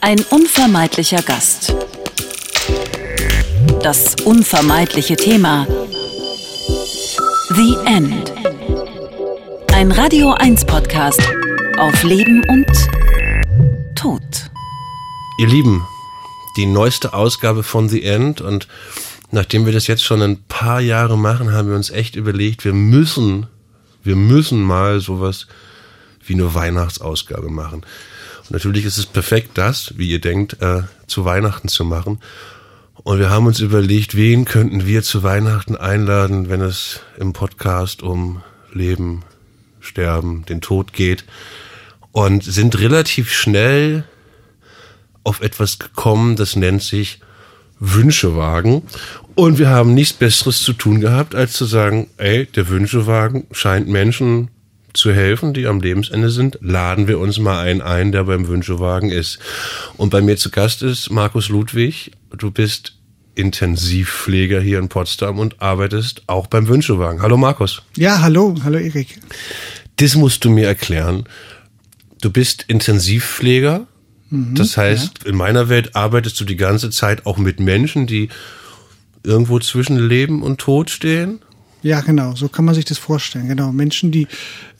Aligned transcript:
Ein 0.00 0.20
unvermeidlicher 0.30 1.22
Gast. 1.22 1.74
Das 3.82 4.14
unvermeidliche 4.24 5.16
Thema. 5.16 5.66
The 7.50 7.76
End. 7.84 8.32
Ein 9.72 9.90
Radio 9.90 10.32
1 10.32 10.64
Podcast 10.66 11.20
auf 11.78 12.02
Leben 12.04 12.42
und 12.48 12.66
Tod. 13.96 14.22
Ihr 15.40 15.48
Lieben, 15.48 15.84
die 16.56 16.66
neueste 16.66 17.12
Ausgabe 17.12 17.64
von 17.64 17.88
The 17.88 18.04
End 18.04 18.40
und 18.40 18.68
nachdem 19.32 19.66
wir 19.66 19.72
das 19.72 19.88
jetzt 19.88 20.04
schon 20.04 20.22
ein 20.22 20.42
paar 20.44 20.80
Jahre 20.80 21.18
machen, 21.18 21.52
haben 21.52 21.68
wir 21.68 21.76
uns 21.76 21.90
echt 21.90 22.14
überlegt, 22.14 22.64
wir 22.64 22.72
müssen, 22.72 23.48
wir 24.04 24.16
müssen 24.16 24.62
mal 24.62 25.00
sowas 25.00 25.48
wie 26.24 26.34
eine 26.34 26.54
Weihnachtsausgabe 26.54 27.50
machen. 27.50 27.82
Natürlich 28.50 28.84
ist 28.84 28.98
es 28.98 29.06
perfekt, 29.06 29.50
das, 29.54 29.94
wie 29.96 30.08
ihr 30.08 30.20
denkt, 30.20 30.60
äh, 30.60 30.82
zu 31.06 31.24
Weihnachten 31.24 31.68
zu 31.68 31.84
machen. 31.84 32.20
Und 33.04 33.18
wir 33.18 33.30
haben 33.30 33.46
uns 33.46 33.60
überlegt, 33.60 34.16
wen 34.16 34.44
könnten 34.44 34.86
wir 34.86 35.02
zu 35.02 35.22
Weihnachten 35.22 35.76
einladen, 35.76 36.48
wenn 36.48 36.60
es 36.60 37.00
im 37.18 37.32
Podcast 37.32 38.02
um 38.02 38.42
Leben, 38.72 39.22
Sterben, 39.80 40.44
den 40.46 40.60
Tod 40.60 40.92
geht. 40.92 41.24
Und 42.12 42.42
sind 42.42 42.78
relativ 42.78 43.32
schnell 43.32 44.04
auf 45.24 45.40
etwas 45.40 45.78
gekommen, 45.78 46.36
das 46.36 46.56
nennt 46.56 46.82
sich 46.82 47.20
Wünschewagen. 47.78 48.82
Und 49.34 49.58
wir 49.58 49.68
haben 49.68 49.94
nichts 49.94 50.14
Besseres 50.14 50.62
zu 50.62 50.72
tun 50.72 51.00
gehabt, 51.00 51.34
als 51.34 51.52
zu 51.52 51.64
sagen, 51.64 52.08
ey, 52.16 52.46
der 52.46 52.68
Wünschewagen 52.68 53.46
scheint 53.52 53.88
Menschen 53.88 54.50
zu 54.92 55.12
helfen, 55.12 55.54
die 55.54 55.66
am 55.66 55.80
Lebensende 55.80 56.30
sind, 56.30 56.58
laden 56.60 57.08
wir 57.08 57.18
uns 57.18 57.38
mal 57.38 57.60
einen 57.60 57.80
ein, 57.80 58.12
der 58.12 58.24
beim 58.24 58.48
Wünschewagen 58.48 59.10
ist. 59.10 59.38
Und 59.96 60.10
bei 60.10 60.20
mir 60.20 60.36
zu 60.36 60.50
Gast 60.50 60.82
ist 60.82 61.10
Markus 61.10 61.48
Ludwig. 61.48 62.12
Du 62.36 62.50
bist 62.50 62.94
Intensivpfleger 63.34 64.60
hier 64.60 64.78
in 64.78 64.88
Potsdam 64.88 65.38
und 65.38 65.62
arbeitest 65.62 66.22
auch 66.26 66.48
beim 66.48 66.66
Wünschewagen. 66.66 67.22
Hallo 67.22 67.36
Markus. 67.36 67.82
Ja, 67.96 68.20
hallo, 68.20 68.56
hallo 68.64 68.78
Erik. 68.78 69.20
Das 69.96 70.16
musst 70.16 70.44
du 70.44 70.50
mir 70.50 70.66
erklären. 70.66 71.24
Du 72.20 72.30
bist 72.30 72.64
Intensivpfleger. 72.66 73.86
Mhm, 74.30 74.54
das 74.54 74.76
heißt, 74.76 75.20
ja. 75.22 75.30
in 75.30 75.36
meiner 75.36 75.68
Welt 75.68 75.94
arbeitest 75.94 76.40
du 76.40 76.44
die 76.44 76.56
ganze 76.56 76.90
Zeit 76.90 77.26
auch 77.26 77.38
mit 77.38 77.60
Menschen, 77.60 78.06
die 78.06 78.28
irgendwo 79.22 79.58
zwischen 79.60 80.08
Leben 80.08 80.42
und 80.42 80.58
Tod 80.58 80.90
stehen. 80.90 81.40
Ja, 81.82 82.00
genau, 82.00 82.34
so 82.34 82.48
kann 82.48 82.64
man 82.64 82.74
sich 82.74 82.84
das 82.84 82.98
vorstellen. 82.98 83.46
Genau, 83.46 83.70
Menschen, 83.70 84.10
die 84.10 84.26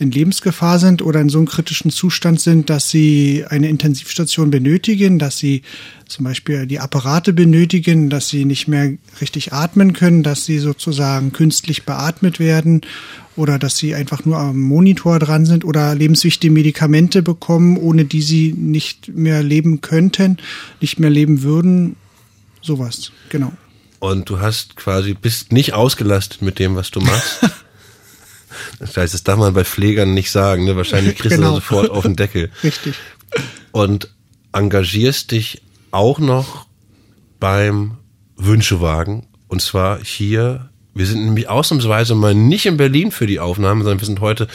in 0.00 0.10
Lebensgefahr 0.10 0.80
sind 0.80 1.00
oder 1.00 1.20
in 1.20 1.28
so 1.28 1.38
einem 1.38 1.46
kritischen 1.46 1.92
Zustand 1.92 2.40
sind, 2.40 2.70
dass 2.70 2.90
sie 2.90 3.44
eine 3.48 3.68
Intensivstation 3.68 4.50
benötigen, 4.50 5.20
dass 5.20 5.38
sie 5.38 5.62
zum 6.08 6.24
Beispiel 6.24 6.66
die 6.66 6.80
Apparate 6.80 7.32
benötigen, 7.32 8.10
dass 8.10 8.28
sie 8.28 8.44
nicht 8.44 8.66
mehr 8.66 8.94
richtig 9.20 9.52
atmen 9.52 9.92
können, 9.92 10.24
dass 10.24 10.44
sie 10.44 10.58
sozusagen 10.58 11.32
künstlich 11.32 11.84
beatmet 11.84 12.40
werden 12.40 12.80
oder 13.36 13.60
dass 13.60 13.76
sie 13.76 13.94
einfach 13.94 14.24
nur 14.24 14.38
am 14.38 14.60
Monitor 14.60 15.20
dran 15.20 15.46
sind 15.46 15.64
oder 15.64 15.94
lebenswichtige 15.94 16.52
Medikamente 16.52 17.22
bekommen, 17.22 17.76
ohne 17.76 18.06
die 18.06 18.22
sie 18.22 18.52
nicht 18.56 19.06
mehr 19.14 19.44
leben 19.44 19.82
könnten, 19.82 20.38
nicht 20.80 20.98
mehr 20.98 21.10
leben 21.10 21.42
würden. 21.42 21.94
Sowas, 22.60 23.12
genau 23.28 23.52
und 24.00 24.28
du 24.30 24.40
hast 24.40 24.76
quasi, 24.76 25.14
bist 25.14 25.52
nicht 25.52 25.72
ausgelastet 25.72 26.42
mit 26.42 26.58
dem, 26.58 26.76
was 26.76 26.90
du 26.90 27.00
machst. 27.00 27.40
das 28.78 28.96
heißt, 28.96 29.14
das 29.14 29.24
darf 29.24 29.38
man 29.38 29.54
bei 29.54 29.64
Pflegern 29.64 30.14
nicht 30.14 30.30
sagen, 30.30 30.64
ne? 30.64 30.76
Wahrscheinlich 30.76 31.16
kriegst 31.16 31.36
genau. 31.36 31.50
du 31.50 31.54
sofort 31.56 31.90
auf 31.90 32.02
den 32.02 32.16
Deckel. 32.16 32.50
Richtig. 32.62 32.94
Und 33.72 34.08
engagierst 34.52 35.32
dich 35.32 35.62
auch 35.90 36.18
noch 36.18 36.66
beim 37.40 37.98
Wünschewagen. 38.36 39.26
Und 39.48 39.62
zwar 39.62 40.02
hier, 40.02 40.70
wir 40.94 41.06
sind 41.06 41.24
nämlich 41.24 41.48
ausnahmsweise 41.48 42.14
mal 42.14 42.34
nicht 42.34 42.66
in 42.66 42.76
Berlin 42.76 43.10
für 43.10 43.26
die 43.26 43.40
Aufnahme, 43.40 43.82
sondern 43.82 44.00
wir 44.00 44.06
sind 44.06 44.20
heute 44.20 44.48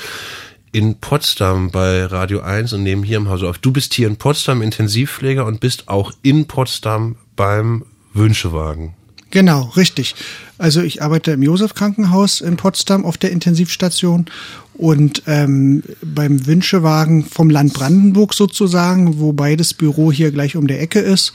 in 0.72 1.00
Potsdam 1.00 1.70
bei 1.70 2.06
Radio 2.06 2.42
1 2.42 2.74
und 2.74 2.84
nehmen 2.84 3.04
hier 3.04 3.18
im 3.18 3.30
Haus 3.30 3.44
auf. 3.44 3.60
Du 3.60 3.72
bist 3.72 3.94
hier 3.94 4.08
in 4.08 4.18
Potsdam 4.18 4.62
Intensivpfleger 4.62 5.46
und 5.46 5.60
bist 5.60 5.88
auch 5.88 6.12
in 6.24 6.48
Potsdam 6.48 7.16
beim 7.36 7.86
Wünschewagen. 8.14 8.96
Genau, 9.34 9.64
richtig. 9.76 10.14
Also 10.60 10.84
ich 10.84 11.02
arbeite 11.02 11.32
im 11.32 11.42
Josef 11.42 11.74
Krankenhaus 11.74 12.40
in 12.40 12.56
Potsdam 12.56 13.04
auf 13.04 13.18
der 13.18 13.32
Intensivstation 13.32 14.28
und 14.76 15.24
ähm, 15.26 15.82
beim 16.04 16.46
Wünschewagen 16.46 17.26
vom 17.26 17.50
Land 17.50 17.74
Brandenburg 17.74 18.36
sozusagen, 18.36 19.20
wobei 19.20 19.56
das 19.56 19.74
Büro 19.74 20.12
hier 20.12 20.32
gleich 20.32 20.56
um 20.56 20.68
der 20.68 20.80
Ecke 20.80 21.00
ist. 21.00 21.34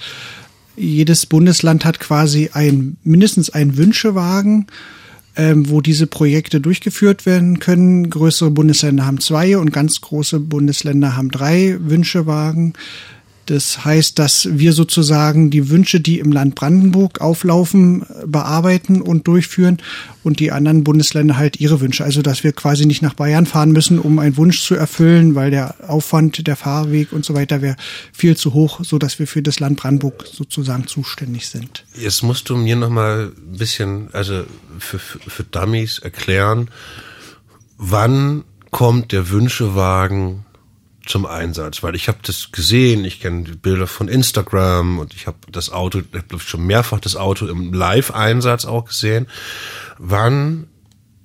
Jedes 0.76 1.26
Bundesland 1.26 1.84
hat 1.84 1.98
quasi 1.98 2.50
ein 2.52 2.98
mindestens 3.02 3.50
einen 3.50 3.76
Wünschewagen, 3.76 4.68
ähm, 5.34 5.68
wo 5.68 5.80
diese 5.80 6.06
Projekte 6.06 6.60
durchgeführt 6.60 7.26
werden 7.26 7.58
können. 7.58 8.10
Größere 8.10 8.52
Bundesländer 8.52 9.06
haben 9.06 9.18
zwei 9.18 9.58
und 9.58 9.72
ganz 9.72 10.00
große 10.00 10.38
Bundesländer 10.38 11.16
haben 11.16 11.32
drei 11.32 11.76
Wünschewagen. 11.80 12.74
Das 13.48 13.82
heißt, 13.82 14.18
dass 14.18 14.46
wir 14.52 14.74
sozusagen 14.74 15.48
die 15.48 15.70
Wünsche, 15.70 16.00
die 16.00 16.18
im 16.18 16.32
Land 16.32 16.54
Brandenburg 16.54 17.22
auflaufen, 17.22 18.04
bearbeiten 18.26 19.00
und 19.00 19.26
durchführen 19.26 19.78
und 20.22 20.38
die 20.38 20.52
anderen 20.52 20.84
Bundesländer 20.84 21.38
halt 21.38 21.58
ihre 21.58 21.80
Wünsche. 21.80 22.04
Also, 22.04 22.20
dass 22.20 22.44
wir 22.44 22.52
quasi 22.52 22.84
nicht 22.84 23.00
nach 23.00 23.14
Bayern 23.14 23.46
fahren 23.46 23.72
müssen, 23.72 24.00
um 24.00 24.18
einen 24.18 24.36
Wunsch 24.36 24.62
zu 24.62 24.74
erfüllen, 24.74 25.34
weil 25.34 25.50
der 25.50 25.76
Aufwand, 25.88 26.46
der 26.46 26.56
Fahrweg 26.56 27.10
und 27.10 27.24
so 27.24 27.32
weiter 27.32 27.62
wäre 27.62 27.76
viel 28.12 28.36
zu 28.36 28.52
hoch, 28.52 28.84
so 28.84 28.98
dass 28.98 29.18
wir 29.18 29.26
für 29.26 29.40
das 29.40 29.60
Land 29.60 29.78
Brandenburg 29.80 30.26
sozusagen 30.30 30.86
zuständig 30.86 31.48
sind. 31.48 31.84
Jetzt 31.98 32.22
musst 32.22 32.50
du 32.50 32.56
mir 32.58 32.76
noch 32.76 32.90
mal 32.90 33.32
ein 33.34 33.56
bisschen, 33.56 34.08
also 34.12 34.44
für, 34.78 34.98
für, 34.98 35.18
für 35.20 35.44
Dummies 35.44 36.00
erklären, 36.00 36.68
wann 37.78 38.44
kommt 38.70 39.12
der 39.12 39.30
Wünschewagen 39.30 40.44
zum 41.08 41.26
Einsatz, 41.26 41.82
weil 41.82 41.94
ich 41.94 42.08
habe 42.08 42.18
das 42.22 42.52
gesehen, 42.52 43.04
ich 43.04 43.20
kenne 43.20 43.44
die 43.44 43.52
Bilder 43.52 43.86
von 43.86 44.08
Instagram 44.08 44.98
und 44.98 45.14
ich 45.14 45.26
habe 45.26 45.38
das 45.50 45.70
Auto, 45.70 46.00
ich 46.00 46.14
habe 46.14 46.38
schon 46.38 46.66
mehrfach 46.66 47.00
das 47.00 47.16
Auto 47.16 47.46
im 47.46 47.72
Live-Einsatz 47.72 48.64
auch 48.64 48.86
gesehen. 48.86 49.26
Wann 49.98 50.66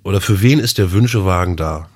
oder 0.04 0.22
für 0.22 0.42
wen 0.42 0.60
ist 0.60 0.78
der 0.78 0.92
Wünschewagen 0.92 1.56
da? 1.56 1.90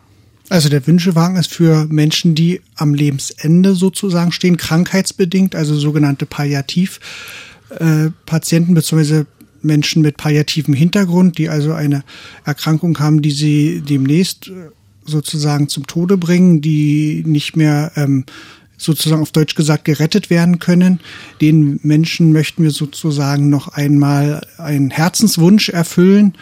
Also 0.50 0.70
der 0.70 0.88
Wünschewagen 0.88 1.36
ist 1.36 1.53
für 1.53 1.86
Menschen, 1.86 2.34
die 2.34 2.62
am 2.75 2.94
Lebensende 2.94 3.75
sozusagen 3.75 4.31
stehen, 4.31 4.56
krankheitsbedingt, 4.56 5.56
also 5.56 5.75
sogenannte 5.75 6.25
Palliativpatienten 6.25 8.72
äh, 8.72 8.75
beziehungsweise 8.75 9.25
Menschen 9.62 10.02
mit 10.02 10.18
palliativem 10.18 10.74
Hintergrund, 10.74 11.38
die 11.38 11.50
also 11.50 11.74
eine 11.74 12.04
Erkrankung 12.46 12.98
haben, 13.00 13.22
die 13.22 13.31
sie 13.31 13.81
demnächst 13.81 14.48
äh, 14.48 14.69
sozusagen 15.07 15.69
zum 15.69 15.88
Tode 15.88 16.18
bringen, 16.18 16.62
die 16.62 17.23
nicht 17.25 17.56
mehr 17.56 17.91
ähm, 17.95 18.25
sozusagen 18.78 19.22
auf 19.22 19.31
Deutsch 19.31 19.56
gesagt 19.56 19.85
gerettet 19.85 20.29
werden 20.29 20.59
können. 20.59 21.00
Den 21.41 21.79
Menschen 21.81 22.31
möchten 22.31 22.63
wir 22.63 22.72
sozusagen 22.72 23.50
noch 23.50 23.69
einmal 23.69 24.45
einen 24.57 24.91
Herzenswunsch 24.91 25.69
erfüllen 25.69 26.34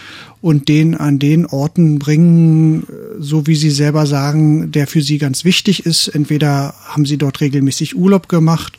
und 0.41 0.67
den 0.67 0.95
an 0.95 1.17
den 1.17 1.45
Orten 1.45 1.97
bringen, 1.97 2.85
so 3.17 3.47
wie 3.47 3.55
sie 3.55 3.71
selber 3.71 4.05
sagen, 4.05 4.71
der 4.71 4.85
für 4.85 5.01
sie 5.01 5.17
ganz 5.17 5.45
wichtig 5.45 5.85
ist. 5.85 6.09
Entweder 6.09 6.75
haben 6.83 7.05
sie 7.05 7.17
dort 7.17 7.39
regelmäßig 7.39 7.95
Urlaub 7.95 8.27
gemacht 8.27 8.77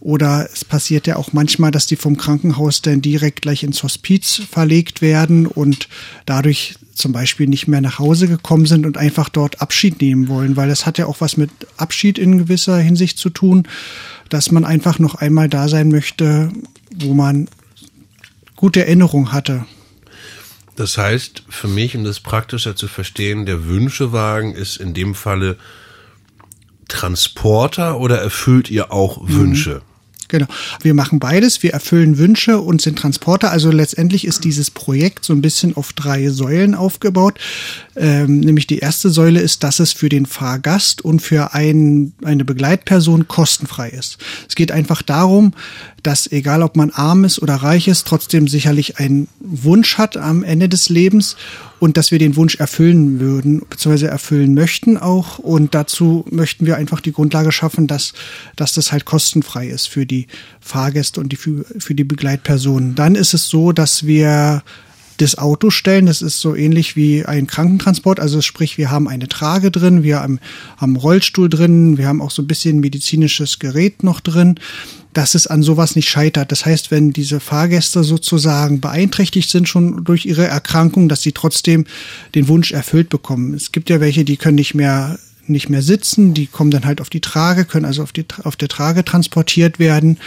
oder 0.00 0.48
es 0.50 0.64
passiert 0.64 1.06
ja 1.06 1.16
auch 1.16 1.34
manchmal, 1.34 1.70
dass 1.70 1.86
die 1.86 1.96
vom 1.96 2.16
Krankenhaus 2.16 2.80
dann 2.80 3.02
direkt 3.02 3.42
gleich 3.42 3.62
ins 3.62 3.82
Hospiz 3.82 4.40
verlegt 4.50 5.02
werden 5.02 5.46
und 5.46 5.88
dadurch 6.24 6.76
zum 6.94 7.12
Beispiel 7.12 7.46
nicht 7.46 7.68
mehr 7.68 7.82
nach 7.82 7.98
Hause 7.98 8.26
gekommen 8.26 8.66
sind 8.66 8.86
und 8.86 8.96
einfach 8.96 9.28
dort 9.28 9.60
Abschied 9.60 10.00
nehmen 10.00 10.28
wollen, 10.28 10.56
weil 10.56 10.68
das 10.68 10.86
hat 10.86 10.98
ja 10.98 11.06
auch 11.06 11.20
was 11.20 11.36
mit 11.36 11.50
Abschied 11.76 12.18
in 12.18 12.38
gewisser 12.38 12.78
Hinsicht 12.78 13.18
zu 13.18 13.28
tun, 13.28 13.68
dass 14.30 14.50
man 14.50 14.64
einfach 14.64 14.98
noch 14.98 15.16
einmal 15.16 15.48
da 15.48 15.68
sein 15.68 15.88
möchte, 15.88 16.50
wo 16.94 17.12
man 17.12 17.48
gute 18.56 18.80
Erinnerung 18.80 19.32
hatte. 19.32 19.66
Das 20.76 20.96
heißt, 20.96 21.42
für 21.48 21.68
mich, 21.68 21.94
um 21.94 22.04
das 22.04 22.20
praktischer 22.20 22.74
zu 22.74 22.88
verstehen, 22.88 23.44
der 23.44 23.66
Wünschewagen 23.66 24.54
ist 24.54 24.78
in 24.78 24.94
dem 24.94 25.14
Falle 25.14 25.58
Transporter 26.88 28.00
oder 28.00 28.18
erfüllt 28.18 28.70
ihr 28.70 28.92
auch 28.92 29.18
Wünsche? 29.22 29.82
Genau. 30.30 30.46
Wir 30.80 30.94
machen 30.94 31.18
beides. 31.18 31.62
Wir 31.64 31.72
erfüllen 31.72 32.16
Wünsche 32.16 32.60
und 32.60 32.80
sind 32.80 32.96
Transporter. 32.96 33.50
Also 33.50 33.72
letztendlich 33.72 34.24
ist 34.24 34.44
dieses 34.44 34.70
Projekt 34.70 35.24
so 35.24 35.32
ein 35.32 35.42
bisschen 35.42 35.76
auf 35.76 35.92
drei 35.92 36.28
Säulen 36.28 36.76
aufgebaut. 36.76 37.38
Ähm, 37.96 38.38
nämlich 38.38 38.68
die 38.68 38.78
erste 38.78 39.10
Säule 39.10 39.40
ist, 39.40 39.64
dass 39.64 39.80
es 39.80 39.92
für 39.92 40.08
den 40.08 40.26
Fahrgast 40.26 41.04
und 41.04 41.20
für 41.20 41.52
ein, 41.52 42.12
eine 42.22 42.44
Begleitperson 42.44 43.26
kostenfrei 43.26 43.88
ist. 43.88 44.18
Es 44.48 44.54
geht 44.54 44.70
einfach 44.70 45.02
darum, 45.02 45.52
dass 46.02 46.30
egal 46.30 46.62
ob 46.62 46.76
man 46.76 46.90
arm 46.90 47.24
ist 47.24 47.42
oder 47.42 47.56
reich 47.56 47.88
ist, 47.88 48.06
trotzdem 48.06 48.46
sicherlich 48.46 48.98
einen 48.98 49.28
Wunsch 49.40 49.98
hat 49.98 50.16
am 50.16 50.44
Ende 50.44 50.68
des 50.68 50.88
Lebens 50.88 51.36
und 51.80 51.96
dass 51.96 52.10
wir 52.10 52.18
den 52.18 52.36
Wunsch 52.36 52.56
erfüllen 52.56 53.20
würden, 53.20 53.62
beziehungsweise 53.68 54.08
erfüllen 54.08 54.54
möchten 54.54 54.96
auch. 54.98 55.38
Und 55.38 55.74
dazu 55.74 56.24
möchten 56.30 56.66
wir 56.66 56.76
einfach 56.76 57.00
die 57.00 57.12
Grundlage 57.12 57.52
schaffen, 57.52 57.86
dass, 57.86 58.12
dass 58.54 58.74
das 58.74 58.92
halt 58.92 59.06
kostenfrei 59.06 59.66
ist 59.66 59.88
für 59.88 60.06
die 60.06 60.19
Fahrgäste 60.60 61.20
und 61.20 61.30
die, 61.32 61.36
für, 61.36 61.64
für 61.78 61.94
die 61.94 62.04
Begleitpersonen. 62.04 62.94
Dann 62.94 63.14
ist 63.14 63.34
es 63.34 63.48
so, 63.48 63.72
dass 63.72 64.06
wir 64.06 64.62
das 65.20 65.36
Auto 65.36 65.70
stellen. 65.70 66.06
Das 66.06 66.22
ist 66.22 66.40
so 66.40 66.54
ähnlich 66.54 66.96
wie 66.96 67.24
ein 67.24 67.46
Krankentransport. 67.46 68.20
Also 68.20 68.40
sprich, 68.40 68.78
wir 68.78 68.90
haben 68.90 69.08
eine 69.08 69.28
Trage 69.28 69.70
drin, 69.70 70.02
wir 70.02 70.20
haben, 70.20 70.40
haben 70.78 70.96
Rollstuhl 70.96 71.48
drin, 71.48 71.98
wir 71.98 72.08
haben 72.08 72.22
auch 72.22 72.30
so 72.30 72.42
ein 72.42 72.46
bisschen 72.46 72.80
medizinisches 72.80 73.58
Gerät 73.58 74.02
noch 74.02 74.20
drin, 74.20 74.54
dass 75.12 75.34
es 75.34 75.46
an 75.46 75.62
sowas 75.62 75.96
nicht 75.96 76.08
scheitert. 76.08 76.52
Das 76.52 76.64
heißt, 76.64 76.90
wenn 76.90 77.12
diese 77.12 77.40
Fahrgäste 77.40 78.02
sozusagen 78.04 78.80
beeinträchtigt 78.80 79.50
sind 79.50 79.68
schon 79.68 80.04
durch 80.04 80.24
ihre 80.24 80.46
Erkrankung, 80.46 81.08
dass 81.08 81.22
sie 81.22 81.32
trotzdem 81.32 81.84
den 82.34 82.48
Wunsch 82.48 82.72
erfüllt 82.72 83.10
bekommen. 83.10 83.52
Es 83.54 83.72
gibt 83.72 83.90
ja 83.90 84.00
welche, 84.00 84.24
die 84.24 84.36
können 84.36 84.56
nicht 84.56 84.74
mehr 84.74 85.18
nicht 85.50 85.68
mehr 85.68 85.82
sitzen, 85.82 86.34
die 86.34 86.46
kommen 86.46 86.70
dann 86.70 86.84
halt 86.84 87.00
auf 87.00 87.10
die 87.10 87.20
Trage, 87.20 87.64
können 87.64 87.84
also 87.84 88.02
auf, 88.02 88.12
die, 88.12 88.24
auf 88.44 88.56
der 88.56 88.68
Trage 88.68 89.04
transportiert 89.04 89.78
werden 89.78 90.18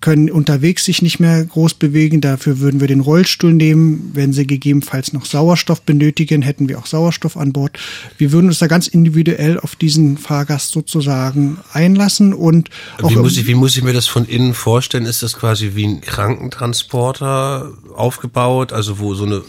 können 0.00 0.30
unterwegs 0.30 0.84
sich 0.84 1.00
nicht 1.00 1.20
mehr 1.20 1.42
groß 1.42 1.74
bewegen. 1.74 2.20
Dafür 2.20 2.58
würden 2.58 2.80
wir 2.80 2.88
den 2.88 3.00
Rollstuhl 3.00 3.54
nehmen. 3.54 4.10
Wenn 4.12 4.34
sie 4.34 4.46
gegebenenfalls 4.46 5.14
noch 5.14 5.24
Sauerstoff 5.24 5.80
benötigen, 5.82 6.42
hätten 6.42 6.68
wir 6.68 6.78
auch 6.78 6.86
Sauerstoff 6.86 7.36
an 7.36 7.54
Bord. 7.54 7.78
Wir 8.18 8.32
würden 8.32 8.48
uns 8.48 8.58
da 8.58 8.66
ganz 8.66 8.88
individuell 8.88 9.58
auf 9.58 9.74
diesen 9.74 10.18
Fahrgast 10.18 10.72
sozusagen 10.72 11.58
einlassen 11.72 12.34
und 12.34 12.68
wie 13.02 13.16
muss, 13.16 13.38
ich, 13.38 13.46
wie 13.46 13.54
muss 13.54 13.76
ich 13.76 13.82
mir 13.82 13.94
das 13.94 14.06
von 14.06 14.26
innen 14.26 14.52
vorstellen? 14.52 15.06
Ist 15.06 15.22
das 15.22 15.32
quasi 15.34 15.72
wie 15.74 15.86
ein 15.86 16.00
Krankentransporter 16.02 17.72
aufgebaut, 17.94 18.74
also 18.74 18.98
wo 18.98 19.14
so 19.14 19.24
eine 19.24 19.42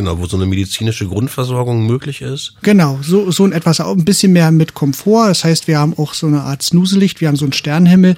genau, 0.00 0.18
wo 0.18 0.26
so 0.26 0.36
eine 0.36 0.46
medizinische 0.46 1.06
Grundversorgung 1.06 1.86
möglich 1.86 2.22
ist. 2.22 2.54
Genau, 2.62 2.98
so, 3.02 3.30
so 3.30 3.44
ein 3.44 3.52
etwas 3.52 3.80
ein 3.80 4.04
bisschen 4.04 4.32
mehr 4.32 4.50
mit 4.50 4.74
Komfort. 4.74 5.28
Das 5.28 5.44
heißt, 5.44 5.68
wir 5.68 5.78
haben 5.78 5.94
auch 5.98 6.14
so 6.14 6.26
eine 6.26 6.42
Art 6.42 6.62
Snuselicht, 6.62 7.20
wir 7.20 7.28
haben 7.28 7.36
so 7.36 7.44
einen 7.44 7.52
Sternenhimmel 7.52 8.16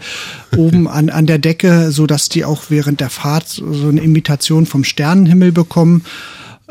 oben 0.56 0.86
an, 0.86 1.10
an 1.10 1.26
der 1.26 1.38
Decke, 1.38 1.90
so 1.90 2.06
dass 2.06 2.28
die 2.28 2.44
auch 2.44 2.64
während 2.68 3.00
der 3.00 3.10
Fahrt 3.10 3.48
so 3.48 3.88
eine 3.88 4.00
Imitation 4.00 4.66
vom 4.66 4.84
Sternenhimmel 4.84 5.50
bekommen 5.50 6.04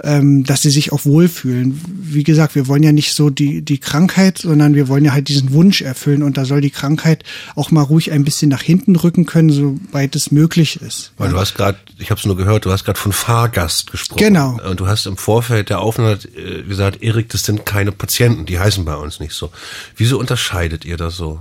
ähm, 0.04 0.44
dass 0.44 0.62
sie 0.62 0.70
sich 0.70 0.92
auch 0.92 1.06
wohlfühlen. 1.06 1.80
Wie 1.86 2.24
gesagt, 2.24 2.56
wir 2.56 2.68
wollen 2.68 2.84
ja 2.84 2.92
nicht 2.92 3.14
so 3.14 3.30
die, 3.30 3.62
die 3.62 3.78
Krankheit, 3.78 4.40
sondern 4.40 4.74
wir 4.74 4.88
wollen 4.88 5.06
ja 5.06 5.14
halt 5.14 5.28
diesen 5.28 5.54
Wunsch 5.54 5.82
erfüllen 5.82 6.24
und 6.24 6.38
da 6.38 6.46
soll 6.46 6.62
die 6.62 6.72
Krankheit 6.72 7.24
auch 7.56 7.72
mal 7.72 7.84
ruhig 7.84 8.12
ein 8.12 8.24
bisschen 8.24 8.50
nach 8.50 8.62
hinten 8.62 8.96
rücken 8.96 9.26
können, 9.26 9.50
soweit 9.50 10.16
es 10.16 10.32
möglich 10.32 10.82
ist. 10.82 11.12
Weil 11.18 11.28
ja. 11.28 11.34
du 11.34 11.40
hast 11.40 11.56
gerade, 11.56 11.78
ich 12.00 12.10
habe 12.10 12.20
es 12.20 12.26
nur 12.26 12.38
gehört, 12.38 12.66
du 12.66 12.72
hast 12.72 12.86
gerade 12.86 13.00
von 13.00 13.12
Fahrgast 13.12 13.92
gesprochen. 13.92 14.20
Genau. 14.20 14.60
Und 14.68 14.80
du 14.80 14.88
hast 14.88 15.06
im 15.06 15.18
Vorfeld 15.18 15.70
der 15.70 15.80
Aufnahme 15.80 16.18
äh, 16.36 16.64
gesagt, 16.64 17.04
Erik, 17.04 17.30
das 17.30 17.44
sind 17.44 17.66
keine 17.66 17.92
Patienten, 17.92 18.46
die 18.46 18.60
heißen 18.60 18.86
bei 18.86 18.96
uns 18.96 19.20
nicht 19.20 19.34
so. 19.34 19.52
Wieso 19.96 20.20
unterscheidet 20.20 20.86
ihr 20.86 20.98
das 20.98 21.16
so? 21.16 21.40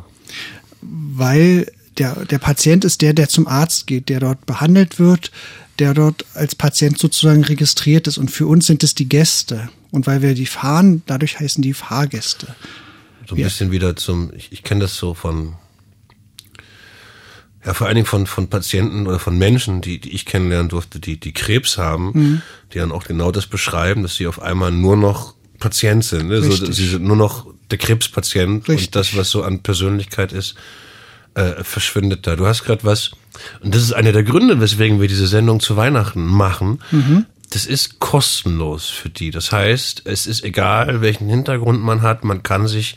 Weil 0.82 1.66
der, 1.98 2.24
der 2.24 2.38
Patient 2.38 2.84
ist 2.84 3.02
der, 3.02 3.12
der 3.12 3.28
zum 3.28 3.46
Arzt 3.46 3.86
geht, 3.86 4.08
der 4.08 4.20
dort 4.20 4.46
behandelt 4.46 4.98
wird, 4.98 5.30
der 5.80 5.94
dort 5.94 6.24
als 6.34 6.54
Patient 6.54 6.98
sozusagen 6.98 7.42
registriert 7.42 8.06
ist. 8.06 8.18
Und 8.18 8.30
für 8.30 8.46
uns 8.46 8.66
sind 8.66 8.84
es 8.84 8.94
die 8.94 9.08
Gäste. 9.08 9.70
Und 9.90 10.06
weil 10.06 10.22
wir 10.22 10.34
die 10.34 10.46
fahren, 10.46 11.02
dadurch 11.06 11.40
heißen 11.40 11.62
die 11.62 11.74
Fahrgäste. 11.74 12.54
So 13.26 13.34
ein 13.34 13.38
wir 13.38 13.44
bisschen 13.44 13.72
wieder 13.72 13.96
zum, 13.96 14.30
ich, 14.36 14.52
ich 14.52 14.62
kenne 14.62 14.82
das 14.82 14.96
so 14.96 15.14
von, 15.14 15.54
ja, 17.64 17.74
vor 17.74 17.86
allen 17.86 17.96
Dingen 17.96 18.06
von, 18.06 18.26
von 18.26 18.48
Patienten 18.48 19.06
oder 19.06 19.18
von 19.18 19.36
Menschen, 19.36 19.80
die, 19.80 19.98
die 19.98 20.10
ich 20.10 20.26
kennenlernen 20.26 20.68
durfte, 20.68 21.00
die, 21.00 21.18
die 21.18 21.32
Krebs 21.32 21.78
haben, 21.78 22.12
mhm. 22.12 22.42
die 22.72 22.78
dann 22.78 22.92
auch 22.92 23.04
genau 23.04 23.32
das 23.32 23.46
beschreiben, 23.46 24.02
dass 24.02 24.16
sie 24.16 24.26
auf 24.26 24.40
einmal 24.40 24.70
nur 24.70 24.96
noch 24.96 25.34
Patient 25.58 26.04
sind. 26.04 26.28
Ne? 26.28 26.42
So, 26.42 26.72
sie 26.72 26.88
sind 26.88 27.04
nur 27.04 27.16
noch 27.16 27.46
der 27.70 27.78
Krebspatient 27.78 28.68
Richtig. 28.68 28.88
und 28.88 28.96
das, 28.96 29.16
was 29.16 29.30
so 29.30 29.42
an 29.42 29.62
Persönlichkeit 29.62 30.32
ist, 30.32 30.54
äh, 31.34 31.62
verschwindet 31.62 32.26
da. 32.26 32.36
Du 32.36 32.46
hast 32.46 32.64
gerade 32.64 32.84
was, 32.84 33.12
und 33.60 33.74
das 33.74 33.82
ist 33.82 33.92
einer 33.92 34.12
der 34.12 34.22
Gründe, 34.22 34.60
weswegen 34.60 35.00
wir 35.00 35.08
diese 35.08 35.26
Sendung 35.26 35.60
zu 35.60 35.76
Weihnachten 35.76 36.24
machen. 36.24 36.80
Mhm. 36.90 37.26
Das 37.50 37.66
ist 37.66 37.98
kostenlos 37.98 38.88
für 38.88 39.08
die. 39.08 39.30
Das 39.30 39.50
heißt, 39.50 40.02
es 40.04 40.26
ist 40.26 40.44
egal, 40.44 41.00
welchen 41.00 41.28
Hintergrund 41.28 41.82
man 41.82 42.02
hat, 42.02 42.22
man 42.22 42.42
kann 42.42 42.68
sich 42.68 42.96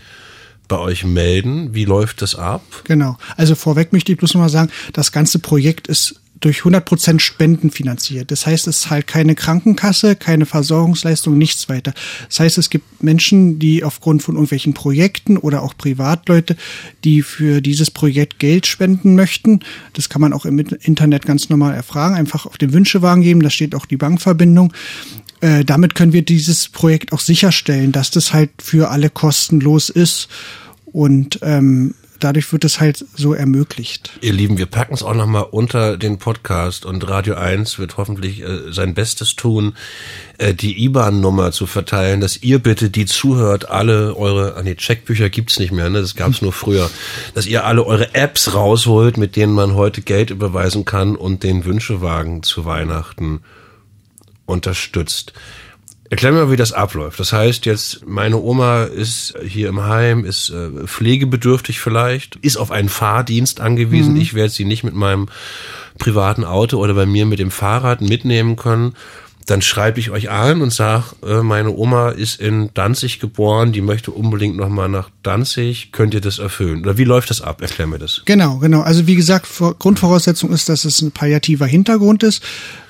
bei 0.67 0.77
euch 0.77 1.03
melden. 1.03 1.73
Wie 1.73 1.85
läuft 1.85 2.21
das 2.21 2.35
ab? 2.35 2.61
Genau. 2.85 3.17
Also 3.35 3.55
vorweg 3.55 3.93
möchte 3.93 4.11
ich 4.11 4.17
bloß 4.17 4.35
noch 4.35 4.41
mal 4.41 4.49
sagen, 4.49 4.71
das 4.93 5.11
ganze 5.11 5.39
Projekt 5.39 5.87
ist 5.87 6.21
durch 6.43 6.59
100 6.59 6.83
Prozent 6.83 7.21
Spenden 7.21 7.71
finanziert. 7.71 8.29
Das 8.31 8.45
heißt, 8.45 8.67
es 8.67 8.79
ist 8.79 8.89
halt 8.89 9.07
keine 9.07 9.33
Krankenkasse, 9.33 10.15
keine 10.15 10.45
Versorgungsleistung, 10.45 11.37
nichts 11.37 11.69
weiter. 11.69 11.93
Das 12.27 12.41
heißt, 12.41 12.57
es 12.57 12.69
gibt 12.69 13.01
Menschen, 13.01 13.59
die 13.59 13.83
aufgrund 13.83 14.23
von 14.23 14.35
irgendwelchen 14.35 14.73
Projekten 14.73 15.37
oder 15.37 15.61
auch 15.61 15.77
Privatleute, 15.77 16.57
die 17.03 17.21
für 17.21 17.61
dieses 17.61 17.91
Projekt 17.91 18.39
Geld 18.39 18.67
spenden 18.67 19.15
möchten. 19.15 19.61
Das 19.93 20.09
kann 20.09 20.21
man 20.21 20.33
auch 20.33 20.45
im 20.45 20.59
Internet 20.59 21.25
ganz 21.25 21.49
normal 21.49 21.73
erfragen. 21.75 22.15
Einfach 22.15 22.45
auf 22.45 22.57
den 22.57 22.73
Wünschewagen 22.73 23.23
geben, 23.23 23.41
da 23.41 23.49
steht 23.49 23.73
auch 23.75 23.85
die 23.85 23.97
Bankverbindung 23.97 24.73
äh, 25.41 25.65
damit 25.65 25.93
können 25.93 26.13
wir 26.13 26.21
dieses 26.21 26.69
Projekt 26.69 27.11
auch 27.11 27.19
sicherstellen, 27.19 27.91
dass 27.91 28.11
das 28.11 28.33
halt 28.33 28.49
für 28.61 28.91
alle 28.91 29.09
kostenlos 29.09 29.89
ist. 29.89 30.29
Und 30.85 31.39
ähm, 31.41 31.95
dadurch 32.23 32.51
wird 32.53 32.63
es 32.63 32.79
halt 32.79 33.05
so 33.15 33.33
ermöglicht. 33.33 34.11
Ihr 34.21 34.33
Lieben, 34.33 34.57
wir 34.57 34.65
packen 34.65 34.93
es 34.93 35.03
auch 35.03 35.13
nochmal 35.13 35.47
unter 35.51 35.97
den 35.97 36.17
Podcast 36.17 36.85
und 36.85 37.07
Radio 37.07 37.35
1 37.35 37.79
wird 37.79 37.97
hoffentlich 37.97 38.41
äh, 38.41 38.71
sein 38.71 38.93
Bestes 38.93 39.35
tun, 39.35 39.73
äh, 40.37 40.53
die 40.53 40.83
IBAN-Nummer 40.85 41.51
zu 41.51 41.65
verteilen, 41.65 42.21
dass 42.21 42.41
ihr 42.41 42.59
bitte, 42.59 42.89
die 42.89 43.05
zuhört, 43.05 43.69
alle 43.69 44.15
eure, 44.15 44.55
ah 44.55 44.63
nee, 44.63 44.75
Checkbücher 44.75 45.29
gibt's 45.29 45.59
nicht 45.59 45.71
mehr, 45.71 45.89
ne? 45.89 46.01
das 46.01 46.15
gab's 46.15 46.41
nur 46.41 46.53
früher, 46.53 46.89
dass 47.33 47.45
ihr 47.45 47.65
alle 47.65 47.85
eure 47.85 48.15
Apps 48.15 48.53
rausholt, 48.53 49.17
mit 49.17 49.35
denen 49.35 49.53
man 49.53 49.75
heute 49.75 50.01
Geld 50.01 50.29
überweisen 50.29 50.85
kann 50.85 51.15
und 51.15 51.43
den 51.43 51.65
Wünschewagen 51.65 52.43
zu 52.43 52.65
Weihnachten 52.65 53.41
unterstützt. 54.45 55.33
Erklär 56.13 56.31
mir 56.31 56.45
mal, 56.45 56.51
wie 56.51 56.57
das 56.57 56.73
abläuft. 56.73 57.19
Das 57.19 57.33
heißt 57.33 57.65
jetzt, 57.65 58.05
meine 58.05 58.37
Oma 58.37 58.83
ist 58.83 59.33
hier 59.43 59.67
im 59.67 59.83
Heim, 59.83 60.25
ist 60.25 60.51
äh, 60.51 60.85
pflegebedürftig 60.85 61.79
vielleicht, 61.79 62.35
ist 62.35 62.57
auf 62.57 62.69
einen 62.69 62.89
Fahrdienst 62.89 63.59
angewiesen. 63.59 64.13
Mhm. 64.13 64.21
Ich 64.21 64.35
werde 64.35 64.51
sie 64.51 64.63
nicht 64.63 64.83
mit 64.83 64.93
meinem 64.93 65.27
privaten 65.97 66.43
Auto 66.43 66.77
oder 66.77 66.93
bei 66.93 67.07
mir 67.07 67.25
mit 67.25 67.39
dem 67.39 67.49
Fahrrad 67.49 68.01
mitnehmen 68.01 68.57
können 68.57 68.93
dann 69.45 69.61
schreibe 69.61 69.99
ich 69.99 70.09
euch 70.09 70.29
an 70.29 70.61
und 70.61 70.71
sage, 70.71 71.03
äh, 71.25 71.41
meine 71.41 71.71
Oma 71.71 72.09
ist 72.09 72.39
in 72.39 72.69
Danzig 72.73 73.19
geboren, 73.19 73.71
die 73.71 73.81
möchte 73.81 74.11
unbedingt 74.11 74.55
nochmal 74.55 74.89
nach 74.89 75.09
Danzig, 75.21 75.91
könnt 75.91 76.13
ihr 76.13 76.21
das 76.21 76.39
erfüllen? 76.39 76.81
Oder 76.81 76.97
wie 76.97 77.03
läuft 77.03 77.29
das 77.29 77.41
ab? 77.41 77.61
Erklär 77.61 77.87
mir 77.87 77.99
das. 77.99 78.21
Genau, 78.25 78.57
genau. 78.57 78.81
Also 78.81 79.07
wie 79.07 79.15
gesagt, 79.15 79.47
Grundvoraussetzung 79.79 80.51
ist, 80.51 80.69
dass 80.69 80.85
es 80.85 81.01
ein 81.01 81.11
palliativer 81.11 81.65
Hintergrund 81.65 82.23
ist, 82.23 82.41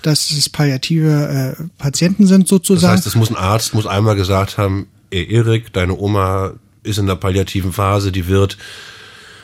dass 0.01 0.31
es 0.31 0.49
palliative 0.49 1.55
äh, 1.59 1.63
Patienten 1.77 2.27
sind 2.27 2.47
sozusagen. 2.47 2.81
Das 2.81 2.97
heißt, 2.97 3.07
es 3.07 3.15
muss 3.15 3.29
ein 3.29 3.37
Arzt, 3.37 3.73
muss 3.73 3.87
einmal 3.87 4.15
gesagt 4.15 4.57
haben, 4.57 4.87
ey 5.09 5.27
Erik, 5.31 5.73
deine 5.73 5.97
Oma 5.97 6.53
ist 6.83 6.99
in 6.99 7.07
der 7.07 7.15
palliativen 7.15 7.73
Phase, 7.73 8.11
die 8.11 8.27
wird 8.27 8.57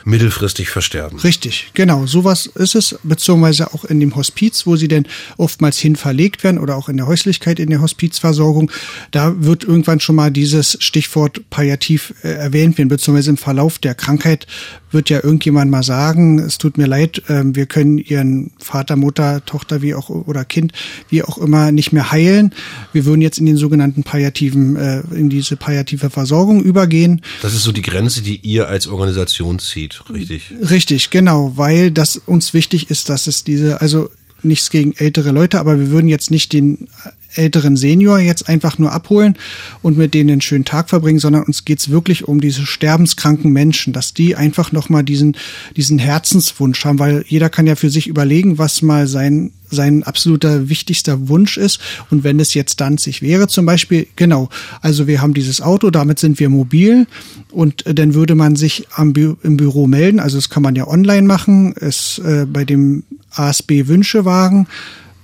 mittelfristig 0.04 0.68
versterben. 0.68 1.18
Richtig, 1.20 1.70
genau. 1.74 2.06
Sowas 2.06 2.46
ist 2.46 2.74
es, 2.74 2.98
beziehungsweise 3.02 3.72
auch 3.74 3.84
in 3.84 4.00
dem 4.00 4.16
Hospiz, 4.16 4.66
wo 4.66 4.76
sie 4.76 4.88
denn 4.88 5.06
oftmals 5.36 5.78
hin 5.78 5.96
verlegt 5.96 6.44
werden 6.44 6.58
oder 6.58 6.76
auch 6.76 6.88
in 6.88 6.96
der 6.96 7.06
Häuslichkeit 7.06 7.58
in 7.58 7.70
der 7.70 7.80
Hospizversorgung. 7.80 8.70
Da 9.10 9.34
wird 9.42 9.64
irgendwann 9.64 10.00
schon 10.00 10.16
mal 10.16 10.30
dieses 10.30 10.76
Stichwort 10.80 11.48
palliativ 11.50 12.14
äh, 12.22 12.28
erwähnt 12.28 12.78
werden, 12.78 12.88
beziehungsweise 12.88 13.30
im 13.30 13.36
Verlauf 13.36 13.78
der 13.78 13.94
Krankheit 13.94 14.46
wird 14.90 15.10
ja 15.10 15.22
irgendjemand 15.22 15.70
mal 15.70 15.82
sagen, 15.82 16.38
es 16.38 16.58
tut 16.58 16.76
mir 16.78 16.86
leid, 16.86 17.22
äh, 17.28 17.42
wir 17.44 17.66
können 17.66 17.98
ihren 17.98 18.50
Vater, 18.58 18.96
Mutter, 18.96 19.44
Tochter, 19.44 19.82
wie 19.82 19.94
auch 19.94 20.10
oder 20.10 20.44
Kind, 20.44 20.72
wie 21.08 21.22
auch 21.22 21.38
immer 21.38 21.72
nicht 21.72 21.92
mehr 21.92 22.10
heilen. 22.10 22.54
Wir 22.92 23.04
würden 23.04 23.20
jetzt 23.20 23.38
in 23.38 23.46
den 23.46 23.56
sogenannten 23.56 24.02
palliativen, 24.02 24.76
äh, 24.76 25.02
in 25.14 25.30
diese 25.30 25.56
palliative 25.56 26.10
Versorgung 26.10 26.62
übergehen. 26.62 27.22
Das 27.42 27.54
ist 27.54 27.62
so 27.62 27.72
die 27.72 27.82
Grenze, 27.82 28.22
die 28.22 28.36
ihr 28.36 28.68
als 28.68 28.88
Organisation 28.88 29.58
zieht 29.58 29.89
geht, 29.98 30.10
richtig? 30.10 30.54
Richtig, 30.70 31.10
genau, 31.10 31.52
weil 31.56 31.90
das 31.90 32.16
uns 32.16 32.54
wichtig 32.54 32.90
ist, 32.90 33.08
dass 33.08 33.26
es 33.26 33.44
diese, 33.44 33.80
also 33.80 34.10
nichts 34.42 34.70
gegen 34.70 34.94
ältere 34.96 35.32
Leute, 35.32 35.60
aber 35.60 35.78
wir 35.78 35.90
würden 35.90 36.08
jetzt 36.08 36.30
nicht 36.30 36.52
den 36.52 36.88
älteren 37.34 37.76
Senior 37.76 38.18
jetzt 38.18 38.48
einfach 38.48 38.78
nur 38.78 38.92
abholen 38.92 39.36
und 39.82 39.96
mit 39.96 40.14
denen 40.14 40.30
einen 40.30 40.40
schönen 40.40 40.64
Tag 40.64 40.88
verbringen, 40.88 41.18
sondern 41.18 41.44
uns 41.44 41.64
geht's 41.64 41.90
wirklich 41.90 42.26
um 42.26 42.40
diese 42.40 42.66
sterbenskranken 42.66 43.52
Menschen, 43.52 43.92
dass 43.92 44.14
die 44.14 44.36
einfach 44.36 44.72
nochmal 44.72 45.04
diesen, 45.04 45.36
diesen 45.76 45.98
Herzenswunsch 45.98 46.84
haben, 46.84 46.98
weil 46.98 47.24
jeder 47.28 47.48
kann 47.48 47.66
ja 47.66 47.76
für 47.76 47.90
sich 47.90 48.06
überlegen, 48.06 48.58
was 48.58 48.82
mal 48.82 49.06
sein 49.06 49.52
sein 49.70 50.02
absoluter 50.02 50.68
wichtigster 50.68 51.28
Wunsch 51.28 51.56
ist. 51.56 51.80
Und 52.10 52.24
wenn 52.24 52.40
es 52.40 52.54
jetzt 52.54 52.80
Danzig 52.80 53.22
wäre 53.22 53.48
zum 53.48 53.66
Beispiel, 53.66 54.06
genau, 54.16 54.48
also 54.80 55.06
wir 55.06 55.22
haben 55.22 55.34
dieses 55.34 55.60
Auto, 55.60 55.90
damit 55.90 56.18
sind 56.18 56.38
wir 56.40 56.48
mobil 56.48 57.06
und 57.50 57.86
äh, 57.86 57.94
dann 57.94 58.14
würde 58.14 58.34
man 58.34 58.56
sich 58.56 58.86
am 58.94 59.12
Bü 59.12 59.36
im 59.42 59.56
Büro 59.56 59.86
melden. 59.86 60.20
Also 60.20 60.38
das 60.38 60.50
kann 60.50 60.62
man 60.62 60.74
ja 60.74 60.86
online 60.86 61.26
machen, 61.26 61.74
es 61.78 62.18
äh, 62.18 62.46
bei 62.46 62.64
dem 62.64 63.04
ASB 63.30 63.86
Wünschewagen 63.86 64.66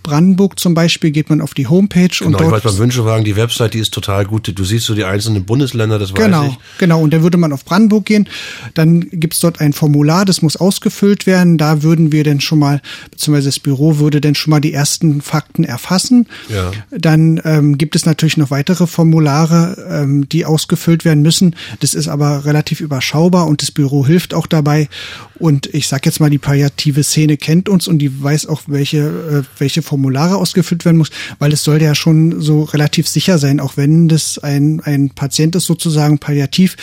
Brandenburg 0.07 0.61
zum 0.61 0.73
Beispiel 0.73 1.11
geht 1.11 1.31
man 1.31 1.41
auf 1.41 1.53
die 1.53 1.67
Homepage 1.67 2.07
genau, 2.07 2.27
und 2.27 2.33
dort 2.35 2.45
ich 2.45 2.53
weiß 2.53 2.63
beim 2.63 2.79
Wünschewagen, 2.79 3.25
die 3.25 3.35
Website, 3.35 3.75
die 3.75 3.81
ist 3.81 3.93
total 3.93 4.25
gut. 4.25 4.53
Du 4.55 4.65
siehst 4.65 4.87
so 4.87 4.95
die 4.95 5.03
einzelnen 5.03 5.45
Bundesländer, 5.45 5.99
das 5.99 6.15
genau, 6.15 6.43
weiß 6.43 6.51
ich. 6.53 6.59
Genau, 6.79 7.01
und 7.01 7.13
dann 7.13 7.23
würde 7.25 7.37
man 7.39 7.53
auf 7.53 7.65
Brandenburg 7.65 8.05
gehen. 8.05 8.29
Dann 8.75 9.01
gibt's 9.11 9.41
dort 9.41 9.61
ein 9.61 9.73
Formular, 9.73 10.25
das 10.25 10.43
muss 10.43 10.57
ausgefüllt 10.57 11.27
werden. 11.27 11.59
Da 11.59 11.83
würden 11.83 12.13
wir 12.13 12.23
dann 12.23 12.41
schon 12.41 12.61
mal, 12.61 12.81
beziehungsweise 13.11 13.49
das 13.49 13.59
Büro 13.59 13.99
würde 13.99 14.21
dann 14.21 14.37
schon 14.37 14.53
mal 14.53 14.61
die 14.61 14.73
ersten 14.73 15.23
Fakten 15.23 15.65
erfassen. 15.65 16.29
Ja. 16.49 16.71
Dann 16.97 17.41
ähm, 17.45 17.77
gibt 17.77 17.97
es 17.97 18.07
natürlich 18.07 18.37
noch 18.37 18.53
weitere 18.53 18.87
Formulare, 18.87 19.89
ähm, 19.91 20.29
die 20.29 20.45
ausgefüllt 20.45 21.05
werden 21.05 21.23
müssen. 21.23 21.57
Das 21.81 21.95
ist 21.95 22.07
aber 22.07 22.45
relativ 22.45 22.81
überschaubar 22.81 23.49
und 23.49 23.61
das 23.61 23.73
Büro 23.73 24.07
hilft 24.07 24.35
auch 24.35 24.47
dabei. 24.47 24.89
Und 25.35 25.67
ich 25.75 25.89
sag 25.89 26.07
jetzt 26.07 26.21
mal, 26.21 26.31
die 26.31 26.39
palliative 26.39 27.03
Szene 27.03 27.37
kennt 27.37 27.69
uns 27.69 27.89
und 27.89 27.99
die 27.99 28.23
weiß 28.23 28.47
auch, 28.47 28.63
welche, 28.69 28.99
äh, 28.99 29.43
welche 29.59 29.83
Formulare 29.83 29.96
ausgefüllt 30.37 30.85
werden 30.85 30.99
muss, 30.99 31.11
weil 31.38 31.53
es 31.53 31.65
soll 31.65 31.83
ja 31.83 31.95
schon 31.95 32.41
so 32.41 32.62
relativ 32.62 33.09
sicher 33.09 33.38
sein, 33.38 33.61
auch 33.61 33.76
wenn 33.76 34.09
das 34.09 34.38
ein, 34.38 34.81
ein 34.85 35.11
Patient 35.11 35.57
ist 35.57 35.65
sozusagen 35.65 36.19
palliativ, 36.19 36.76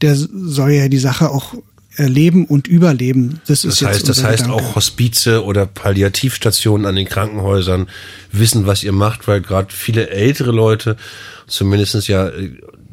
der 0.00 0.16
soll 0.16 0.72
ja 0.72 0.88
die 0.88 0.98
Sache 0.98 1.30
auch 1.30 1.54
erleben 1.96 2.44
und 2.44 2.68
überleben. 2.68 3.40
Das, 3.46 3.62
das 3.62 3.82
heißt, 3.82 4.08
das 4.08 4.22
heißt 4.22 4.44
Gedanke. 4.44 4.62
auch 4.62 4.76
Hospize 4.76 5.44
oder 5.44 5.66
Palliativstationen 5.66 6.86
an 6.86 6.94
den 6.94 7.08
Krankenhäusern 7.08 7.88
wissen, 8.32 8.66
was 8.66 8.82
ihr 8.82 8.92
macht, 8.92 9.26
weil 9.28 9.40
gerade 9.40 9.68
viele 9.72 10.10
ältere 10.10 10.52
Leute 10.52 10.96
zumindestens 11.46 12.06
ja 12.06 12.30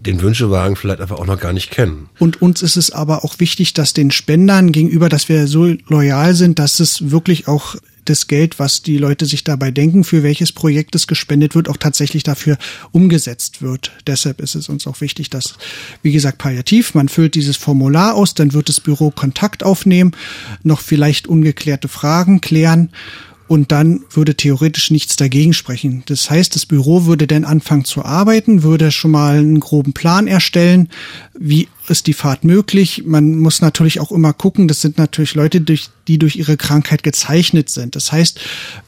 den 0.05 0.21
Wünschewagen 0.21 0.75
vielleicht 0.75 1.01
einfach 1.01 1.17
auch 1.17 1.25
noch 1.25 1.39
gar 1.39 1.53
nicht 1.53 1.71
kennen. 1.71 2.09
Und 2.19 2.41
uns 2.41 2.61
ist 2.61 2.75
es 2.75 2.91
aber 2.91 3.23
auch 3.23 3.39
wichtig, 3.39 3.73
dass 3.73 3.93
den 3.93 4.11
Spendern 4.11 4.71
gegenüber, 4.71 5.09
dass 5.09 5.29
wir 5.29 5.47
so 5.47 5.73
loyal 5.87 6.33
sind, 6.33 6.59
dass 6.59 6.79
es 6.79 7.11
wirklich 7.11 7.47
auch 7.47 7.75
das 8.05 8.27
Geld, 8.27 8.59
was 8.59 8.81
die 8.81 8.97
Leute 8.97 9.25
sich 9.25 9.43
dabei 9.43 9.71
denken, 9.71 10.03
für 10.03 10.23
welches 10.23 10.51
Projekt 10.51 10.95
es 10.95 11.07
gespendet 11.07 11.55
wird, 11.55 11.69
auch 11.69 11.77
tatsächlich 11.77 12.23
dafür 12.23 12.57
umgesetzt 12.91 13.61
wird. 13.61 13.91
Deshalb 14.07 14.41
ist 14.41 14.55
es 14.55 14.69
uns 14.69 14.87
auch 14.87 15.01
wichtig, 15.01 15.29
dass, 15.29 15.55
wie 16.01 16.11
gesagt, 16.11 16.37
palliativ, 16.37 16.93
man 16.93 17.09
füllt 17.09 17.35
dieses 17.35 17.57
Formular 17.57 18.15
aus, 18.15 18.33
dann 18.33 18.53
wird 18.53 18.69
das 18.69 18.79
Büro 18.79 19.11
Kontakt 19.11 19.63
aufnehmen, 19.63 20.11
noch 20.63 20.81
vielleicht 20.81 21.27
ungeklärte 21.27 21.87
Fragen 21.87 22.41
klären 22.41 22.89
und 23.53 23.71
dann 23.71 24.03
würde 24.09 24.33
theoretisch 24.33 24.89
nichts 24.89 25.15
dagegen 25.15 25.53
sprechen. 25.53 26.01
Das 26.07 26.27
heißt, 26.31 26.55
das 26.55 26.65
Büro 26.65 27.05
würde 27.05 27.27
dann 27.27 27.45
anfangen 27.45 27.85
zu 27.85 28.03
arbeiten, 28.03 28.63
würde 28.63 28.89
schon 28.89 29.11
mal 29.11 29.37
einen 29.37 29.59
groben 29.59 29.93
Plan 29.93 30.25
erstellen, 30.25 30.89
wie 31.37 31.67
ist 31.87 32.07
die 32.07 32.13
Fahrt 32.13 32.45
möglich. 32.45 33.03
Man 33.05 33.37
muss 33.37 33.61
natürlich 33.61 33.99
auch 33.99 34.11
immer 34.11 34.33
gucken, 34.33 34.67
das 34.67 34.81
sind 34.81 34.97
natürlich 34.97 35.35
Leute, 35.35 35.61
die 35.61 36.17
durch 36.17 36.35
ihre 36.35 36.57
Krankheit 36.57 37.03
gezeichnet 37.03 37.69
sind. 37.69 37.95
Das 37.95 38.11
heißt, 38.11 38.39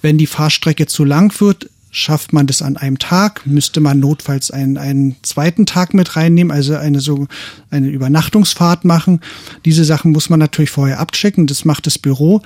wenn 0.02 0.18
die 0.18 0.26
Fahrstrecke 0.26 0.88
zu 0.88 1.04
lang 1.04 1.40
wird, 1.40 1.70
schafft 1.92 2.34
man 2.34 2.48
das 2.48 2.64
an 2.64 2.76
einem 2.76 2.98
Tag, 2.98 3.46
müsste 3.46 3.82
man 3.82 4.00
notfalls 4.00 4.50
einen, 4.50 4.80
einen 4.80 5.16
zweiten 5.22 5.68
Tag 5.68 5.94
mit 5.94 6.16
reinnehmen, 6.16 6.52
also 6.52 6.76
eine 6.76 7.02
so 7.02 7.28
eine 7.70 7.90
Übernachtungsfahrt 7.90 8.84
machen. 8.84 9.22
Diese 9.64 9.86
Sachen 9.86 10.12
muss 10.12 10.32
man 10.32 10.40
natürlich 10.40 10.72
vorher 10.72 11.00
abchecken, 11.00 11.46
das 11.46 11.66
macht 11.66 11.86
das 11.86 12.00
Büro. 12.00 12.42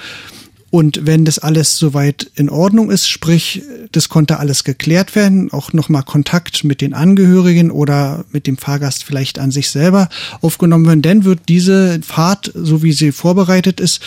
Und 0.71 1.05
wenn 1.05 1.25
das 1.25 1.39
alles 1.39 1.77
soweit 1.77 2.29
in 2.35 2.49
Ordnung 2.49 2.91
ist, 2.91 3.09
sprich, 3.09 3.63
das 3.91 4.07
konnte 4.07 4.39
alles 4.39 4.63
geklärt 4.63 5.15
werden, 5.15 5.51
auch 5.51 5.73
nochmal 5.73 6.03
Kontakt 6.03 6.63
mit 6.63 6.81
den 6.81 6.93
Angehörigen 6.93 7.71
oder 7.71 8.23
mit 8.31 8.45
dem 8.45 8.57
Fahrgast 8.57 9.03
vielleicht 9.03 9.39
an 9.39 9.49
sich 9.51 9.69
selber 9.69 10.09
aufgenommen 10.41 10.85
werden, 10.85 11.01
dann 11.01 11.23
wird 11.23 11.41
diese 11.47 12.01
Fahrt, 12.03 12.51
so 12.53 12.83
wie 12.83 12.93
sie 12.93 13.11
vorbereitet 13.11 13.79
ist, 13.79 14.01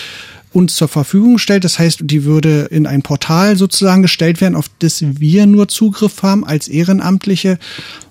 uns 0.52 0.76
zur 0.76 0.88
Verfügung 0.88 1.34
gestellt. 1.34 1.64
Das 1.64 1.78
heißt, 1.78 2.00
die 2.02 2.24
würde 2.24 2.68
in 2.70 2.86
ein 2.86 3.02
Portal 3.02 3.56
sozusagen 3.56 4.02
gestellt 4.02 4.40
werden, 4.40 4.54
auf 4.54 4.66
das 4.78 5.02
wir 5.02 5.46
nur 5.46 5.68
Zugriff 5.68 6.22
haben 6.22 6.44
als 6.44 6.68
Ehrenamtliche. 6.68 7.58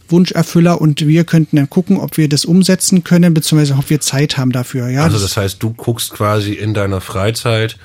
Wunscherfüller 0.10 0.82
und 0.82 1.08
wir 1.08 1.24
könnten 1.24 1.56
dann 1.56 1.70
gucken, 1.70 1.98
ob 1.98 2.18
wir 2.18 2.28
das 2.28 2.44
umsetzen 2.44 3.06
können, 3.06 3.34
beziehungsweise 3.34 3.76
ob 3.76 3.90
wir 3.90 4.02
Zeit 4.02 4.38
haben 4.38 4.52
dafür. 4.52 4.90
Ja, 4.90 5.04
also 5.04 5.18
das 5.18 5.38
heißt, 5.38 5.64
du 5.64 5.72
guckst 5.72 6.12
quasi 6.12 6.52
in 6.52 6.74
deiner 6.74 7.00
Freizeit, 7.00 7.78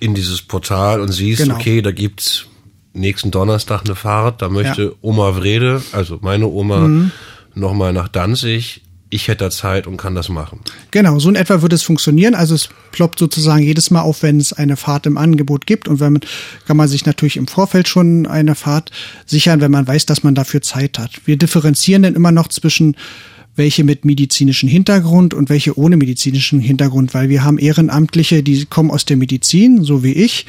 in 0.00 0.14
dieses 0.14 0.42
Portal 0.42 1.00
und 1.00 1.12
siehst, 1.12 1.42
genau. 1.42 1.54
okay, 1.54 1.82
da 1.82 1.92
gibt's 1.92 2.46
nächsten 2.92 3.30
Donnerstag 3.30 3.82
eine 3.84 3.94
Fahrt, 3.94 4.42
da 4.42 4.48
möchte 4.48 4.82
ja. 4.82 4.90
Oma 5.00 5.36
Wrede, 5.36 5.82
also 5.92 6.18
meine 6.22 6.46
Oma, 6.46 6.80
mhm. 6.80 7.10
nochmal 7.54 7.92
nach 7.92 8.08
Danzig. 8.08 8.82
Ich 9.12 9.26
hätte 9.26 9.44
da 9.44 9.50
Zeit 9.50 9.88
und 9.88 9.96
kann 9.96 10.14
das 10.14 10.28
machen. 10.28 10.60
Genau, 10.92 11.18
so 11.18 11.28
in 11.28 11.34
etwa 11.34 11.62
würde 11.62 11.74
es 11.74 11.82
funktionieren. 11.82 12.36
Also 12.36 12.54
es 12.54 12.68
ploppt 12.92 13.18
sozusagen 13.18 13.60
jedes 13.60 13.90
Mal 13.90 14.02
auf, 14.02 14.22
wenn 14.22 14.38
es 14.38 14.52
eine 14.52 14.76
Fahrt 14.76 15.04
im 15.04 15.18
Angebot 15.18 15.66
gibt. 15.66 15.88
Und 15.88 15.98
wenn 15.98 16.12
man, 16.12 16.22
kann 16.64 16.76
man 16.76 16.86
sich 16.86 17.04
natürlich 17.06 17.36
im 17.36 17.48
Vorfeld 17.48 17.88
schon 17.88 18.28
eine 18.28 18.54
Fahrt 18.54 18.92
sichern, 19.26 19.60
wenn 19.60 19.72
man 19.72 19.88
weiß, 19.88 20.06
dass 20.06 20.22
man 20.22 20.36
dafür 20.36 20.62
Zeit 20.62 21.00
hat. 21.00 21.10
Wir 21.24 21.36
differenzieren 21.36 22.04
dann 22.04 22.14
immer 22.14 22.30
noch 22.30 22.46
zwischen 22.46 22.94
welche 23.56 23.84
mit 23.84 24.04
medizinischem 24.04 24.68
Hintergrund 24.68 25.34
und 25.34 25.50
welche 25.50 25.76
ohne 25.76 25.96
medizinischen 25.96 26.60
Hintergrund, 26.60 27.14
weil 27.14 27.28
wir 27.28 27.44
haben 27.44 27.58
Ehrenamtliche, 27.58 28.42
die 28.42 28.64
kommen 28.64 28.90
aus 28.90 29.04
der 29.04 29.16
Medizin, 29.16 29.82
so 29.84 30.02
wie 30.02 30.12
ich. 30.12 30.46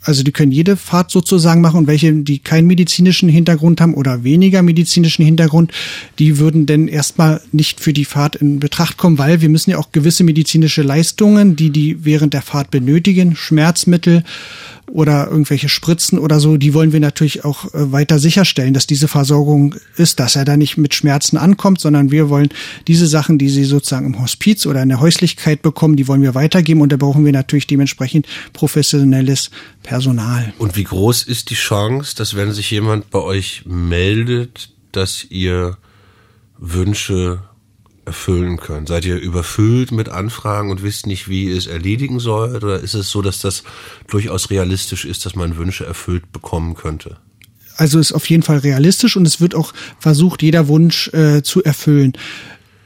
Also 0.00 0.22
die 0.22 0.32
können 0.32 0.52
jede 0.52 0.76
Fahrt 0.76 1.10
sozusagen 1.10 1.60
machen 1.60 1.80
und 1.80 1.86
welche, 1.86 2.12
die 2.12 2.38
keinen 2.38 2.66
medizinischen 2.66 3.28
Hintergrund 3.28 3.80
haben 3.80 3.94
oder 3.94 4.24
weniger 4.24 4.62
medizinischen 4.62 5.24
Hintergrund, 5.24 5.72
die 6.18 6.38
würden 6.38 6.66
denn 6.66 6.88
erstmal 6.88 7.40
nicht 7.52 7.80
für 7.80 7.92
die 7.92 8.04
Fahrt 8.04 8.36
in 8.36 8.60
Betracht 8.60 8.96
kommen, 8.96 9.18
weil 9.18 9.40
wir 9.40 9.48
müssen 9.48 9.70
ja 9.70 9.78
auch 9.78 9.92
gewisse 9.92 10.24
medizinische 10.24 10.82
Leistungen, 10.82 11.56
die 11.56 11.70
die 11.70 12.04
während 12.04 12.34
der 12.34 12.42
Fahrt 12.42 12.70
benötigen, 12.70 13.36
Schmerzmittel, 13.36 14.24
oder 14.90 15.28
irgendwelche 15.28 15.68
Spritzen 15.68 16.18
oder 16.18 16.40
so, 16.40 16.56
die 16.56 16.74
wollen 16.74 16.92
wir 16.92 17.00
natürlich 17.00 17.44
auch 17.44 17.66
äh, 17.74 17.92
weiter 17.92 18.18
sicherstellen, 18.18 18.74
dass 18.74 18.86
diese 18.86 19.08
Versorgung 19.08 19.74
ist, 19.96 20.20
dass 20.20 20.36
er 20.36 20.44
da 20.44 20.56
nicht 20.56 20.76
mit 20.76 20.94
Schmerzen 20.94 21.36
ankommt, 21.36 21.80
sondern 21.80 22.10
wir 22.10 22.28
wollen 22.28 22.48
diese 22.86 23.06
Sachen, 23.06 23.38
die 23.38 23.48
sie 23.48 23.64
sozusagen 23.64 24.06
im 24.06 24.20
Hospiz 24.20 24.66
oder 24.66 24.82
in 24.82 24.88
der 24.88 25.00
Häuslichkeit 25.00 25.62
bekommen, 25.62 25.96
die 25.96 26.06
wollen 26.08 26.22
wir 26.22 26.34
weitergeben 26.34 26.80
und 26.80 26.92
da 26.92 26.96
brauchen 26.96 27.24
wir 27.24 27.32
natürlich 27.32 27.66
dementsprechend 27.66 28.26
professionelles 28.52 29.50
Personal. 29.82 30.52
Und 30.58 30.76
wie 30.76 30.84
groß 30.84 31.22
ist 31.24 31.50
die 31.50 31.54
Chance, 31.54 32.14
dass 32.16 32.36
wenn 32.36 32.52
sich 32.52 32.70
jemand 32.70 33.10
bei 33.10 33.20
euch 33.20 33.62
meldet, 33.66 34.70
dass 34.92 35.24
ihr 35.28 35.76
Wünsche 36.58 37.42
erfüllen 38.06 38.58
können? 38.58 38.86
Seid 38.86 39.04
ihr 39.04 39.18
überfüllt 39.18 39.92
mit 39.92 40.08
Anfragen 40.08 40.70
und 40.70 40.82
wisst 40.82 41.06
nicht, 41.06 41.28
wie 41.28 41.44
ihr 41.44 41.56
es 41.56 41.66
erledigen 41.66 42.20
sollt? 42.20 42.62
Oder 42.62 42.80
ist 42.80 42.94
es 42.94 43.10
so, 43.10 43.22
dass 43.22 43.40
das 43.40 43.64
durchaus 44.08 44.50
realistisch 44.50 45.04
ist, 45.04 45.26
dass 45.26 45.34
man 45.34 45.56
Wünsche 45.56 45.86
erfüllt 45.86 46.32
bekommen 46.32 46.74
könnte? 46.74 47.18
Also 47.76 47.98
ist 47.98 48.12
auf 48.12 48.28
jeden 48.30 48.42
Fall 48.42 48.58
realistisch 48.58 49.16
und 49.16 49.26
es 49.26 49.40
wird 49.40 49.54
auch 49.54 49.72
versucht, 49.98 50.42
jeder 50.42 50.68
Wunsch 50.68 51.08
äh, 51.08 51.42
zu 51.42 51.62
erfüllen 51.64 52.12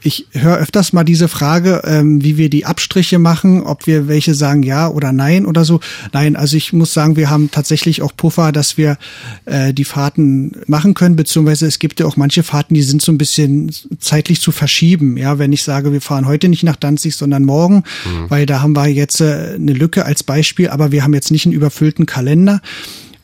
ich 0.03 0.27
höre 0.33 0.59
öfters 0.59 0.93
mal 0.93 1.05
diese 1.05 1.29
Frage, 1.29 1.83
ähm, 1.85 2.23
wie 2.23 2.37
wir 2.37 2.51
die 2.51 2.67
Abstriche 2.67 3.19
machen, 3.19 3.63
ob 3.63 3.87
wir 3.87 4.07
welche 4.07 4.35
sagen 4.35 4.63
ja 4.63 4.89
oder 4.89 5.13
nein 5.13 5.45
oder 5.45 5.65
so. 5.65 5.81
Nein, 6.13 6.37
also 6.37 6.57
ich 6.57 6.73
muss 6.73 6.93
sagen, 6.95 7.17
wir 7.17 7.31
haben 7.31 7.51
tatsächlich 7.51 8.03
auch 8.03 8.15
Puffer, 8.17 8.53
dass 8.53 8.77
wir 8.77 8.97
äh, 9.45 9.75
die 9.75 9.85
Fahrten 9.85 10.53
machen 10.67 10.95
können, 10.95 11.17
beziehungsweise 11.17 11.67
es 11.67 11.79
gibt 11.79 12.01
ja 12.01 12.07
auch 12.07 12.17
manche 12.17 12.43
Fahrten, 12.43 12.75
die 12.75 12.83
sind 12.83 13.03
so 13.03 13.11
ein 13.11 13.19
bisschen 13.19 13.73
zeitlich 13.99 14.41
zu 14.41 14.53
verschieben. 14.53 15.17
Ja, 15.17 15.39
wenn 15.39 15.53
ich 15.53 15.65
sage, 15.65 15.93
wir 15.93 16.01
fahren 16.01 16.27
heute 16.27 16.49
nicht 16.49 16.63
nach 16.63 16.77
Danzig, 16.77 17.17
sondern 17.17 17.45
morgen, 17.45 17.83
mhm. 18.05 18.27
weil 18.29 18.47
da 18.47 18.63
haben 18.63 18.77
wir 18.77 18.87
jetzt 18.87 19.21
äh, 19.21 19.55
eine 19.57 19.73
Lücke 19.73 20.05
als 20.05 20.23
Beispiel, 20.23 20.69
aber 20.69 20.93
wir 20.93 21.03
haben 21.03 21.15
jetzt 21.15 21.31
nicht 21.31 21.47
einen 21.47 21.55
überfüllten 21.55 22.07
Kalender. 22.07 22.61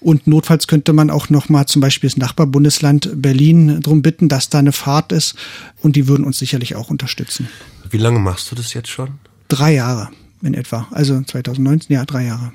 Und 0.05 0.27
notfalls 0.27 0.67
könnte 0.67 0.93
man 0.93 1.09
auch 1.09 1.31
noch 1.31 1.49
mal 1.49 1.65
zum 1.65 1.81
Beispiel 1.81 2.11
das 2.11 2.19
Nachbarbundesland 2.19 3.11
Berlin 3.15 3.81
drum 3.81 4.03
bitten, 4.03 4.29
dass 4.29 4.51
da 4.51 4.59
eine 4.59 4.73
Fahrt 4.73 5.13
ist. 5.13 5.35
Und 5.81 5.97
die 5.97 6.09
würden 6.09 6.27
uns 6.27 6.39
sicherlich 6.39 6.77
auch 6.77 6.91
unterstützen. 6.91 7.49
Wie 7.89 7.97
lange 7.97 8.19
machst 8.19 8.51
du 8.51 8.55
das 8.55 8.75
jetzt 8.75 8.91
schon? 8.91 9.13
Drei 9.49 9.73
Jahre 9.73 10.11
in 10.43 10.53
etwa. 10.53 10.87
Also 10.91 11.23
2019, 11.23 11.95
ja, 11.95 12.05
drei 12.05 12.27
Jahre. 12.27 12.53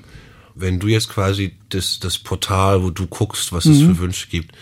Wenn 0.53 0.79
du 0.79 0.87
jetzt 0.87 1.09
quasi 1.09 1.53
das, 1.69 1.97
das 1.99 2.19
Portal, 2.19 2.83
wo 2.83 2.91
du 2.91 3.07
guckst, 3.07 3.51
was 3.51 3.65
es 3.65 3.79
mhm. 3.79 3.87
für 3.87 3.97
Wünsche 3.99 4.27
gibt, 4.29 4.53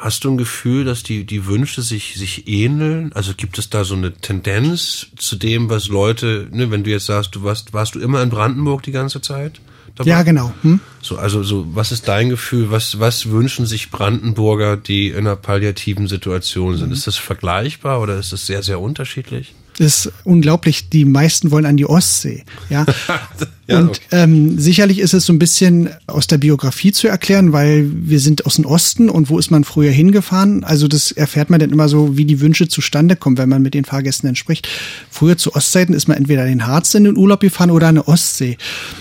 Hast 0.00 0.22
du 0.22 0.30
ein 0.30 0.38
Gefühl, 0.38 0.84
dass 0.84 1.02
die, 1.02 1.24
die 1.24 1.46
Wünsche 1.46 1.82
sich, 1.82 2.14
sich 2.14 2.46
ähneln? 2.46 3.12
Also 3.14 3.34
gibt 3.36 3.58
es 3.58 3.68
da 3.68 3.82
so 3.82 3.96
eine 3.96 4.12
Tendenz 4.12 5.08
zu 5.16 5.34
dem, 5.34 5.70
was 5.70 5.88
Leute, 5.88 6.46
ne, 6.52 6.70
wenn 6.70 6.84
du 6.84 6.90
jetzt 6.90 7.06
sagst, 7.06 7.34
du 7.34 7.42
warst, 7.42 7.72
warst 7.72 7.96
du 7.96 7.98
immer 7.98 8.22
in 8.22 8.30
Brandenburg 8.30 8.84
die 8.84 8.92
ganze 8.92 9.20
Zeit? 9.20 9.60
Dabei? 9.98 10.10
Ja, 10.10 10.22
genau. 10.22 10.52
Hm? 10.62 10.80
So, 11.00 11.16
also 11.16 11.42
so, 11.42 11.66
was 11.74 11.92
ist 11.92 12.08
dein 12.08 12.28
Gefühl? 12.28 12.70
Was, 12.70 13.00
was 13.00 13.30
wünschen 13.30 13.66
sich 13.66 13.90
Brandenburger, 13.90 14.76
die 14.76 15.08
in 15.08 15.18
einer 15.18 15.36
palliativen 15.36 16.08
Situation 16.08 16.76
sind? 16.76 16.92
Ist 16.92 17.06
das 17.06 17.16
vergleichbar 17.16 18.00
oder 18.00 18.18
ist 18.18 18.32
das 18.32 18.46
sehr, 18.46 18.62
sehr 18.62 18.80
unterschiedlich? 18.80 19.54
ist 19.78 20.12
unglaublich. 20.24 20.88
Die 20.90 21.04
meisten 21.04 21.50
wollen 21.50 21.66
an 21.66 21.76
die 21.76 21.86
Ostsee. 21.86 22.44
Ja. 22.68 22.84
Ja, 23.68 23.80
und 23.80 23.90
okay. 23.90 24.00
ähm, 24.12 24.58
sicherlich 24.58 24.98
ist 24.98 25.12
es 25.12 25.26
so 25.26 25.32
ein 25.32 25.38
bisschen 25.38 25.90
aus 26.06 26.26
der 26.26 26.38
Biografie 26.38 26.90
zu 26.90 27.06
erklären, 27.06 27.52
weil 27.52 27.86
wir 27.92 28.18
sind 28.18 28.46
aus 28.46 28.56
dem 28.56 28.64
Osten 28.64 29.10
und 29.10 29.28
wo 29.28 29.38
ist 29.38 29.50
man 29.50 29.62
früher 29.62 29.90
hingefahren? 29.90 30.64
Also 30.64 30.88
das 30.88 31.12
erfährt 31.12 31.50
man 31.50 31.60
dann 31.60 31.70
immer 31.70 31.86
so, 31.90 32.16
wie 32.16 32.24
die 32.24 32.40
Wünsche 32.40 32.68
zustande 32.68 33.14
kommen, 33.14 33.36
wenn 33.36 33.50
man 33.50 33.60
mit 33.60 33.74
den 33.74 33.84
Fahrgästen 33.84 34.26
entspricht. 34.26 34.66
Früher 35.10 35.36
zu 35.36 35.54
Ostzeiten 35.54 35.94
ist 35.94 36.08
man 36.08 36.16
entweder 36.16 36.44
in 36.44 36.60
den 36.60 36.66
Harz 36.66 36.94
in 36.94 37.04
den 37.04 37.18
Urlaub 37.18 37.40
gefahren 37.40 37.70
oder 37.70 37.88
eine 37.88 38.08
Ostsee. 38.08 38.56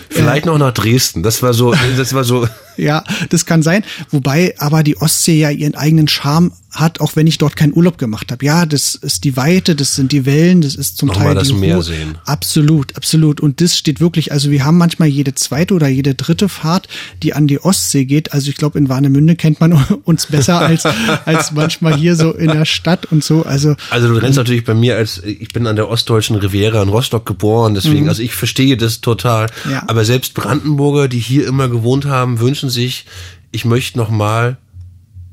Vielleicht 0.10 0.46
noch 0.46 0.58
nach 0.58 0.74
Dresden. 0.74 1.24
Das 1.24 1.42
war 1.42 1.54
so, 1.54 1.74
das 1.98 2.14
war 2.14 2.26
so. 2.26 2.48
Ja, 2.76 3.04
das 3.30 3.46
kann 3.46 3.64
sein. 3.64 3.84
Wobei 4.12 4.54
aber 4.60 4.84
die 4.84 4.98
Ostsee 4.98 5.40
ja 5.40 5.50
ihren 5.50 5.76
eigenen 5.76 6.08
Charme 6.08 6.52
hat, 6.72 7.00
auch 7.02 7.16
wenn 7.16 7.28
ich 7.28 7.38
dort 7.38 7.56
keinen 7.56 7.74
Urlaub 7.76 7.98
gemacht 7.98 8.32
habe. 8.32 8.46
Ja, 8.46 8.66
das 8.66 8.96
ist 8.96 9.24
die 9.24 9.36
Weite, 9.36 9.76
das 9.76 9.96
sind 9.96 10.12
die 10.12 10.26
Wellen, 10.26 10.62
das 10.62 10.76
ist 10.76 10.98
zum 10.98 11.08
Nochmal 11.08 11.28
Teil 11.28 11.36
das 11.36 11.48
die 11.48 11.54
Meer 11.56 11.82
sehen. 11.82 12.18
Absolut, 12.26 12.96
absolut. 12.96 13.42
Und 13.42 13.62
das 13.62 13.78
steht 13.78 14.00
wirklich, 14.00 14.32
also 14.32 14.52
wir 14.52 14.57
haben 14.64 14.78
manchmal 14.78 15.08
jede 15.08 15.36
zweite 15.36 15.74
oder 15.74 15.88
jede 15.88 16.16
dritte 16.16 16.50
Fahrt, 16.50 16.88
die 17.24 17.34
an 17.34 17.48
die 17.48 17.60
Ostsee 17.60 18.06
geht. 18.06 18.34
Also 18.34 18.50
ich 18.50 18.56
glaube, 18.56 18.78
in 18.78 18.90
Warnemünde 18.90 19.36
kennt 19.36 19.60
man 19.60 19.74
uns 20.04 20.28
besser 20.28 20.60
als, 20.60 20.86
als 21.26 21.52
manchmal 21.52 21.96
hier 21.96 22.16
so 22.16 22.32
in 22.32 22.52
der 22.52 22.66
Stadt 22.66 23.06
und 23.12 23.24
so. 23.24 23.44
Also 23.44 23.76
Also 23.90 24.08
du 24.08 24.16
rennst 24.16 24.38
natürlich 24.38 24.66
bei 24.66 24.74
mir 24.74 24.96
als, 24.96 25.22
ich 25.24 25.50
bin 25.50 25.68
an 25.68 25.76
der 25.76 25.90
ostdeutschen 25.90 26.36
Riviera 26.36 26.82
in 26.82 26.90
Rostock 26.90 27.26
geboren, 27.26 27.74
deswegen, 27.74 28.08
also 28.10 28.22
ich 28.22 28.34
verstehe 28.34 28.78
das 28.78 29.02
total. 29.02 29.48
Mhm. 29.66 29.72
Ja. 29.72 29.84
Aber 29.88 30.06
selbst 30.06 30.34
Brandenburger, 30.34 31.08
die 31.08 31.20
hier 31.20 31.48
immer 31.48 31.68
gewohnt 31.70 32.06
haben, 32.06 32.40
wünschen 32.40 32.70
sich, 32.70 33.06
ich 33.52 33.66
möchte 33.66 33.98
noch 33.98 34.10
mal 34.10 34.58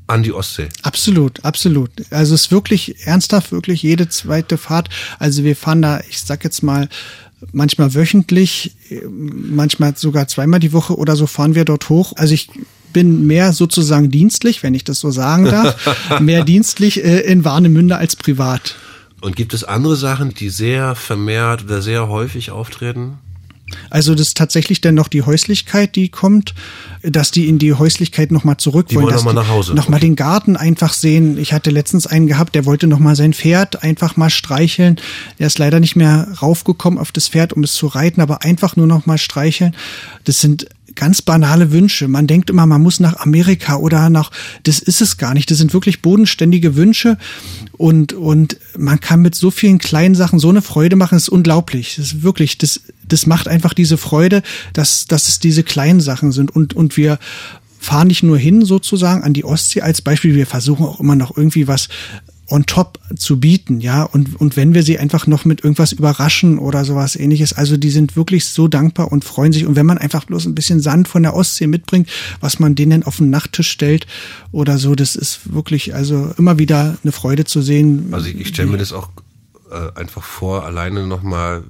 an 0.07 0.23
die 0.23 0.33
Ostsee. 0.33 0.69
Absolut, 0.83 1.43
absolut. 1.43 1.89
Also 2.11 2.35
es 2.35 2.43
ist 2.43 2.51
wirklich 2.51 3.07
ernsthaft, 3.07 3.51
wirklich 3.51 3.81
jede 3.81 4.07
zweite 4.07 4.57
Fahrt. 4.57 4.89
Also 5.19 5.43
wir 5.43 5.55
fahren 5.55 5.81
da, 5.81 6.01
ich 6.09 6.21
sag 6.21 6.43
jetzt 6.43 6.61
mal, 6.61 6.89
manchmal 7.51 7.93
wöchentlich, 7.93 8.75
äh, 8.89 9.01
manchmal 9.07 9.95
sogar 9.95 10.27
zweimal 10.27 10.59
die 10.59 10.73
Woche 10.73 10.97
oder 10.97 11.15
so 11.15 11.27
fahren 11.27 11.55
wir 11.55 11.65
dort 11.65 11.89
hoch. 11.89 12.13
Also 12.15 12.33
ich 12.33 12.49
bin 12.93 13.27
mehr 13.27 13.51
sozusagen 13.51 14.09
dienstlich, 14.09 14.63
wenn 14.63 14.73
ich 14.73 14.83
das 14.83 14.99
so 14.99 15.11
sagen 15.11 15.45
darf, 15.45 16.19
mehr 16.21 16.43
dienstlich 16.43 17.03
äh, 17.03 17.19
in 17.21 17.43
Warnemünde 17.43 17.97
als 17.97 18.15
privat. 18.15 18.75
Und 19.21 19.35
gibt 19.35 19.53
es 19.53 19.63
andere 19.63 19.95
Sachen, 19.95 20.33
die 20.33 20.49
sehr 20.49 20.95
vermehrt 20.95 21.63
oder 21.63 21.81
sehr 21.81 22.07
häufig 22.07 22.51
auftreten? 22.51 23.17
Also 23.89 24.13
das 24.13 24.27
ist 24.27 24.37
tatsächlich 24.37 24.81
dann 24.81 24.95
noch 24.95 25.07
die 25.07 25.23
Häuslichkeit, 25.23 25.95
die 25.95 26.09
kommt, 26.09 26.53
dass 27.01 27.31
die 27.31 27.47
in 27.47 27.57
die 27.57 27.73
Häuslichkeit 27.73 28.31
nochmal 28.31 28.57
zurück 28.57 28.87
Die 28.87 28.95
wollen 28.95 29.07
dass 29.07 29.23
noch 29.23 29.33
mal 29.33 29.41
nach 29.41 29.49
Hause. 29.49 29.73
Nochmal 29.73 29.99
den 29.99 30.15
Garten 30.15 30.55
einfach 30.55 30.93
sehen. 30.93 31.37
Ich 31.37 31.51
hatte 31.51 31.71
letztens 31.71 32.05
einen 32.05 32.27
gehabt, 32.27 32.53
der 32.53 32.65
wollte 32.65 32.87
nochmal 32.87 33.15
sein 33.15 33.33
Pferd 33.33 33.83
einfach 33.83 34.17
mal 34.17 34.29
streicheln. 34.29 34.97
Der 35.39 35.47
ist 35.47 35.57
leider 35.57 35.79
nicht 35.79 35.95
mehr 35.95 36.27
raufgekommen 36.41 36.99
auf 36.99 37.11
das 37.11 37.29
Pferd, 37.29 37.53
um 37.53 37.63
es 37.63 37.73
zu 37.73 37.87
reiten, 37.87 38.21
aber 38.21 38.43
einfach 38.43 38.75
nur 38.75 38.87
nochmal 38.87 39.17
streicheln. 39.17 39.75
Das 40.25 40.41
sind 40.41 40.67
ganz 40.95 41.21
banale 41.21 41.71
Wünsche. 41.71 42.07
Man 42.07 42.27
denkt 42.27 42.49
immer, 42.49 42.65
man 42.65 42.81
muss 42.81 42.99
nach 42.99 43.17
Amerika 43.17 43.77
oder 43.77 44.09
nach, 44.09 44.31
das 44.63 44.79
ist 44.79 45.01
es 45.01 45.17
gar 45.17 45.33
nicht. 45.33 45.51
Das 45.51 45.57
sind 45.57 45.73
wirklich 45.73 46.01
bodenständige 46.01 46.75
Wünsche 46.75 47.17
und, 47.73 48.13
und 48.13 48.57
man 48.77 48.99
kann 48.99 49.21
mit 49.21 49.35
so 49.35 49.51
vielen 49.51 49.77
kleinen 49.77 50.15
Sachen 50.15 50.39
so 50.39 50.49
eine 50.49 50.61
Freude 50.61 50.95
machen, 50.95 51.15
das 51.15 51.23
ist 51.23 51.29
unglaublich. 51.29 51.95
Das 51.97 52.07
ist 52.07 52.23
wirklich, 52.23 52.57
das, 52.57 52.81
das 53.07 53.25
macht 53.25 53.47
einfach 53.47 53.73
diese 53.73 53.97
Freude, 53.97 54.41
dass, 54.73 55.07
dass 55.07 55.27
es 55.27 55.39
diese 55.39 55.63
kleinen 55.63 56.01
Sachen 56.01 56.31
sind 56.31 56.55
und, 56.55 56.73
und 56.73 56.97
wir 56.97 57.19
fahren 57.79 58.07
nicht 58.07 58.23
nur 58.23 58.37
hin 58.37 58.65
sozusagen 58.65 59.23
an 59.23 59.33
die 59.33 59.45
Ostsee 59.45 59.81
als 59.81 60.01
Beispiel, 60.01 60.33
wir 60.33 60.47
versuchen 60.47 60.85
auch 60.85 60.99
immer 60.99 61.15
noch 61.15 61.37
irgendwie 61.37 61.67
was 61.67 61.87
on 62.47 62.65
top 62.65 62.99
zu 63.15 63.39
bieten, 63.39 63.79
ja, 63.79 64.03
und, 64.03 64.39
und 64.39 64.55
wenn 64.55 64.73
wir 64.73 64.83
sie 64.83 64.99
einfach 64.99 65.25
noch 65.25 65.45
mit 65.45 65.63
irgendwas 65.63 65.91
überraschen 65.91 66.59
oder 66.59 66.85
sowas 66.85 67.15
ähnliches, 67.15 67.53
also 67.53 67.77
die 67.77 67.89
sind 67.89 68.15
wirklich 68.15 68.45
so 68.45 68.67
dankbar 68.67 69.11
und 69.11 69.25
freuen 69.25 69.51
sich 69.51 69.65
und 69.65 69.75
wenn 69.75 69.85
man 69.85 69.97
einfach 69.97 70.25
bloß 70.25 70.45
ein 70.45 70.55
bisschen 70.55 70.79
Sand 70.79 71.07
von 71.07 71.23
der 71.23 71.35
Ostsee 71.35 71.67
mitbringt, 71.67 72.07
was 72.41 72.59
man 72.59 72.75
denen 72.75 73.03
auf 73.03 73.17
den 73.17 73.29
Nachttisch 73.29 73.69
stellt 73.69 74.05
oder 74.51 74.77
so, 74.77 74.95
das 74.95 75.15
ist 75.15 75.53
wirklich, 75.53 75.95
also 75.95 76.33
immer 76.37 76.59
wieder 76.59 76.97
eine 77.03 77.11
Freude 77.11 77.45
zu 77.45 77.61
sehen. 77.61 78.09
Also 78.11 78.27
ich, 78.27 78.39
ich 78.39 78.47
stelle 78.49 78.69
mir 78.69 78.77
das 78.77 78.93
auch 78.93 79.09
äh, 79.71 79.99
einfach 79.99 80.23
vor, 80.23 80.65
alleine 80.65 81.07
nochmal, 81.07 81.63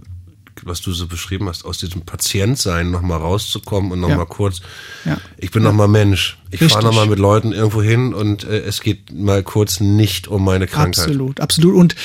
was 0.64 0.82
du 0.82 0.92
so 0.94 1.08
beschrieben 1.08 1.48
hast, 1.50 1.66
aus 1.66 1.78
diesem 1.80 2.02
Patientsein 2.04 2.92
nochmal 2.92 3.20
rauszukommen 3.20 3.92
und 3.92 4.00
nochmal 4.00 4.20
Ja. 4.20 4.26
kurz, 4.26 4.62
Ja. 5.04 5.18
ich 5.38 5.52
bin 5.52 5.64
nochmal 5.64 5.88
Mensch. 5.88 6.38
Ich 6.52 6.62
fahre 6.64 6.84
nochmal 6.86 7.08
mit 7.08 7.20
Leuten 7.20 7.52
irgendwo 7.52 7.82
hin 7.82 8.14
und 8.14 8.44
äh, 8.46 8.60
es 8.60 8.82
geht 8.82 9.12
mal 9.14 9.44
kurz 9.44 9.80
nicht 9.80 10.28
um 10.28 10.44
meine 10.46 10.68
Krankheit. 10.68 11.06
Absolut, 11.06 11.40
absolut. 11.42 11.76
Und 11.76 11.96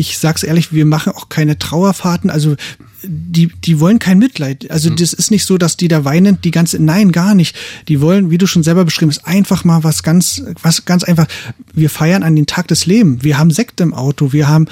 ich 0.00 0.18
sag's 0.18 0.42
ehrlich, 0.42 0.72
wir 0.72 0.86
machen 0.86 1.12
auch 1.12 1.28
keine 1.28 1.58
Trauerfahrten. 1.58 2.30
Also 2.30 2.56
die, 3.02 3.48
die 3.64 3.80
wollen 3.80 3.98
kein 3.98 4.18
Mitleid. 4.18 4.70
Also 4.70 4.90
das 4.90 5.12
ist 5.12 5.30
nicht 5.30 5.44
so, 5.44 5.58
dass 5.58 5.76
die 5.76 5.88
da 5.88 6.04
weinen, 6.04 6.40
die 6.42 6.50
ganze, 6.50 6.82
nein, 6.82 7.12
gar 7.12 7.34
nicht. 7.34 7.56
Die 7.88 8.00
wollen, 8.00 8.30
wie 8.30 8.38
du 8.38 8.46
schon 8.46 8.62
selber 8.62 8.84
beschrieben 8.84 9.10
hast, 9.10 9.26
einfach 9.26 9.64
mal 9.64 9.84
was 9.84 10.02
ganz, 10.02 10.42
was 10.62 10.84
ganz 10.84 11.04
einfach. 11.04 11.26
Wir 11.72 11.90
feiern 11.90 12.22
an 12.22 12.36
den 12.36 12.46
Tag 12.46 12.68
des 12.68 12.86
Lebens. 12.86 13.22
Wir 13.22 13.38
haben 13.38 13.50
Sekt 13.50 13.80
im 13.80 13.94
Auto. 13.94 14.32
Wir 14.32 14.48
haben, 14.48 14.66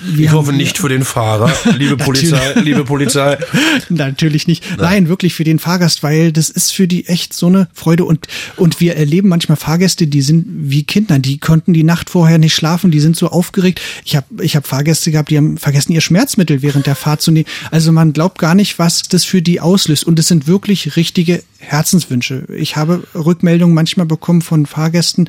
wir 0.00 0.24
Ich 0.24 0.28
haben, 0.28 0.38
hoffe 0.38 0.52
nicht 0.52 0.78
für 0.78 0.88
den 0.88 1.04
Fahrer, 1.04 1.52
liebe 1.76 1.96
Polizei, 2.02 2.54
liebe 2.60 2.84
Polizei. 2.84 3.38
Natürlich 3.88 4.46
nicht. 4.46 4.64
Nein, 4.78 5.08
wirklich 5.08 5.34
für 5.34 5.44
den 5.44 5.58
Fahrgast, 5.58 6.02
weil 6.02 6.32
das 6.32 6.50
ist 6.50 6.72
für 6.72 6.86
die 6.86 7.06
echt 7.06 7.34
so 7.34 7.46
eine 7.46 7.68
Freude 7.72 8.04
und 8.04 8.26
und 8.56 8.80
wir 8.80 8.96
erleben 8.96 9.28
manchmal 9.28 9.56
Fahrgäste, 9.56 10.06
die 10.06 10.22
sind 10.22 10.46
wie 10.48 10.84
Kinder, 10.84 11.18
die 11.18 11.38
konnten 11.38 11.72
die 11.72 11.84
Nacht 11.84 12.10
vorher 12.10 12.38
nicht 12.38 12.54
schlafen, 12.54 12.90
die 12.90 13.00
sind 13.00 13.16
so 13.16 13.28
aufgeregt. 13.28 13.80
Ich 14.04 14.16
habe 14.16 14.26
ich 14.42 14.56
habe 14.56 14.66
Fahrgäste 14.72 15.10
gehabt, 15.10 15.28
die 15.28 15.36
haben 15.36 15.58
vergessen 15.58 15.92
ihr 15.92 16.00
Schmerzmittel 16.00 16.62
während 16.62 16.86
der 16.86 16.94
Fahrt 16.94 17.20
zu 17.20 17.30
nehmen. 17.30 17.44
Also 17.70 17.92
man 17.92 18.14
glaubt 18.14 18.38
gar 18.38 18.54
nicht, 18.54 18.78
was 18.78 19.02
das 19.02 19.22
für 19.22 19.42
die 19.42 19.60
auslöst 19.60 20.04
und 20.04 20.18
es 20.18 20.28
sind 20.28 20.46
wirklich 20.46 20.96
richtige 20.96 21.42
Herzenswünsche. 21.58 22.46
Ich 22.56 22.76
habe 22.76 23.06
Rückmeldungen 23.14 23.74
manchmal 23.74 24.06
bekommen 24.06 24.40
von 24.40 24.64
Fahrgästen, 24.64 25.28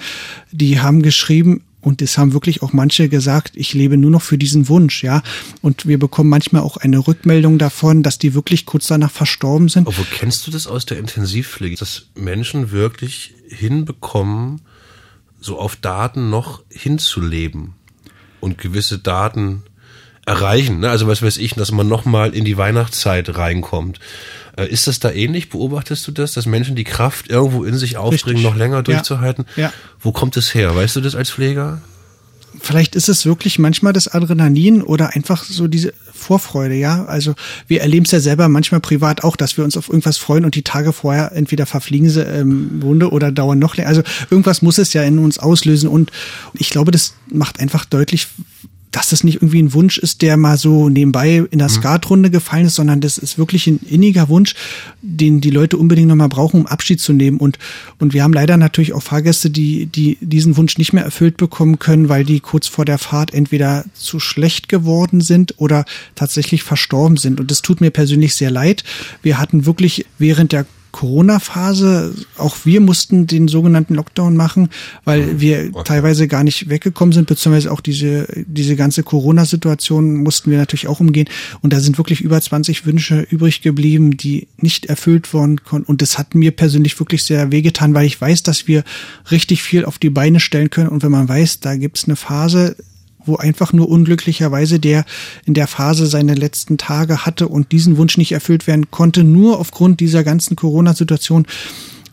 die 0.54 0.80
haben 0.80 1.02
geschrieben, 1.02 1.62
und 1.82 2.02
es 2.02 2.18
haben 2.18 2.32
wirklich 2.32 2.62
auch 2.62 2.72
manche 2.72 3.10
gesagt, 3.10 3.58
ich 3.58 3.74
lebe 3.74 3.98
nur 3.98 4.12
noch 4.12 4.22
für 4.22 4.38
diesen 4.38 4.70
Wunsch, 4.70 5.04
ja. 5.04 5.22
Und 5.62 5.86
wir 5.86 6.00
bekommen 6.00 6.30
manchmal 6.30 6.62
auch 6.62 6.78
eine 6.78 7.06
Rückmeldung 7.06 7.58
davon, 7.58 8.04
dass 8.04 8.18
die 8.18 8.34
wirklich 8.34 8.66
kurz 8.66 8.88
danach 8.88 9.12
verstorben 9.12 9.68
sind. 9.68 9.88
Obwohl, 9.88 10.06
kennst 10.10 10.48
du 10.48 10.52
das 10.52 10.66
aus 10.66 10.86
der 10.86 10.98
Intensivpflege, 10.98 11.76
dass 11.76 12.06
Menschen 12.16 12.72
wirklich 12.72 13.34
hinbekommen, 13.50 14.62
so 15.42 15.60
auf 15.60 15.76
Daten 15.76 16.30
noch 16.30 16.64
hinzuleben 16.70 17.74
und 18.44 18.58
gewisse 18.60 19.00
Daten 19.00 19.64
erreichen? 20.26 20.80
Ne? 20.82 20.90
Also 20.90 21.08
was 21.08 21.22
weiß 21.22 21.38
ich, 21.38 21.56
dass 21.56 21.72
man 21.72 21.88
nochmal 21.88 22.34
in 22.36 22.46
die 22.46 22.58
Weihnachtszeit 22.58 23.36
reinkommt. 23.38 24.00
Äh, 24.56 24.68
Ist 24.68 24.88
das 24.88 25.00
da 25.00 25.12
ähnlich? 25.12 25.50
Beobachtest 25.50 26.08
du 26.08 26.12
das, 26.12 26.34
dass 26.34 26.46
Menschen 26.46 26.76
die 26.76 26.84
Kraft 26.84 27.30
irgendwo 27.30 27.64
in 27.64 27.76
sich 27.78 27.98
aufbringen, 27.98 28.38
Richtig. 28.38 28.44
noch 28.44 28.56
länger 28.56 28.78
Ja. 28.78 28.82
durchzuhalten? 28.84 29.46
Ja. 29.56 29.74
Wo 30.00 30.12
kommt 30.12 30.38
es 30.38 30.54
her? 30.54 30.76
Weißt 30.76 30.96
du 30.96 31.02
das 31.02 31.16
als 31.16 31.32
Pfleger? 31.32 31.82
Vielleicht 32.66 32.96
ist 32.96 33.10
es 33.10 33.26
wirklich 33.26 33.60
manchmal 33.60 33.92
das 33.92 34.08
Adrenalin 34.08 34.82
oder 34.82 35.10
einfach 35.18 35.44
so 35.44 35.68
diese 35.68 35.94
Vorfreude, 36.14 36.76
ja. 36.76 37.04
Also 37.04 37.36
wir 37.68 37.82
erleben 37.82 38.06
es 38.06 38.12
ja 38.12 38.22
selber 38.22 38.48
manchmal 38.48 38.80
privat 38.80 39.26
auch, 39.26 39.36
dass 39.36 39.58
wir 39.58 39.66
uns 39.66 39.76
auf 39.76 39.90
irgendwas 39.90 40.18
freuen 40.18 40.46
und 40.46 40.56
die 40.56 40.62
Tage 40.62 40.94
vorher 40.94 41.34
entweder 41.34 41.66
verfliegen 41.66 42.10
sie 42.10 42.22
ähm, 42.22 42.82
Wunde 42.82 43.12
oder 43.12 43.34
dauern 43.34 43.60
noch 43.60 43.76
länger. 43.76 43.90
Also 43.90 44.02
irgendwas 44.30 44.62
muss 44.62 44.78
es 44.78 44.94
ja 44.94 45.04
in 45.04 45.20
uns 45.20 45.40
auslösen 45.40 45.90
und 45.90 46.10
ich 46.54 46.70
glaube, 46.70 46.92
das 46.92 47.16
macht 47.28 47.60
einfach 47.60 47.84
deutlich, 47.84 48.30
dass 48.94 49.10
das 49.10 49.24
nicht 49.24 49.38
irgendwie 49.38 49.62
ein 49.62 49.74
Wunsch 49.74 49.98
ist, 49.98 50.22
der 50.22 50.38
mal 50.38 50.56
so 50.56 50.88
nebenbei 50.88 51.44
in 51.50 51.60
der 51.60 51.68
Skatrunde 51.68 52.30
gefallen 52.30 52.68
ist, 52.68 52.76
sondern 52.76 53.02
das 53.02 53.18
ist 53.18 53.40
wirklich 53.40 53.66
ein 53.66 53.80
inniger 53.90 54.30
Wunsch, 54.30 54.54
den 55.02 55.42
die 55.42 55.50
Leute 55.50 55.78
unbedingt 55.78 56.08
nochmal 56.08 56.30
brauchen, 56.30 56.62
um 56.62 56.68
Abschied 56.68 57.02
zu 57.02 57.12
nehmen. 57.12 57.38
Und, 57.38 57.58
und 57.98 58.14
wir 58.14 58.24
haben 58.24 58.34
leider 58.34 58.56
natürlich 58.56 58.94
auch 58.94 59.02
Fahrgäste, 59.02 59.50
die, 59.50 59.88
die 59.88 60.20
diesen 60.22 60.58
Wunsch 60.58 60.78
nicht 60.78 60.94
mehr 60.94 61.04
erfüllt 61.04 61.38
bekommen 61.38 61.80
können, 61.80 62.08
weil 62.08 62.24
die 62.24 62.40
kurz 62.40 62.68
vor 62.68 62.86
der 62.86 63.00
Fahrt 63.00 63.34
entweder 63.34 63.84
zu 63.96 64.20
schlecht 64.20 64.70
geworden 64.70 65.22
sind 65.22 65.56
oder 65.58 65.86
tatsächlich 66.14 66.62
verstorben 66.62 67.18
sind. 67.18 67.40
Und 67.40 67.50
das 67.50 67.64
tut 67.64 67.82
mir 67.82 67.90
persönlich 67.90 68.36
sehr 68.36 68.52
leid. 68.52 68.84
Wir 69.24 69.40
hatten 69.40 69.66
wirklich 69.66 70.06
während 70.20 70.52
der 70.52 70.68
Corona-Phase, 70.94 72.14
auch 72.38 72.56
wir 72.64 72.80
mussten 72.80 73.28
den 73.28 73.50
sogenannten 73.50 73.96
Lockdown 73.96 74.38
machen, 74.38 74.70
weil 75.04 75.42
wir 75.42 75.74
teilweise 75.84 76.28
gar 76.28 76.44
nicht 76.44 76.70
weggekommen 76.70 77.12
sind, 77.12 77.28
beziehungsweise 77.28 77.72
auch 77.72 77.82
diese, 77.82 78.28
diese 78.46 78.78
ganze 78.78 79.04
Corona-Situation 79.04 80.18
mussten 80.18 80.52
wir 80.52 80.60
natürlich 80.60 80.88
auch 80.88 81.02
umgehen. 81.02 81.28
Und 81.62 81.74
da 81.74 81.80
sind 81.80 81.98
wirklich 81.98 82.22
über 82.22 82.40
20 82.40 82.86
Wünsche 82.86 83.28
übrig 83.30 83.62
geblieben, 83.62 84.16
die 84.18 84.48
nicht 84.58 84.86
erfüllt 84.86 85.34
worden 85.34 85.64
konnten. 85.64 85.90
Und 85.90 86.02
das 86.02 86.18
hat 86.18 86.36
mir 86.36 86.52
persönlich 86.52 86.98
wirklich 87.00 87.24
sehr 87.24 87.52
wehgetan, 87.52 87.94
weil 87.96 88.06
ich 88.06 88.22
weiß, 88.22 88.44
dass 88.44 88.68
wir 88.68 88.84
richtig 89.32 89.64
viel 89.64 89.86
auf 89.86 89.98
die 89.98 90.12
Beine 90.12 90.40
stellen 90.40 90.70
können. 90.70 90.90
Und 90.90 91.04
wenn 91.04 91.12
man 91.12 91.28
weiß, 91.28 91.60
da 91.60 91.76
gibt's 91.76 92.06
eine 92.06 92.16
Phase, 92.16 92.76
wo 93.26 93.38
einfach 93.38 93.74
nur 93.74 93.90
unglücklicherweise 93.90 94.80
der 94.80 95.06
in 95.46 95.54
der 95.54 95.68
Phase 95.68 96.08
seine 96.08 96.36
letzten 96.36 96.78
Tage 96.78 97.26
hatte 97.26 97.48
und 97.48 97.72
diesen 97.72 97.98
Wunsch 97.98 98.18
nicht 98.18 98.32
erfüllt 98.32 98.68
werden 98.68 98.92
konnte, 98.92 99.24
nur 99.24 99.60
aufgrund 99.60 100.00
dieser 100.00 100.24
ganzen 100.24 100.56
Corona-Situation 100.56 101.48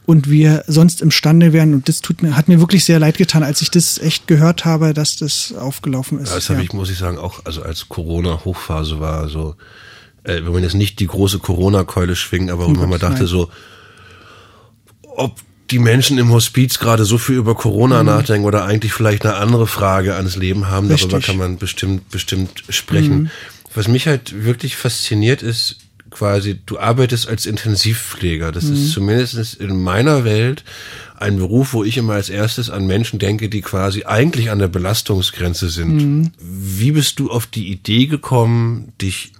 und 0.07 0.29
wir 0.29 0.65
sonst 0.67 1.03
imstande 1.03 1.53
wären. 1.53 1.73
Und 1.73 1.89
das 1.89 2.01
tut 2.01 2.23
mir, 2.23 2.37
hat 2.37 2.49
mir 2.49 2.59
wirklich 2.59 2.85
sehr 2.85 2.99
leid 2.99 3.17
getan, 3.17 3.43
als 3.43 3.63
ich 3.63 3.71
das 3.71 3.99
echt 3.99 4.27
gehört 4.27 4.65
habe, 4.65 4.93
dass 4.93 5.17
das 5.17 5.53
aufgelaufen 5.53 6.19
ist. 6.19 6.35
Das 6.35 6.49
habe 6.49 6.61
ja. 6.61 6.65
ich, 6.65 6.73
muss 6.73 6.91
ich 6.91 6.99
sagen, 6.99 7.17
auch, 7.17 7.45
also 7.45 7.63
als 7.63 7.89
Corona-Hochphase 7.89 8.99
war, 8.99 9.29
so, 9.29 9.55
äh, 10.25 10.37
wenn 10.45 10.53
man 10.53 10.63
jetzt 10.63 10.75
nicht 10.75 10.99
die 10.99 11.07
große 11.07 11.39
Corona-Keule 11.39 12.17
schwingt, 12.17 12.51
aber 12.51 12.67
wenn 12.67 12.89
man 12.89 12.99
dachte 12.99 13.21
nein. 13.21 13.27
so, 13.27 13.51
ob 15.03 15.41
die 15.71 15.79
Menschen 15.79 16.19
im 16.19 16.31
Hospiz 16.31 16.79
gerade 16.79 17.05
so 17.05 17.19
viel 17.19 17.37
über 17.37 17.55
Corona 17.55 18.01
mhm. 18.01 18.07
nachdenken 18.07 18.47
oder 18.47 18.65
eigentlich 18.65 18.93
vielleicht 18.93 19.25
eine 19.25 19.37
andere 19.37 19.67
Frage 19.67 20.15
ans 20.17 20.37
Leben 20.37 20.69
haben, 20.69 20.89
Richtig. 20.89 21.09
darüber 21.09 21.27
kann 21.27 21.37
man 21.37 21.59
bestimmt, 21.59 22.11
bestimmt 22.11 22.65
sprechen. 22.69 23.23
Mhm. 23.23 23.31
Was 23.75 23.87
mich 23.87 24.07
halt 24.07 24.45
wirklich 24.45 24.77
fasziniert 24.77 25.43
ist, 25.43 25.77
quasi, 26.11 26.59
du 26.67 26.79
arbeitest 26.79 27.29
als 27.29 27.47
Intensivpfleger. 27.47 28.51
Das 28.53 28.65
mhm. 28.65 28.75
ist 28.75 28.93
zumindest 28.93 29.55
in 29.55 29.81
meiner 29.81 30.25
Welt 30.25 30.65
ein 31.17 31.37
Beruf, 31.37 31.73
wo 31.73 31.85
ich 31.85 31.97
immer 31.97 32.15
als 32.15 32.31
erstes 32.31 32.71
an 32.71 32.87
Menschen 32.87 33.19
denke, 33.19 33.49
die 33.49 33.61
quasi 33.61 34.05
eigentlich 34.05 34.51
an 34.51 34.59
der 34.59 34.69
Belastungsgrenze 34.69 35.69
sind. 35.69 35.97
Mhm. 35.97 36.33
Wie 36.41 36.93
bist 36.93 37.21
du 37.21 37.31
auf 37.31 37.47
die 37.47 37.71
Idee 37.71 38.07
gekommen, 38.07 38.93
dich 39.01 39.33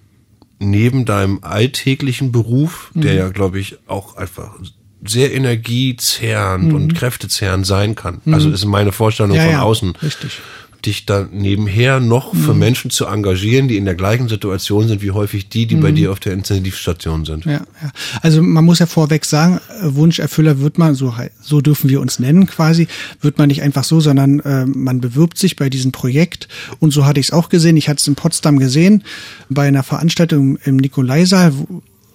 neben 0.59 1.07
deinem 1.07 1.41
alltäglichen 1.43 2.33
Beruf, 2.33 2.91
mhm. 2.95 3.01
der 3.01 3.15
ja, 3.15 3.29
glaube 3.31 3.59
ich, 3.59 3.79
auch 3.89 4.17
einfach 4.17 4.59
sehr 5.05 5.33
energiezerrend 5.33 6.69
mhm. 6.69 6.75
und 6.75 6.95
kräftezehrend 6.95 7.67
sein 7.67 7.95
kann. 7.95 8.21
Also 8.27 8.49
mhm. 8.49 8.55
ist 8.55 8.65
meine 8.65 8.93
Vorstellung 8.93 9.33
ja, 9.33 9.43
von 9.43 9.53
ja, 9.53 9.63
außen. 9.63 9.97
Richtig 10.03 10.41
dich 10.87 11.07
dann 11.07 11.29
nebenher 11.33 12.01
noch 12.01 12.35
für 12.35 12.55
mhm. 12.55 12.59
Menschen 12.59 12.91
zu 12.91 13.07
engagieren, 13.07 13.69
die 13.69 13.77
in 13.77 13.85
der 13.85 13.95
gleichen 13.95 14.29
Situation 14.29 14.89
sind 14.89 15.03
wie 15.03 15.11
häufig 15.11 15.49
die, 15.49 15.67
die 15.67 15.77
mhm. 15.77 15.81
bei 15.81 15.93
dir 15.93 16.13
auf 16.13 16.21
der 16.21 16.33
Intensivstation 16.33 17.25
sind. 17.25 17.45
Ja, 17.45 17.53
ja. 17.53 17.93
Also 18.23 18.43
man 18.43 18.65
muss 18.65 18.79
ja 18.79 18.87
vorweg 18.87 19.25
sagen, 19.25 19.61
äh, 19.83 19.95
Wunscherfüller 19.95 20.61
wird 20.61 20.79
man, 20.79 20.95
so, 20.95 21.15
so 21.41 21.61
dürfen 21.61 21.91
wir 21.91 22.01
uns 22.01 22.19
nennen 22.19 22.47
quasi, 22.47 22.89
wird 23.21 23.39
man 23.39 23.49
nicht 23.49 23.63
einfach 23.63 23.85
so, 23.85 24.01
sondern 24.01 24.41
äh, 24.41 24.67
man 24.67 25.01
bewirbt 25.01 25.39
sich 25.39 25.57
bei 25.57 25.69
diesem 25.69 25.93
Projekt. 25.93 26.49
Und 26.79 26.93
so 26.93 27.05
hatte 27.05 27.21
ich 27.21 27.27
es 27.27 27.33
auch 27.33 27.49
gesehen. 27.49 27.77
Ich 27.77 27.89
hatte 27.89 28.01
es 28.01 28.09
in 28.09 28.15
Potsdam 28.15 28.59
gesehen, 28.59 29.05
bei 29.49 29.69
einer 29.69 29.83
Veranstaltung 29.83 30.57
im 30.65 30.77
Nikolaisaal, 30.77 31.53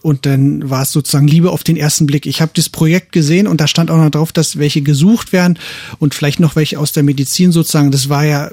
und 0.06 0.28
dann 0.28 0.70
war 0.70 0.84
es 0.84 0.92
sozusagen 0.92 1.28
Liebe 1.28 1.50
auf 1.50 1.64
den 1.64 1.78
ersten 1.78 2.06
Blick. 2.06 2.28
Ich 2.28 2.40
habe 2.40 2.52
das 2.54 2.70
Projekt 2.70 3.12
gesehen 3.12 3.48
und 3.48 3.60
da 3.60 3.66
stand 3.66 3.90
auch 3.90 3.98
noch 3.98 4.12
drauf, 4.12 4.32
dass 4.32 4.60
welche 4.60 4.84
gesucht 4.84 5.34
werden 5.34 5.58
und 5.98 6.14
vielleicht 6.14 6.40
noch 6.40 6.56
welche 6.56 6.78
aus 6.78 6.92
der 6.92 7.02
Medizin 7.02 7.52
sozusagen. 7.52 7.90
Das 7.90 8.08
war 8.08 8.24
ja 8.24 8.52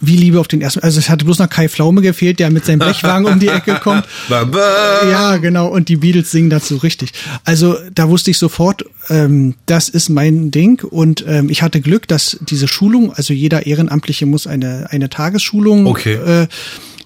wie 0.00 0.16
Liebe 0.16 0.40
auf 0.40 0.48
den 0.48 0.62
ersten. 0.62 0.80
Also 0.80 0.98
es 0.98 1.10
hatte 1.10 1.26
bloß 1.26 1.40
noch 1.40 1.50
Kai 1.50 1.68
Pflaume 1.68 2.00
gefehlt, 2.00 2.38
der 2.38 2.50
mit 2.50 2.64
seinem 2.64 2.78
Blechwagen 2.78 3.26
um 3.26 3.38
die 3.38 3.48
Ecke 3.48 3.80
kommt. 3.82 4.06
ja, 4.30 5.36
genau. 5.36 5.68
Und 5.68 5.90
die 5.90 5.96
Beatles 5.96 6.30
singen 6.30 6.48
dazu 6.48 6.76
richtig. 6.76 7.12
Also 7.44 7.76
da 7.94 8.08
wusste 8.08 8.30
ich 8.30 8.38
sofort, 8.38 8.86
ähm, 9.10 9.56
das 9.66 9.90
ist 9.90 10.08
mein 10.08 10.50
Ding. 10.50 10.82
Und 10.84 11.22
ähm, 11.28 11.50
ich 11.50 11.60
hatte 11.60 11.82
Glück, 11.82 12.08
dass 12.08 12.38
diese 12.40 12.66
Schulung, 12.66 13.12
also 13.12 13.34
jeder 13.34 13.66
Ehrenamtliche 13.66 14.24
muss 14.24 14.46
eine 14.46 14.86
eine 14.88 15.10
Tagesschulung 15.10 15.86
okay. 15.86 16.14
äh, 16.14 16.46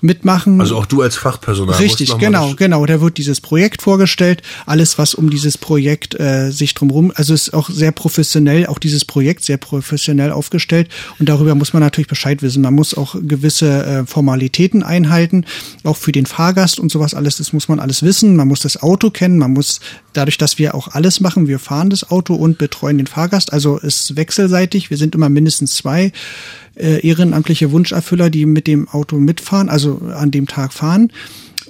mitmachen. 0.00 0.60
Also 0.60 0.76
auch 0.76 0.86
du 0.86 1.02
als 1.02 1.16
Fachpersonal. 1.16 1.76
Richtig, 1.76 2.16
genau, 2.18 2.54
genau. 2.54 2.86
Da 2.86 3.00
wird 3.00 3.18
dieses 3.18 3.40
Projekt 3.40 3.82
vorgestellt, 3.82 4.42
alles 4.66 4.98
was 4.98 5.14
um 5.14 5.30
dieses 5.30 5.58
Projekt 5.58 6.18
äh, 6.18 6.50
sich 6.50 6.74
drumherum, 6.74 7.12
also 7.14 7.34
ist 7.34 7.52
auch 7.54 7.68
sehr 7.70 7.92
professionell, 7.92 8.66
auch 8.66 8.78
dieses 8.78 9.04
Projekt 9.04 9.44
sehr 9.44 9.56
professionell 9.56 10.32
aufgestellt 10.32 10.88
und 11.18 11.28
darüber 11.28 11.54
muss 11.54 11.72
man 11.72 11.82
natürlich 11.82 12.08
Bescheid 12.08 12.42
wissen. 12.42 12.62
Man 12.62 12.74
muss 12.74 12.94
auch 12.94 13.16
gewisse 13.20 13.84
äh, 13.84 14.06
Formalitäten 14.06 14.82
einhalten, 14.82 15.44
auch 15.84 15.96
für 15.96 16.12
den 16.12 16.26
Fahrgast 16.26 16.78
und 16.78 16.90
sowas 16.90 17.14
alles, 17.14 17.36
das 17.36 17.52
muss 17.52 17.68
man 17.68 17.80
alles 17.80 18.02
wissen. 18.02 18.36
Man 18.36 18.48
muss 18.48 18.60
das 18.60 18.82
Auto 18.82 19.10
kennen, 19.10 19.38
man 19.38 19.52
muss 19.52 19.80
dadurch, 20.12 20.38
dass 20.38 20.58
wir 20.58 20.74
auch 20.74 20.88
alles 20.88 21.20
machen, 21.20 21.48
wir 21.48 21.58
fahren 21.58 21.90
das 21.90 22.10
Auto 22.10 22.34
und 22.34 22.58
betreuen 22.58 22.98
den 22.98 23.06
Fahrgast, 23.06 23.52
also 23.52 23.78
ist 23.78 24.16
wechselseitig, 24.16 24.90
wir 24.90 24.96
sind 24.96 25.14
immer 25.14 25.28
mindestens 25.28 25.74
zwei 25.74 26.12
äh, 26.78 27.06
ehrenamtliche 27.06 27.72
Wunscherfüller, 27.72 28.30
die 28.30 28.46
mit 28.46 28.66
dem 28.66 28.88
Auto 28.88 29.16
mitfahren, 29.16 29.68
also 29.68 30.00
an 30.14 30.30
dem 30.30 30.46
Tag 30.46 30.72
fahren. 30.72 31.12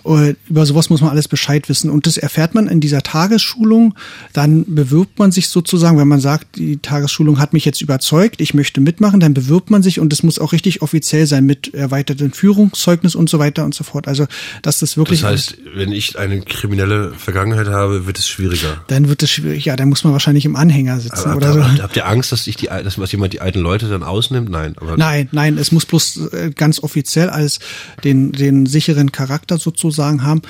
Äh, 0.08 0.34
über 0.48 0.64
sowas 0.64 0.88
muss 0.88 1.00
man 1.02 1.10
alles 1.10 1.28
Bescheid 1.28 1.68
wissen. 1.68 1.90
Und 1.90 2.06
das 2.06 2.16
erfährt 2.16 2.54
man 2.54 2.66
in 2.66 2.80
dieser 2.80 3.02
Tagesschulung. 3.02 3.94
Dann 4.32 4.64
bewirbt 4.66 5.18
man 5.18 5.32
sich 5.32 5.48
sozusagen, 5.48 5.98
wenn 5.98 6.08
man 6.08 6.20
sagt, 6.20 6.56
die 6.56 6.78
Tagesschulung 6.78 7.38
hat 7.38 7.52
mich 7.52 7.64
jetzt 7.64 7.82
überzeugt, 7.82 8.40
ich 8.40 8.54
möchte 8.54 8.80
mitmachen, 8.80 9.20
dann 9.20 9.34
bewirbt 9.34 9.70
man 9.70 9.82
sich 9.82 10.00
und 10.00 10.10
das 10.10 10.22
muss 10.22 10.38
auch 10.38 10.52
richtig 10.52 10.80
offiziell 10.80 11.26
sein 11.26 11.44
mit 11.44 11.74
erweitertem 11.74 12.32
Führungszeugnis 12.32 13.14
und 13.14 13.28
so 13.28 13.38
weiter 13.38 13.64
und 13.64 13.74
so 13.74 13.84
fort. 13.84 14.08
Also, 14.08 14.26
dass 14.62 14.78
das 14.78 14.96
wirklich. 14.96 15.20
Das 15.20 15.30
heißt, 15.30 15.58
wenn 15.74 15.92
ich 15.92 16.18
eine 16.18 16.40
kriminelle 16.40 17.12
Vergangenheit 17.12 17.68
habe, 17.68 18.06
wird 18.06 18.18
es 18.18 18.28
schwieriger. 18.28 18.82
Dann 18.86 19.08
wird 19.08 19.22
es 19.22 19.30
schwierig. 19.30 19.66
Ja, 19.66 19.76
dann 19.76 19.88
muss 19.90 20.04
man 20.04 20.14
wahrscheinlich 20.14 20.46
im 20.46 20.56
Anhänger 20.56 21.00
sitzen 21.00 21.34
oder 21.34 21.52
so. 21.52 21.62
Habt, 21.64 21.82
habt 21.82 21.96
ihr 21.96 22.06
Angst, 22.06 22.32
dass 22.32 22.44
sich 22.44 22.56
die, 22.56 22.66
dass 22.66 22.98
was 22.98 23.12
jemand 23.12 23.34
die 23.34 23.40
alten 23.40 23.60
Leute 23.60 23.88
dann 23.88 24.02
ausnimmt? 24.02 24.48
Nein. 24.48 24.74
Nein, 24.96 25.28
nein. 25.32 25.58
Es 25.58 25.72
muss 25.72 25.84
bloß 25.84 26.32
äh, 26.32 26.50
ganz 26.54 26.82
offiziell 26.82 27.28
als 27.28 27.58
den, 28.04 28.32
den 28.32 28.64
sicheren 28.66 29.12
Charakter 29.12 29.58
sozusagen 29.58 29.97
sozusagen 29.98 30.22
haben. 30.22 30.42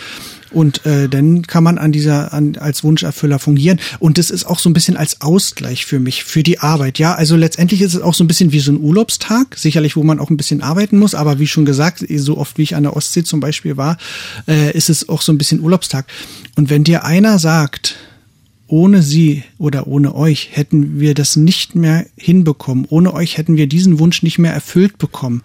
Und 0.50 0.86
äh, 0.86 1.10
dann 1.10 1.42
kann 1.42 1.62
man 1.62 1.76
an 1.76 1.92
dieser 1.92 2.32
an, 2.32 2.56
als 2.56 2.82
Wunscherfüller 2.82 3.38
fungieren. 3.38 3.78
Und 3.98 4.16
das 4.16 4.30
ist 4.30 4.46
auch 4.46 4.58
so 4.58 4.70
ein 4.70 4.72
bisschen 4.72 4.96
als 4.96 5.20
Ausgleich 5.20 5.84
für 5.84 6.00
mich, 6.00 6.24
für 6.24 6.42
die 6.42 6.60
Arbeit. 6.60 6.98
Ja, 6.98 7.14
also 7.14 7.36
letztendlich 7.36 7.82
ist 7.82 7.94
es 7.94 8.00
auch 8.00 8.14
so 8.14 8.24
ein 8.24 8.28
bisschen 8.28 8.50
wie 8.52 8.60
so 8.60 8.72
ein 8.72 8.80
Urlaubstag, 8.80 9.58
sicherlich, 9.58 9.94
wo 9.96 10.04
man 10.04 10.18
auch 10.18 10.30
ein 10.30 10.38
bisschen 10.38 10.62
arbeiten 10.62 10.98
muss. 10.98 11.14
Aber 11.14 11.38
wie 11.38 11.46
schon 11.46 11.66
gesagt, 11.66 12.02
so 12.16 12.38
oft 12.38 12.56
wie 12.56 12.62
ich 12.62 12.76
an 12.76 12.84
der 12.84 12.96
Ostsee 12.96 13.24
zum 13.24 13.40
Beispiel 13.40 13.76
war, 13.76 13.98
äh, 14.46 14.72
ist 14.72 14.88
es 14.88 15.08
auch 15.10 15.20
so 15.20 15.32
ein 15.32 15.38
bisschen 15.38 15.60
Urlaubstag. 15.60 16.06
Und 16.56 16.70
wenn 16.70 16.82
dir 16.82 17.04
einer 17.04 17.38
sagt, 17.38 17.96
ohne 18.70 19.02
sie 19.02 19.44
oder 19.58 19.86
ohne 19.86 20.14
euch 20.14 20.50
hätten 20.52 20.98
wir 20.98 21.14
das 21.14 21.36
nicht 21.36 21.74
mehr 21.74 22.04
hinbekommen. 22.16 22.86
Ohne 22.88 23.14
euch 23.14 23.38
hätten 23.38 23.56
wir 23.56 23.66
diesen 23.66 23.98
Wunsch 23.98 24.22
nicht 24.22 24.38
mehr 24.38 24.52
erfüllt 24.52 24.98
bekommen. 24.98 25.42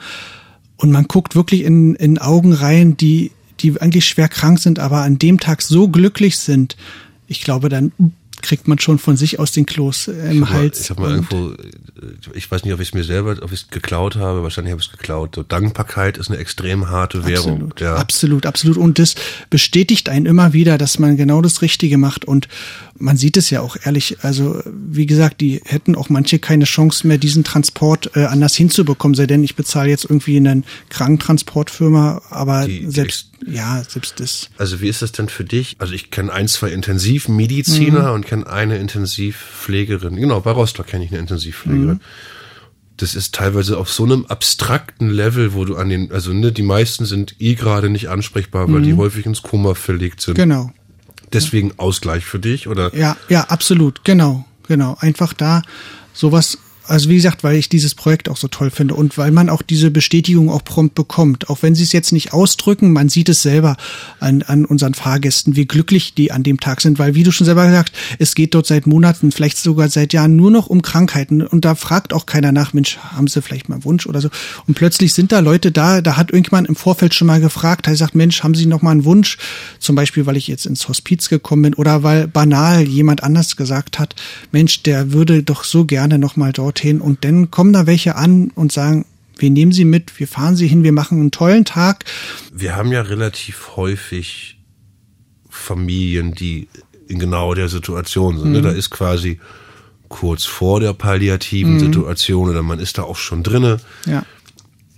Und 0.75 0.91
man 0.91 1.05
guckt 1.07 1.35
wirklich 1.35 1.63
in, 1.63 1.95
in 1.95 2.17
Augen 2.17 2.51
rein, 2.51 2.97
die 2.97 3.31
die 3.63 3.79
eigentlich 3.81 4.05
schwer 4.05 4.27
krank 4.27 4.59
sind, 4.59 4.79
aber 4.79 5.01
an 5.01 5.17
dem 5.17 5.39
Tag 5.39 5.61
so 5.61 5.87
glücklich 5.87 6.37
sind, 6.37 6.75
ich 7.27 7.41
glaube, 7.41 7.69
dann 7.69 7.91
kriegt 8.43 8.67
man 8.67 8.77
schon 8.77 8.99
von 8.99 9.17
sich 9.17 9.39
aus 9.39 9.53
den 9.53 9.65
Kloß 9.65 10.09
äh, 10.09 10.31
im 10.31 10.43
ich 10.43 10.49
Hals. 10.49 10.77
Mal, 10.77 10.83
ich 10.83 10.89
habe 10.89 11.01
mal 11.01 11.11
irgendwo, 11.11 11.51
äh, 11.51 12.37
ich 12.37 12.51
weiß 12.51 12.63
nicht, 12.63 12.73
ob 12.73 12.79
ich 12.81 12.89
es 12.89 12.93
mir 12.93 13.03
selber, 13.03 13.37
ob 13.41 13.51
ich 13.51 13.61
es 13.61 13.67
geklaut 13.69 14.17
habe, 14.17 14.43
wahrscheinlich 14.43 14.71
habe 14.71 14.81
ich 14.81 14.87
es 14.87 14.91
geklaut. 14.91 15.35
So, 15.35 15.43
Dankbarkeit 15.43 16.17
ist 16.17 16.29
eine 16.29 16.37
extrem 16.37 16.89
harte 16.89 17.25
Währung. 17.25 17.53
Absolut, 17.53 17.81
ja. 17.81 17.95
absolut, 17.95 18.45
absolut. 18.45 18.77
Und 18.77 18.99
das 18.99 19.15
bestätigt 19.49 20.09
einen 20.09 20.25
immer 20.25 20.53
wieder, 20.53 20.77
dass 20.77 20.99
man 20.99 21.17
genau 21.17 21.41
das 21.41 21.61
Richtige 21.61 21.97
macht. 21.97 22.25
Und 22.25 22.47
man 22.97 23.17
sieht 23.17 23.37
es 23.37 23.49
ja 23.49 23.61
auch 23.61 23.75
ehrlich. 23.83 24.17
Also, 24.21 24.61
wie 24.65 25.05
gesagt, 25.05 25.41
die 25.41 25.61
hätten 25.65 25.95
auch 25.95 26.09
manche 26.09 26.39
keine 26.39 26.65
Chance 26.65 27.07
mehr, 27.07 27.17
diesen 27.17 27.43
Transport 27.43 28.11
äh, 28.15 28.25
anders 28.25 28.55
hinzubekommen. 28.55 29.15
Sei 29.15 29.25
denn, 29.25 29.43
ich 29.43 29.55
bezahle 29.55 29.89
jetzt 29.89 30.05
irgendwie 30.05 30.37
eine 30.37 30.63
Krankentransportfirma, 30.89 32.21
aber 32.29 32.65
die, 32.65 32.85
selbst, 32.89 33.31
die, 33.41 33.55
ja, 33.55 33.83
selbst 33.87 34.19
das. 34.19 34.49
Also, 34.57 34.81
wie 34.81 34.87
ist 34.87 35.01
das 35.01 35.11
denn 35.11 35.29
für 35.29 35.43
dich? 35.43 35.75
Also, 35.79 35.93
ich 35.93 36.11
kenne 36.11 36.31
ein, 36.31 36.47
zwei 36.47 36.69
Intensivmediziner 36.69 38.09
mhm. 38.09 38.13
und 38.13 38.25
kenne 38.25 38.47
eine 38.47 38.77
Intensivpflegerin. 38.77 40.15
Genau, 40.15 40.39
bei 40.41 40.51
Rostock 40.51 40.87
kenne 40.87 41.05
ich 41.05 41.11
eine 41.11 41.19
Intensivpflegerin. 41.19 41.95
Mhm. 41.95 42.01
Das 42.97 43.15
ist 43.15 43.33
teilweise 43.33 43.79
auf 43.79 43.91
so 43.91 44.03
einem 44.03 44.25
abstrakten 44.27 45.09
Level, 45.09 45.55
wo 45.55 45.65
du 45.65 45.75
an 45.75 45.89
den, 45.89 46.11
also 46.11 46.31
ne, 46.31 46.51
die 46.51 46.61
meisten 46.61 47.05
sind 47.05 47.35
eh 47.39 47.55
gerade 47.55 47.89
nicht 47.89 48.07
ansprechbar, 48.07 48.71
weil 48.71 48.81
mhm. 48.81 48.83
die 48.83 48.93
häufig 48.93 49.25
ins 49.25 49.41
Koma 49.41 49.73
verlegt 49.73 50.21
sind. 50.21 50.35
Genau. 50.35 50.71
Deswegen 51.33 51.73
Ausgleich 51.77 52.25
für 52.25 52.39
dich, 52.39 52.67
oder? 52.67 52.95
Ja, 52.95 53.17
ja, 53.29 53.41
absolut, 53.45 54.03
genau, 54.03 54.45
genau. 54.67 54.97
Einfach 54.99 55.33
da 55.33 55.61
sowas 56.13 56.57
also 56.85 57.09
wie 57.09 57.15
gesagt, 57.15 57.43
weil 57.43 57.55
ich 57.55 57.69
dieses 57.69 57.95
Projekt 57.95 58.29
auch 58.29 58.37
so 58.37 58.47
toll 58.47 58.69
finde 58.69 58.95
und 58.95 59.17
weil 59.17 59.31
man 59.31 59.49
auch 59.49 59.61
diese 59.61 59.89
Bestätigung 59.89 60.49
auch 60.49 60.63
prompt 60.63 60.95
bekommt. 60.95 61.49
Auch 61.49 61.61
wenn 61.61 61.75
sie 61.75 61.83
es 61.83 61.93
jetzt 61.93 62.11
nicht 62.11 62.33
ausdrücken, 62.33 62.91
man 62.91 63.09
sieht 63.09 63.29
es 63.29 63.41
selber 63.41 63.77
an, 64.19 64.41
an 64.41 64.65
unseren 64.65 64.93
Fahrgästen, 64.93 65.55
wie 65.55 65.65
glücklich 65.65 66.13
die 66.13 66.31
an 66.31 66.43
dem 66.43 66.59
Tag 66.59 66.81
sind. 66.81 66.99
Weil, 66.99 67.15
wie 67.15 67.23
du 67.23 67.31
schon 67.31 67.45
selber 67.45 67.65
gesagt, 67.65 67.93
es 68.19 68.35
geht 68.35 68.53
dort 68.53 68.65
seit 68.67 68.85
Monaten, 68.85 69.31
vielleicht 69.31 69.57
sogar 69.57 69.89
seit 69.89 70.11
Jahren 70.13 70.35
nur 70.35 70.51
noch 70.51 70.67
um 70.67 70.81
Krankheiten. 70.81 71.41
Und 71.41 71.63
da 71.63 71.75
fragt 71.75 72.13
auch 72.13 72.25
keiner 72.25 72.51
nach, 72.51 72.73
Mensch, 72.73 72.97
haben 72.97 73.27
sie 73.27 73.41
vielleicht 73.41 73.69
mal 73.69 73.75
einen 73.75 73.85
Wunsch 73.85 74.05
oder 74.05 74.19
so. 74.19 74.29
Und 74.67 74.73
plötzlich 74.75 75.13
sind 75.13 75.31
da 75.31 75.39
Leute 75.39 75.71
da, 75.71 76.01
da 76.01 76.17
hat 76.17 76.31
irgendjemand 76.31 76.67
im 76.67 76.75
Vorfeld 76.75 77.13
schon 77.13 77.27
mal 77.27 77.39
gefragt, 77.39 77.87
er 77.87 77.95
sagt, 77.95 78.15
Mensch, 78.15 78.43
haben 78.43 78.55
Sie 78.55 78.65
noch 78.65 78.81
mal 78.81 78.91
einen 78.91 79.05
Wunsch? 79.05 79.37
Zum 79.79 79.95
Beispiel, 79.95 80.25
weil 80.25 80.37
ich 80.37 80.47
jetzt 80.47 80.65
ins 80.65 80.89
Hospiz 80.89 81.29
gekommen 81.29 81.61
bin 81.61 81.73
oder 81.75 82.03
weil 82.03 82.27
banal 82.27 82.83
jemand 82.83 83.23
anders 83.23 83.55
gesagt 83.55 83.99
hat, 83.99 84.15
Mensch, 84.51 84.83
der 84.83 85.13
würde 85.13 85.43
doch 85.43 85.63
so 85.63 85.85
gerne 85.85 86.17
noch 86.17 86.35
mal 86.35 86.51
dort 86.51 86.72
dorthin 86.73 87.01
und 87.01 87.23
dann 87.23 87.51
kommen 87.51 87.73
da 87.73 87.85
welche 87.87 88.15
an 88.15 88.51
und 88.55 88.71
sagen, 88.71 89.05
wir 89.37 89.49
nehmen 89.49 89.71
sie 89.71 89.85
mit, 89.85 90.19
wir 90.19 90.27
fahren 90.27 90.55
sie 90.55 90.67
hin, 90.67 90.83
wir 90.83 90.91
machen 90.91 91.19
einen 91.19 91.31
tollen 91.31 91.65
Tag. 91.65 92.05
Wir 92.53 92.75
haben 92.75 92.91
ja 92.91 93.01
relativ 93.01 93.75
häufig 93.75 94.59
Familien, 95.49 96.33
die 96.33 96.67
in 97.07 97.19
genau 97.19 97.53
der 97.53 97.69
Situation 97.69 98.39
sind. 98.39 98.51
Ne? 98.51 98.59
Mhm. 98.59 98.63
Da 98.63 98.71
ist 98.71 98.89
quasi 98.89 99.39
kurz 100.07 100.45
vor 100.45 100.79
der 100.79 100.93
palliativen 100.93 101.75
mhm. 101.75 101.79
Situation 101.79 102.49
oder 102.49 102.61
man 102.61 102.79
ist 102.79 102.97
da 102.97 103.03
auch 103.03 103.17
schon 103.17 103.43
drinne. 103.43 103.79
Ja. 104.05 104.23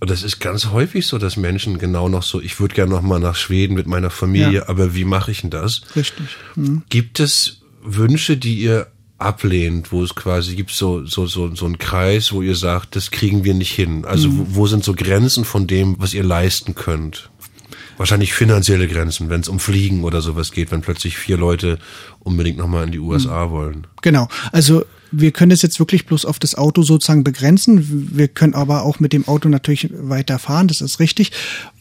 Und 0.02 0.10
das 0.10 0.24
ist 0.24 0.40
ganz 0.40 0.68
häufig 0.68 1.08
so, 1.08 1.18
dass 1.18 1.38
Menschen 1.38 1.80
genau 1.80 2.10
noch 2.10 2.24
so, 2.24 2.42
ich 2.42 2.60
würde 2.60 2.76
gerne 2.76 2.92
noch 2.92 3.02
mal 3.02 3.20
nach 3.20 3.36
Schweden 3.36 3.74
mit 3.74 3.88
meiner 3.88 4.10
Familie, 4.10 4.60
Ja. 4.60 4.70
aber 4.70 4.94
wie 4.94 5.06
mache 5.06 5.32
ich 5.32 5.42
denn 5.42 5.50
das? 5.50 5.82
Richtig. 5.96 6.28
Mhm. 6.56 6.84
Gibt 6.90 7.20
es 7.20 7.62
Wünsche, 7.82 8.36
die 8.38 8.56
ihr 8.56 8.88
ablehnt, 9.18 9.92
wo 9.92 10.04
es 10.04 10.14
quasi 10.16 10.56
gibt 10.56 10.72
so 10.72 11.06
so 11.06 11.26
so 11.26 11.54
so 11.56 11.66
einen 11.66 11.78
Kreis, 11.78 12.32
wo 12.34 12.42
ihr 12.42 12.56
sagt, 12.56 12.96
das 12.96 13.12
kriegen 13.12 13.44
wir 13.44 13.54
nicht 13.54 13.72
hin. 13.72 14.06
Also 14.06 14.30
Mhm. 14.30 14.40
wo, 14.52 14.56
wo 14.56 14.68
sind 14.68 14.84
so 14.84 14.94
Grenzen 14.94 15.46
von 15.46 15.68
dem, 15.68 15.96
was 16.00 16.14
ihr 16.14 16.24
leisten 16.24 16.76
könnt? 16.76 17.30
Wahrscheinlich 17.98 18.34
finanzielle 18.34 18.90
Grenzen, 18.90 19.30
wenn 19.30 19.40
es 19.40 19.48
um 19.48 19.60
Fliegen 19.60 20.04
oder 20.04 20.22
sowas 20.22 20.52
geht, 20.52 20.70
wenn 20.72 20.82
plötzlich 20.82 21.18
vier 21.18 21.38
Leute 21.38 21.80
unbedingt 22.20 22.58
noch 22.58 22.68
mal 22.68 22.84
in 22.84 22.92
die 22.92 23.00
Mhm. 23.00 23.08
USA 23.08 23.50
wollen. 23.52 23.88
Genau. 24.02 24.28
Also 24.52 24.84
wir 25.18 25.32
können 25.32 25.52
es 25.52 25.62
jetzt 25.62 25.80
wirklich 25.80 26.06
bloß 26.06 26.26
auf 26.26 26.40
das 26.40 26.56
Auto 26.56 26.82
sozusagen 26.84 27.24
begrenzen. 27.24 28.10
Wir 28.16 28.28
können 28.28 28.54
aber 28.54 28.84
auch 28.84 29.00
mit 29.00 29.14
dem 29.14 29.28
Auto 29.28 29.48
natürlich 29.50 29.90
weiterfahren, 29.94 30.68
das 30.68 30.82
ist 30.82 31.00
richtig. 31.00 31.32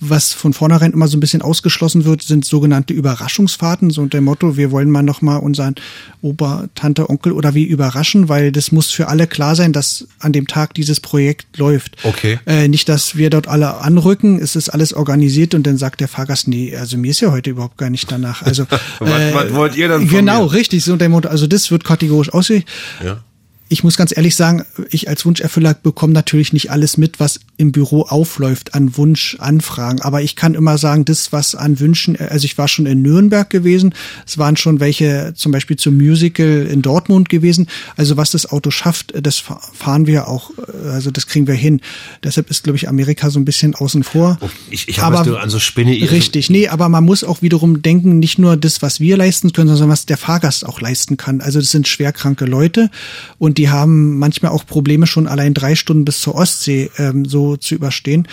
Was 0.01 0.33
von 0.33 0.53
vornherein 0.53 0.93
immer 0.93 1.09
so 1.09 1.17
ein 1.17 1.21
bisschen 1.21 1.43
ausgeschlossen 1.43 2.05
wird, 2.05 2.23
sind 2.23 2.45
sogenannte 2.45 2.93
Überraschungsfahrten, 2.95 3.91
so 3.91 4.03
unter 4.03 4.19
dem 4.19 4.25
Motto, 4.25 4.57
wir 4.57 4.71
wollen 4.71 4.91
mal 4.91 5.03
nochmal 5.03 5.41
unseren 5.41 5.75
Opa, 6.23 6.67
Tante, 6.75 7.11
Onkel 7.11 7.33
oder 7.33 7.55
wie 7.55 7.65
überraschen, 7.65 8.29
weil 8.29 8.53
das 8.53 8.71
muss 8.73 8.91
für 8.91 9.09
alle 9.09 9.27
klar 9.27 9.57
sein, 9.57 9.73
dass 9.73 10.07
an 10.21 10.33
dem 10.33 10.47
Tag 10.47 10.75
dieses 10.75 11.01
Projekt 11.01 11.59
läuft. 11.59 11.97
Okay. 12.05 12.39
Äh, 12.47 12.69
nicht, 12.69 12.89
dass 12.89 13.17
wir 13.17 13.31
dort 13.31 13.49
alle 13.49 13.79
anrücken, 13.79 14.39
es 14.39 14.57
ist 14.57 14.69
alles 14.69 14.93
organisiert 14.95 15.55
und 15.55 15.67
dann 15.67 15.77
sagt 15.79 16.01
der 16.01 16.09
Fahrgast, 16.09 16.49
nee, 16.49 16.77
also 16.77 16.97
mir 16.97 17.11
ist 17.11 17.21
ja 17.21 17.31
heute 17.33 17.51
überhaupt 17.51 17.79
gar 17.79 17.91
nicht 17.91 18.11
danach. 18.13 18.43
Also 18.43 18.67
Was- 19.01 19.35
was 19.35 19.53
wollt 19.55 19.77
ihr 19.77 19.89
denn 19.89 20.01
von 20.01 20.09
Genau, 20.09 20.45
mir? 20.45 20.53
richtig, 20.53 20.85
so 20.85 20.93
unter 20.93 21.07
dem 21.07 21.13
Motto, 21.13 21.29
also 21.29 21.47
das 21.47 21.71
wird 21.71 21.85
kategorisch 21.85 22.33
ausgelegt 22.33 22.69
Ja. 23.05 23.24
Ich 23.69 23.83
muss 23.83 23.97
ganz 23.97 24.15
ehrlich 24.15 24.37
sagen, 24.37 24.65
ich 24.91 25.09
als 25.09 25.25
Wunscherfüller 25.25 25.75
bekomme 25.75 26.13
natürlich 26.13 26.53
nicht 26.53 26.71
alles 26.71 26.97
mit, 26.97 27.19
was 27.19 27.41
im 27.57 27.73
Büro 27.73 28.03
aufläuft 28.03 28.75
an 28.75 28.97
Wunschanfragen. 28.97 30.03
Aber 30.03 30.23
ich 30.23 30.37
kann 30.37 30.55
immer 30.55 30.77
sagen, 30.77 31.05
das, 31.05 31.33
was 31.33 31.55
an 31.55 31.81
Wünschen, 31.81 32.17
also 32.17 32.45
ich 32.45 32.59
war 32.59 32.69
schon 32.69 32.85
in 32.87 33.01
Nürnberg 33.03 33.49
gewesen, 33.49 33.95
es 34.27 34.39
waren 34.39 34.57
schon 34.57 34.81
welche 34.81 35.33
zum 35.35 35.51
Beispiel 35.51 35.77
zum 35.77 35.97
Musical 35.97 36.67
in 36.71 36.83
Dortmund 36.83 37.29
gewesen. 37.31 37.69
Also 37.97 38.17
was 38.17 38.31
das 38.33 38.47
Auto 38.47 38.71
schafft, 38.71 39.15
das 39.21 39.39
fa- 39.39 39.61
fahren 39.73 40.07
wir 40.07 40.29
auch, 40.29 40.51
also 40.85 41.11
das 41.11 41.27
kriegen 41.27 41.47
wir 41.47 41.55
hin. 41.55 41.81
Deshalb 42.23 42.51
ist, 42.51 42.65
glaube 42.65 42.77
ich, 42.77 42.89
Amerika 42.89 43.31
so 43.31 43.39
ein 43.41 43.45
bisschen 43.45 43.75
außen 43.75 44.05
vor. 44.05 44.39
Oh, 44.41 44.51
ich 44.71 44.89
ich 44.89 45.01
habe 45.01 45.25
du 45.25 45.37
an 45.37 45.49
so 45.49 45.59
Spinne 45.59 45.93
Richtig, 46.11 46.51
nee, 46.51 46.69
aber 46.69 46.89
man 46.89 47.05
muss 47.05 47.25
auch 47.25 47.41
wiederum 47.41 47.81
denken, 47.81 48.19
nicht 48.19 48.39
nur 48.39 48.57
das, 48.57 48.83
was 48.83 49.01
wir 49.01 49.17
leisten 49.17 49.53
können, 49.53 49.69
sondern 49.69 49.89
was 49.89 50.07
der 50.07 50.19
Fahrgast 50.19 50.67
auch 50.67 50.81
leisten 50.81 51.17
kann. 51.17 51.41
Also 51.41 51.61
das 51.61 51.71
sind 51.71 51.89
schwerkranke 51.89 52.45
Leute 52.45 52.91
und 53.39 53.59
die 53.59 53.64
haben 53.71 54.19
manchmal 54.19 54.53
auch 54.53 54.67
Probleme, 54.67 55.07
schon 55.07 55.27
allein 55.27 55.55
drei 55.55 55.75
Stunden 55.75 56.05
bis 56.05 56.21
zur 56.21 56.35
Ostsee 56.35 56.91
ähm, 56.99 57.25
so 57.25 57.57
zu 57.57 57.75
überstehen. 57.75 58.29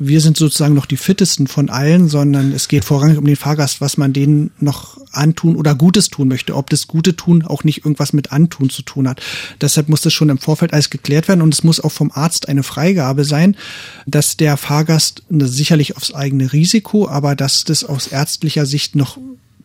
Wir 0.00 0.20
sind 0.20 0.36
sozusagen 0.36 0.74
noch 0.74 0.86
die 0.86 0.96
fittesten 0.96 1.48
von 1.48 1.70
allen, 1.70 2.08
sondern 2.08 2.52
es 2.52 2.68
geht 2.68 2.84
vorrangig 2.84 3.18
um 3.18 3.26
den 3.26 3.34
Fahrgast, 3.34 3.80
was 3.80 3.96
man 3.96 4.12
denen 4.12 4.52
noch 4.60 4.96
antun 5.10 5.56
oder 5.56 5.74
Gutes 5.74 6.08
tun 6.08 6.28
möchte. 6.28 6.54
Ob 6.54 6.70
das 6.70 6.86
Gute 6.86 7.16
tun 7.16 7.44
auch 7.44 7.64
nicht 7.64 7.78
irgendwas 7.78 8.12
mit 8.12 8.30
Antun 8.30 8.70
zu 8.70 8.82
tun 8.82 9.08
hat. 9.08 9.20
Deshalb 9.60 9.88
muss 9.88 10.02
das 10.02 10.12
schon 10.12 10.28
im 10.28 10.38
Vorfeld 10.38 10.72
alles 10.72 10.90
geklärt 10.90 11.26
werden 11.26 11.42
und 11.42 11.52
es 11.52 11.64
muss 11.64 11.80
auch 11.80 11.90
vom 11.90 12.12
Arzt 12.14 12.48
eine 12.48 12.62
Freigabe 12.62 13.24
sein, 13.24 13.56
dass 14.06 14.36
der 14.36 14.56
Fahrgast 14.56 15.24
na, 15.30 15.48
sicherlich 15.48 15.96
aufs 15.96 16.14
eigene 16.14 16.52
Risiko, 16.52 17.08
aber 17.08 17.34
dass 17.34 17.64
das 17.64 17.82
aus 17.82 18.06
ärztlicher 18.06 18.66
Sicht 18.66 18.94
noch 18.94 19.18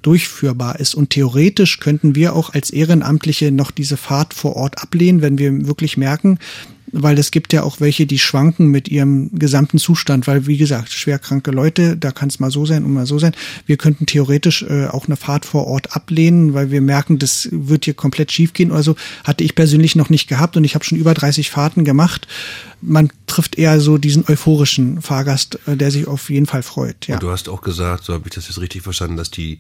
durchführbar 0.04 0.80
ist. 0.80 0.94
Und 0.94 1.10
theoretisch 1.10 1.80
könnten 1.80 2.16
wir 2.16 2.36
auch 2.36 2.54
als 2.54 2.70
Ehrenamtliche 2.70 3.52
noch 3.52 3.72
diese 3.72 3.98
Fahrt 3.98 4.34
vor 4.34 4.56
Ort 4.56 4.82
ablehnen, 4.82 5.22
wenn 5.22 5.38
wir 5.38 5.68
wirklich 5.68 5.98
merken, 5.98 6.38
weil 6.94 7.18
es 7.18 7.32
gibt 7.32 7.52
ja 7.54 7.64
auch 7.64 7.80
welche, 7.80 8.06
die 8.06 8.20
schwanken 8.20 8.68
mit 8.68 8.88
ihrem 8.88 9.32
gesamten 9.34 9.80
Zustand, 9.80 10.28
weil 10.28 10.46
wie 10.46 10.58
gesagt, 10.58 10.92
schwerkranke 10.92 11.50
Leute, 11.50 11.98
da 11.98 12.12
kann 12.12 12.30
es 12.30 12.40
mal 12.40 12.52
so 12.52 12.66
sein 12.66 12.86
und 12.86 12.94
mal 12.94 13.08
so 13.08 13.18
sein. 13.18 13.34
Wir 13.66 13.78
könnten 13.78 14.06
theoretisch 14.06 14.62
äh, 14.62 14.86
auch 14.86 15.08
eine 15.08 15.16
Fahrt 15.16 15.46
vor 15.46 15.66
Ort 15.66 15.96
ablehnen, 15.96 16.54
weil 16.54 16.70
wir 16.70 16.82
merken, 16.82 17.18
das 17.18 17.50
wird 17.52 17.86
hier 17.86 17.96
komplett 17.96 18.32
schief 18.32 18.54
gehen 18.54 18.72
oder 18.72 18.84
so. 18.84 18.96
Hatte 19.24 19.44
ich 19.44 19.56
persönlich 19.56 19.96
noch 19.96 20.10
nicht 20.10 20.28
gehabt 20.30 20.56
und 20.56 20.64
ich 20.64 20.76
habe 20.76 20.86
schon 20.86 21.00
über 21.00 21.16
30 21.16 21.50
Fahrten 21.50 21.84
gemacht. 21.84 22.28
Man 22.80 23.10
trifft 23.26 23.58
eher 23.58 23.80
so 23.80 23.98
diesen 23.98 24.26
euphorischen 24.28 25.02
Fahrgast, 25.02 25.60
äh, 25.66 25.76
der 25.76 25.90
sich 25.90 26.08
auf 26.08 26.30
jeden 26.30 26.46
Fall 26.46 26.62
freut. 26.62 27.08
Ja. 27.08 27.16
Und 27.16 27.24
du 27.24 27.32
hast 27.32 27.50
auch 27.50 27.62
gesagt, 27.62 28.04
so 28.04 28.14
habe 28.14 28.28
ich 28.28 28.36
das 28.36 28.48
jetzt 28.48 28.62
richtig 28.62 28.84
verstanden, 28.84 29.18
dass 29.18 29.32
die 29.32 29.58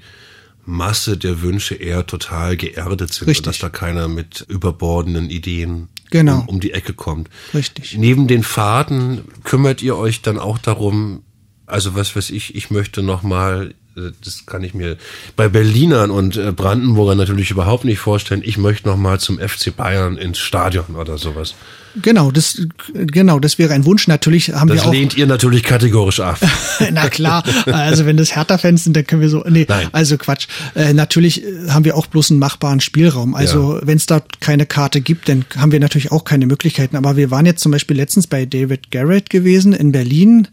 Masse 0.66 1.18
der 1.18 1.42
Wünsche 1.42 1.76
eher 1.76 2.06
total 2.08 2.56
geerdet 2.58 3.14
sind 3.14 3.28
Richtig. 3.28 3.46
dass 3.46 3.60
da 3.60 3.70
keiner 3.70 4.08
mit 4.08 4.46
überbordenden 4.48 5.30
Ideen 5.30 5.90
Genau. 6.10 6.40
um, 6.42 6.48
um 6.50 6.60
die 6.60 6.72
Ecke 6.74 6.94
kommt. 6.94 7.30
Richtig. 7.54 7.98
Neben 7.98 8.28
den 8.28 8.44
Fahrten 8.44 9.22
kümmert 9.44 9.82
ihr 9.82 9.98
euch 9.98 10.22
dann 10.22 10.38
auch 10.40 10.58
darum, 10.58 11.24
also 11.66 11.96
was 11.96 12.16
weiß 12.16 12.30
ich, 12.30 12.56
ich 12.56 12.70
möchte 12.72 13.02
noch 13.02 13.24
mal, 13.24 13.74
äh, 13.98 14.12
das 14.24 14.46
kann 14.46 14.64
ich 14.64 14.74
mir 14.74 14.98
bei 15.36 15.50
Berlinern 15.50 16.12
und 16.12 16.38
äh, 16.38 16.52
Brandenburgern 16.52 17.18
natürlich 17.18 17.50
überhaupt 17.52 17.84
nicht 17.84 18.00
vorstellen, 18.00 18.42
ich 18.46 18.58
möchte 18.58 18.88
noch 18.88 18.98
mal 18.98 19.20
zum 19.20 19.40
FC 19.40 19.76
Bayern 19.76 20.18
ins 20.18 20.38
Stadion 20.40 20.96
oder 20.96 21.18
sowas. 21.18 21.56
Genau, 22.02 22.32
das 22.32 22.60
genau, 22.94 23.40
das 23.40 23.60
wäre 23.60 23.74
ein 23.74 23.86
Wunsch. 23.86 24.08
Natürlich 24.08 24.52
haben 24.54 24.68
Das 24.68 24.78
wir 24.78 24.88
auch 24.88 24.92
lehnt 24.92 25.16
ihr 25.16 25.28
natürlich 25.28 25.64
kategorisch 25.64 26.20
ab. 26.20 26.40
Na 26.92 27.08
klar, 27.10 27.44
also 27.66 28.06
wenn 28.06 28.18
das 28.18 28.36
Hertha-Fans 28.36 28.84
sind, 28.84 28.96
dann 28.98 29.06
können 29.06 29.22
wir 29.22 29.30
so. 29.30 29.44
Nee, 29.48 29.66
Nein. 29.68 29.90
also 29.92 30.18
Quatsch. 30.18 30.48
Äh, 30.76 30.94
natürlich 30.94 31.44
äh, 31.44 31.70
haben 31.70 31.86
wir 31.86 31.96
auch 31.96 32.08
bloß 32.08 32.32
einen 32.32 32.40
machbaren 32.40 32.80
Spielraum. 32.80 33.36
Also 33.36 33.80
wenn 33.84 33.98
es 33.98 34.06
da 34.06 34.22
keine 34.40 34.66
Karte 34.66 35.02
gibt, 35.02 35.30
dann 35.30 35.46
haben 35.56 35.72
wir 35.72 35.80
natürlich 35.80 36.12
auch 36.12 36.24
keine 36.24 36.48
Möglichkeiten. 36.48 36.96
Aber 36.96 37.16
wir 37.16 37.30
waren 37.32 37.46
jetzt 37.46 37.62
zum 37.62 37.72
Beispiel 37.72 37.98
letztens 37.98 38.28
bei 38.28 38.46
David 38.46 38.90
Garrett 38.92 39.30
gewesen 39.30 39.74
in 39.74 39.92
Berlin. 39.92 40.48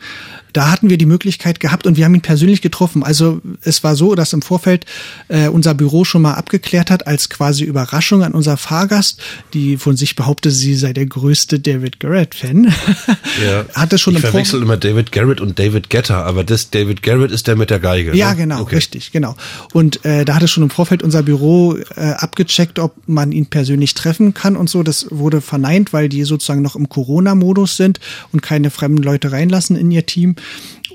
Da 0.52 0.70
hatten 0.70 0.90
wir 0.90 0.98
die 0.98 1.06
Möglichkeit 1.06 1.60
gehabt 1.60 1.86
und 1.86 1.96
wir 1.96 2.04
haben 2.04 2.14
ihn 2.14 2.22
persönlich 2.22 2.60
getroffen. 2.60 3.02
Also 3.02 3.40
es 3.62 3.84
war 3.84 3.96
so, 3.96 4.14
dass 4.14 4.32
im 4.32 4.42
Vorfeld 4.42 4.84
äh, 5.28 5.48
unser 5.48 5.74
Büro 5.74 6.04
schon 6.04 6.22
mal 6.22 6.34
abgeklärt 6.34 6.90
hat, 6.90 7.06
als 7.06 7.30
quasi 7.30 7.64
Überraschung 7.64 8.24
an 8.24 8.32
unser 8.32 8.56
Fahrgast, 8.56 9.20
die 9.54 9.76
von 9.76 9.96
sich 9.96 10.16
behauptete, 10.16 10.54
sie 10.54 10.74
sei 10.74 10.92
der 10.92 11.06
größte 11.06 11.29
David 11.34 12.00
Garrett-Fan. 12.00 12.72
Ja. 13.44 13.64
Hat 13.74 13.92
es 13.92 14.00
schon 14.00 14.14
ich 14.14 14.18
im 14.18 14.30
verwechsel 14.30 14.62
immer 14.62 14.76
David 14.76 15.12
Garrett 15.12 15.40
und 15.40 15.58
David 15.58 15.90
Getter, 15.90 16.24
aber 16.26 16.44
das 16.44 16.70
David 16.70 17.02
Garrett 17.02 17.30
ist 17.30 17.46
der 17.46 17.56
mit 17.56 17.70
der 17.70 17.78
Geige. 17.80 18.14
Ja, 18.16 18.30
ne? 18.30 18.36
genau, 18.36 18.60
Okay. 18.62 18.76
richtig, 18.76 19.12
genau. 19.12 19.36
Und 19.72 20.04
äh, 20.04 20.24
da 20.24 20.34
hatte 20.34 20.48
schon 20.48 20.62
im 20.62 20.70
Vorfeld 20.70 21.02
unser 21.02 21.22
Büro 21.22 21.76
äh, 21.96 22.00
abgecheckt, 22.00 22.78
ob 22.78 22.94
man 23.06 23.32
ihn 23.32 23.46
persönlich 23.46 23.94
treffen 23.94 24.34
kann 24.34 24.56
und 24.56 24.68
so. 24.68 24.82
Das 24.82 25.06
wurde 25.10 25.40
verneint, 25.40 25.92
weil 25.92 26.08
die 26.08 26.24
sozusagen 26.24 26.62
noch 26.62 26.76
im 26.76 26.88
Corona-Modus 26.88 27.76
sind 27.76 28.00
und 28.32 28.42
keine 28.42 28.70
fremden 28.70 29.02
Leute 29.02 29.32
reinlassen 29.32 29.76
in 29.76 29.90
ihr 29.90 30.06
Team. 30.06 30.36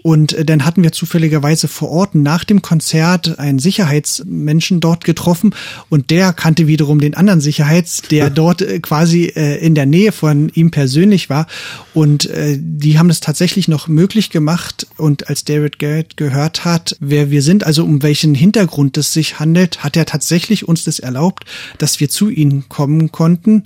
Und 0.05 0.33
äh, 0.33 0.45
dann 0.45 0.65
hatten 0.65 0.83
wir 0.83 0.91
zufälligerweise 0.91 1.67
vor 1.67 1.89
Ort 1.89 2.13
nach 2.13 2.43
dem 2.43 2.61
Konzert 2.61 3.39
einen 3.39 3.57
Sicherheitsmenschen 3.57 4.79
dort 4.79 5.03
getroffen 5.03 5.55
und 5.89 6.11
der 6.11 6.31
kannte 6.31 6.67
wiederum 6.67 6.99
den 6.99 7.15
anderen 7.15 7.41
Sicherheits, 7.41 8.03
der 8.03 8.29
dort 8.29 8.61
äh, 8.61 8.79
quasi 8.81 9.33
äh, 9.35 9.57
in 9.65 9.73
der 9.73 9.87
Nähe 9.87 10.11
von 10.11 10.49
ihm 10.49 10.69
persönlich 10.69 11.31
war. 11.31 11.47
Und 11.95 12.29
die 12.57 12.99
haben 12.99 13.09
es 13.09 13.21
tatsächlich 13.21 13.69
noch 13.69 13.87
möglich 13.87 14.29
gemacht. 14.29 14.85
Und 14.97 15.29
als 15.29 15.45
David 15.45 15.79
Garrett 15.79 16.17
gehört 16.17 16.65
hat, 16.65 16.97
wer 16.99 17.31
wir 17.31 17.41
sind, 17.41 17.65
also 17.65 17.85
um 17.85 18.03
welchen 18.03 18.35
Hintergrund 18.35 18.97
es 18.97 19.13
sich 19.13 19.39
handelt, 19.39 19.83
hat 19.83 19.95
er 19.95 20.05
tatsächlich 20.05 20.67
uns 20.67 20.83
das 20.83 20.99
erlaubt, 20.99 21.45
dass 21.77 22.01
wir 22.01 22.09
zu 22.09 22.29
ihnen 22.29 22.67
kommen 22.67 23.13
konnten. 23.13 23.63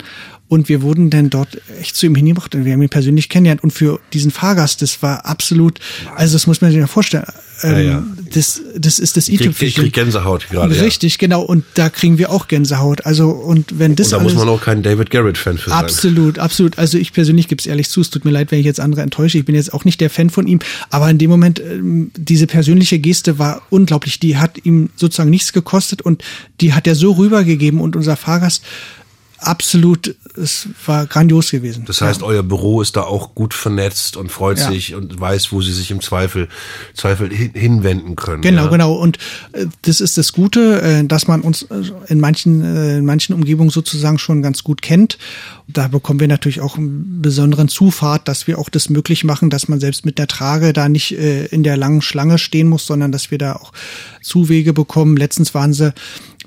Und 0.50 0.68
wir 0.68 0.82
wurden 0.82 1.10
dann 1.10 1.30
dort 1.30 1.58
echt 1.80 1.94
zu 1.94 2.06
ihm 2.06 2.16
hingebracht 2.16 2.52
und 2.56 2.64
wir 2.64 2.72
haben 2.72 2.82
ihn 2.82 2.88
persönlich 2.88 3.28
kennengelernt. 3.28 3.62
Und 3.62 3.70
für 3.70 4.00
diesen 4.12 4.32
Fahrgast, 4.32 4.82
das 4.82 5.00
war 5.00 5.24
absolut, 5.24 5.78
also 6.16 6.32
das 6.34 6.48
muss 6.48 6.60
man 6.60 6.72
sich 6.72 6.80
mal 6.80 6.88
vorstellen. 6.88 7.24
Ähm, 7.62 7.70
Ja, 7.72 7.78
ja. 7.80 8.02
Das, 8.32 8.60
das 8.76 8.98
ist 8.98 9.16
das 9.16 9.26
krieg, 9.26 9.34
ich 9.36 9.40
i-Tüpfelchen. 9.42 9.84
krieg 9.84 9.92
Gänsehaut 9.92 10.48
gerade. 10.50 10.74
ja. 10.74 10.82
Richtig, 10.82 11.18
genau. 11.18 11.42
Und 11.42 11.64
da 11.74 11.88
kriegen 11.88 12.18
wir 12.18 12.30
auch 12.32 12.48
Gänsehaut. 12.48 13.06
Also, 13.06 13.30
und 13.30 13.78
wenn 13.78 13.94
das 13.94 14.08
Und 14.08 14.12
da 14.12 14.18
muss 14.24 14.32
alles- 14.32 14.44
man 14.44 14.48
auch 14.54 14.60
kein 14.60 14.82
David 14.82 15.10
Garrett-Fan 15.10 15.58
für 15.58 15.70
sein. 15.70 15.78
Absolut, 15.78 16.40
absolut. 16.40 16.78
Also 16.78 16.98
ich 16.98 17.12
persönlich 17.12 17.46
gebe 17.46 17.60
es 17.60 17.66
ehrlich 17.66 17.88
zu, 17.88 18.00
es 18.00 18.10
tut 18.10 18.24
mir 18.24 18.32
leid, 18.32 18.50
wenn 18.50 18.58
ich 18.58 18.66
jetzt 18.66 18.80
andere 18.80 19.02
enttäusche. 19.02 19.38
Ich 19.38 19.44
bin 19.44 19.54
jetzt 19.54 19.72
auch 19.72 19.84
nicht 19.84 20.00
der 20.00 20.10
Fan 20.10 20.30
von 20.30 20.48
ihm, 20.48 20.58
aber 20.90 21.08
in 21.10 21.18
dem 21.18 21.30
Moment, 21.30 21.60
ähm, 21.60 22.10
diese 22.16 22.48
persönliche 22.48 22.98
Geste 22.98 23.38
war 23.38 23.62
unglaublich. 23.70 24.18
Die 24.18 24.36
hat 24.36 24.64
ihm 24.64 24.90
sozusagen 24.96 25.30
nichts 25.30 25.52
gekostet 25.52 26.02
und 26.02 26.24
die 26.60 26.72
hat 26.72 26.88
er 26.88 26.96
so 26.96 27.12
rübergegeben 27.12 27.80
und 27.80 27.94
unser 27.94 28.16
Fahrgast 28.16 28.64
absolut, 29.40 30.14
es 30.36 30.68
war 30.86 31.06
grandios 31.06 31.50
gewesen. 31.50 31.84
Das 31.86 32.00
heißt, 32.00 32.22
euer 32.22 32.42
Büro 32.42 32.82
ist 32.82 32.96
da 32.96 33.02
auch 33.02 33.34
gut 33.34 33.54
vernetzt 33.54 34.16
und 34.16 34.30
freut 34.30 34.58
Ja. 34.58 34.70
sich 34.70 34.94
und 34.94 35.18
weiß, 35.20 35.52
wo 35.52 35.62
sie 35.62 35.72
sich 35.72 35.90
im 35.90 36.00
Zweifel, 36.00 36.48
Zweifel 36.94 37.30
hin, 37.30 37.52
hinwenden 37.54 38.16
können. 38.16 38.42
Genau, 38.42 38.64
ja? 38.64 38.70
genau. 38.70 38.94
Und 38.94 39.18
äh, 39.52 39.66
das 39.82 40.00
ist 40.00 40.18
das 40.18 40.32
Gute, 40.32 40.80
äh, 40.82 41.04
dass 41.04 41.26
man 41.26 41.40
uns 41.40 41.62
äh, 41.62 41.82
in 42.08 42.20
manchen, 42.20 42.62
äh, 42.62 42.98
in 42.98 43.04
manchen 43.04 43.34
Umgebungen 43.34 43.70
sozusagen 43.70 44.18
schon 44.18 44.42
ganz 44.42 44.62
gut 44.62 44.82
kennt. 44.82 45.18
Da 45.68 45.88
bekommen 45.88 46.20
wir 46.20 46.28
natürlich 46.28 46.60
auch 46.60 46.76
einen 46.76 47.22
besonderen 47.22 47.68
Zufahrt, 47.68 48.28
dass 48.28 48.46
wir 48.46 48.58
auch 48.58 48.68
das 48.68 48.90
möglich 48.90 49.24
machen, 49.24 49.50
dass 49.50 49.68
man 49.68 49.80
selbst 49.80 50.04
mit 50.04 50.18
der 50.18 50.26
Trage 50.26 50.72
da 50.72 50.88
nicht 50.88 51.12
äh, 51.12 51.46
in 51.46 51.62
der 51.62 51.76
langen 51.76 52.02
Schlange 52.02 52.38
stehen 52.38 52.68
muss, 52.68 52.86
sondern 52.86 53.12
dass 53.12 53.30
wir 53.30 53.38
da 53.38 53.54
auch 53.54 53.72
Zuwege 54.22 54.72
bekommen. 54.72 55.16
Letztens 55.16 55.54
waren 55.54 55.72
sie 55.72 55.92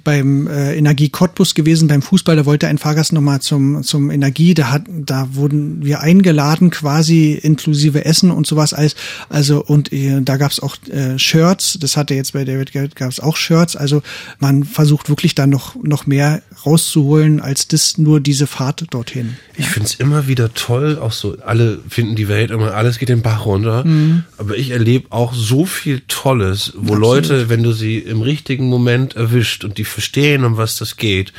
beim 0.03 0.47
äh, 0.47 0.75
Energie 0.75 1.09
Cottbus 1.09 1.55
gewesen, 1.55 1.87
beim 1.87 2.01
Fußball, 2.01 2.35
da 2.35 2.45
wollte 2.45 2.67
ein 2.67 2.77
Fahrgast 2.77 3.13
nochmal 3.13 3.41
zum, 3.41 3.83
zum 3.83 4.11
Energie, 4.11 4.53
da 4.53 4.71
hat, 4.71 4.83
da 4.87 5.29
wurden 5.33 5.83
wir 5.85 6.01
eingeladen, 6.01 6.69
quasi 6.69 7.33
inklusive 7.33 8.05
Essen 8.05 8.31
und 8.31 8.45
sowas 8.45 8.73
alles. 8.73 8.95
Also, 9.29 9.63
und 9.63 9.93
äh, 9.93 10.21
da 10.21 10.37
gab's 10.37 10.59
auch 10.59 10.75
äh, 10.89 11.17
Shirts, 11.17 11.77
das 11.79 11.95
hatte 11.97 12.15
jetzt 12.15 12.33
bei 12.33 12.43
David 12.43 12.73
Garrett 12.73 12.95
gab's 12.95 13.19
auch 13.19 13.37
Shirts. 13.37 13.75
Also 13.75 14.01
man 14.39 14.63
versucht 14.63 15.09
wirklich 15.09 15.35
da 15.35 15.47
noch, 15.47 15.75
noch 15.81 16.05
mehr 16.05 16.41
rauszuholen, 16.65 17.39
als 17.39 17.67
das 17.67 17.97
nur 17.97 18.19
diese 18.19 18.47
Fahrt 18.47 18.85
dorthin. 18.91 19.37
Ich 19.57 19.67
find's 19.67 19.95
immer 19.95 20.27
wieder 20.27 20.53
toll, 20.53 20.97
auch 20.97 21.11
so, 21.11 21.37
alle 21.45 21.79
finden 21.89 22.15
die 22.15 22.27
Welt 22.27 22.51
immer, 22.51 22.73
alles 22.73 22.99
geht 22.99 23.09
den 23.09 23.21
Bach 23.21 23.45
runter. 23.45 23.83
Mhm. 23.85 24.23
Aber 24.37 24.57
ich 24.57 24.71
erlebe 24.71 25.11
auch 25.11 25.33
so 25.33 25.65
viel 25.65 26.01
Tolles, 26.07 26.73
wo 26.75 26.93
Absolut. 26.93 27.01
Leute, 27.01 27.49
wenn 27.49 27.63
du 27.63 27.71
sie 27.73 27.99
im 27.99 28.21
richtigen 28.21 28.67
Moment 28.67 29.15
erwischt 29.15 29.63
und 29.63 29.77
die 29.77 29.83
verstehen, 29.83 30.43
um 30.43 30.57
was 30.57 30.77
das 30.77 30.97
geht, 30.97 31.33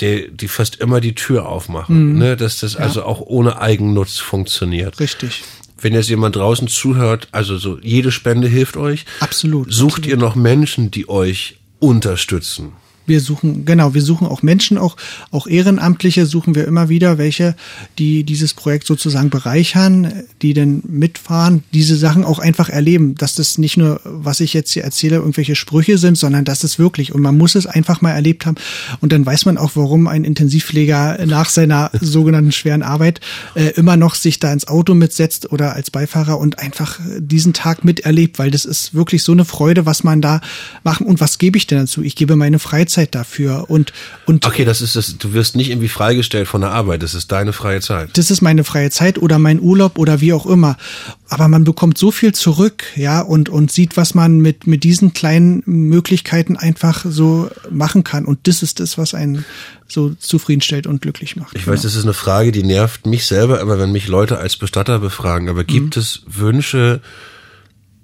die, 0.00 0.30
die 0.30 0.48
fast 0.48 0.76
immer 0.76 1.00
die 1.00 1.14
Tür 1.14 1.48
aufmachen, 1.48 2.12
mhm. 2.12 2.18
ne? 2.18 2.36
dass 2.36 2.60
das 2.60 2.74
ja. 2.74 2.80
also 2.80 3.04
auch 3.04 3.20
ohne 3.20 3.60
Eigennutz 3.60 4.18
funktioniert. 4.18 5.00
Richtig. 5.00 5.42
Wenn 5.80 5.94
jetzt 5.94 6.08
jemand 6.08 6.36
draußen 6.36 6.68
zuhört, 6.68 7.28
also 7.32 7.58
so 7.58 7.78
jede 7.80 8.12
Spende 8.12 8.46
hilft 8.46 8.76
euch. 8.76 9.04
Absolut. 9.20 9.72
Sucht 9.72 9.98
absolut. 9.98 10.06
ihr 10.10 10.16
noch 10.16 10.36
Menschen, 10.36 10.90
die 10.90 11.08
euch 11.08 11.58
unterstützen? 11.80 12.72
Wir 13.06 13.20
suchen, 13.20 13.64
genau, 13.64 13.94
wir 13.94 14.02
suchen 14.02 14.26
auch 14.26 14.42
Menschen, 14.42 14.78
auch, 14.78 14.96
auch 15.30 15.46
Ehrenamtliche 15.46 16.26
suchen 16.26 16.54
wir 16.54 16.66
immer 16.66 16.88
wieder, 16.88 17.18
welche, 17.18 17.56
die 17.98 18.24
dieses 18.24 18.54
Projekt 18.54 18.86
sozusagen 18.86 19.28
bereichern, 19.28 20.24
die 20.40 20.54
denn 20.54 20.82
mitfahren, 20.86 21.64
diese 21.74 21.96
Sachen 21.96 22.24
auch 22.24 22.38
einfach 22.38 22.68
erleben, 22.68 23.16
dass 23.16 23.34
das 23.34 23.58
nicht 23.58 23.76
nur, 23.76 24.00
was 24.04 24.40
ich 24.40 24.54
jetzt 24.54 24.70
hier 24.70 24.84
erzähle, 24.84 25.16
irgendwelche 25.16 25.56
Sprüche 25.56 25.98
sind, 25.98 26.16
sondern 26.16 26.44
dass 26.44 26.62
es 26.62 26.78
wirklich, 26.78 27.12
und 27.12 27.22
man 27.22 27.36
muss 27.36 27.56
es 27.56 27.66
einfach 27.66 28.00
mal 28.02 28.12
erlebt 28.12 28.46
haben. 28.46 28.56
Und 29.00 29.12
dann 29.12 29.26
weiß 29.26 29.46
man 29.46 29.58
auch, 29.58 29.72
warum 29.74 30.06
ein 30.06 30.24
Intensivpfleger 30.24 31.26
nach 31.26 31.48
seiner 31.48 31.90
sogenannten 32.00 32.52
schweren 32.52 32.82
Arbeit 32.82 33.20
äh, 33.54 33.70
immer 33.70 33.96
noch 33.96 34.14
sich 34.14 34.38
da 34.38 34.52
ins 34.52 34.68
Auto 34.68 34.94
mitsetzt 34.94 35.50
oder 35.50 35.74
als 35.74 35.90
Beifahrer 35.90 36.38
und 36.38 36.60
einfach 36.60 37.00
diesen 37.18 37.52
Tag 37.52 37.84
miterlebt, 37.84 38.38
weil 38.38 38.50
das 38.50 38.64
ist 38.64 38.94
wirklich 38.94 39.22
so 39.24 39.32
eine 39.32 39.44
Freude, 39.44 39.86
was 39.86 40.04
man 40.04 40.20
da 40.20 40.40
machen. 40.84 41.06
Und 41.06 41.20
was 41.20 41.38
gebe 41.38 41.58
ich 41.58 41.66
denn 41.66 41.78
dazu? 41.78 42.02
Ich 42.02 42.14
gebe 42.14 42.36
meine 42.36 42.60
Freizeit 42.60 42.91
Freizeit 42.92 43.14
dafür 43.14 43.66
und 43.68 43.92
und 44.26 44.46
okay, 44.46 44.64
das 44.64 44.82
ist 44.82 44.96
das. 44.96 45.16
Du 45.18 45.32
wirst 45.32 45.56
nicht 45.56 45.70
irgendwie 45.70 45.88
freigestellt 45.88 46.46
von 46.46 46.60
der 46.60 46.70
Arbeit. 46.70 47.02
Das 47.02 47.14
ist 47.14 47.32
deine 47.32 47.52
freie 47.52 47.80
Zeit. 47.80 48.10
Das 48.18 48.30
ist 48.30 48.42
meine 48.42 48.64
freie 48.64 48.90
Zeit 48.90 49.18
oder 49.18 49.38
mein 49.38 49.60
Urlaub 49.60 49.98
oder 49.98 50.20
wie 50.20 50.32
auch 50.32 50.46
immer. 50.46 50.76
Aber 51.28 51.48
man 51.48 51.64
bekommt 51.64 51.96
so 51.96 52.10
viel 52.10 52.34
zurück, 52.34 52.84
ja, 52.94 53.20
und 53.20 53.48
und 53.48 53.72
sieht, 53.72 53.96
was 53.96 54.14
man 54.14 54.40
mit 54.40 54.66
mit 54.66 54.84
diesen 54.84 55.14
kleinen 55.14 55.62
Möglichkeiten 55.64 56.56
einfach 56.56 57.04
so 57.08 57.50
machen 57.70 58.04
kann. 58.04 58.26
Und 58.26 58.46
das 58.46 58.62
ist 58.62 58.80
das, 58.80 58.98
was 58.98 59.14
einen 59.14 59.44
so 59.88 60.10
zufriedenstellt 60.14 60.86
und 60.86 61.02
glücklich 61.02 61.36
macht. 61.36 61.56
Ich 61.56 61.64
genau. 61.64 61.74
weiß, 61.74 61.82
das 61.82 61.94
ist 61.94 62.04
eine 62.04 62.14
Frage, 62.14 62.52
die 62.52 62.62
nervt 62.62 63.06
mich 63.06 63.26
selber, 63.26 63.60
aber 63.60 63.78
wenn 63.78 63.92
mich 63.92 64.08
Leute 64.08 64.38
als 64.38 64.56
Bestatter 64.56 64.98
befragen, 64.98 65.48
aber 65.48 65.64
gibt 65.64 65.96
mhm. 65.96 66.02
es 66.02 66.22
Wünsche? 66.26 67.00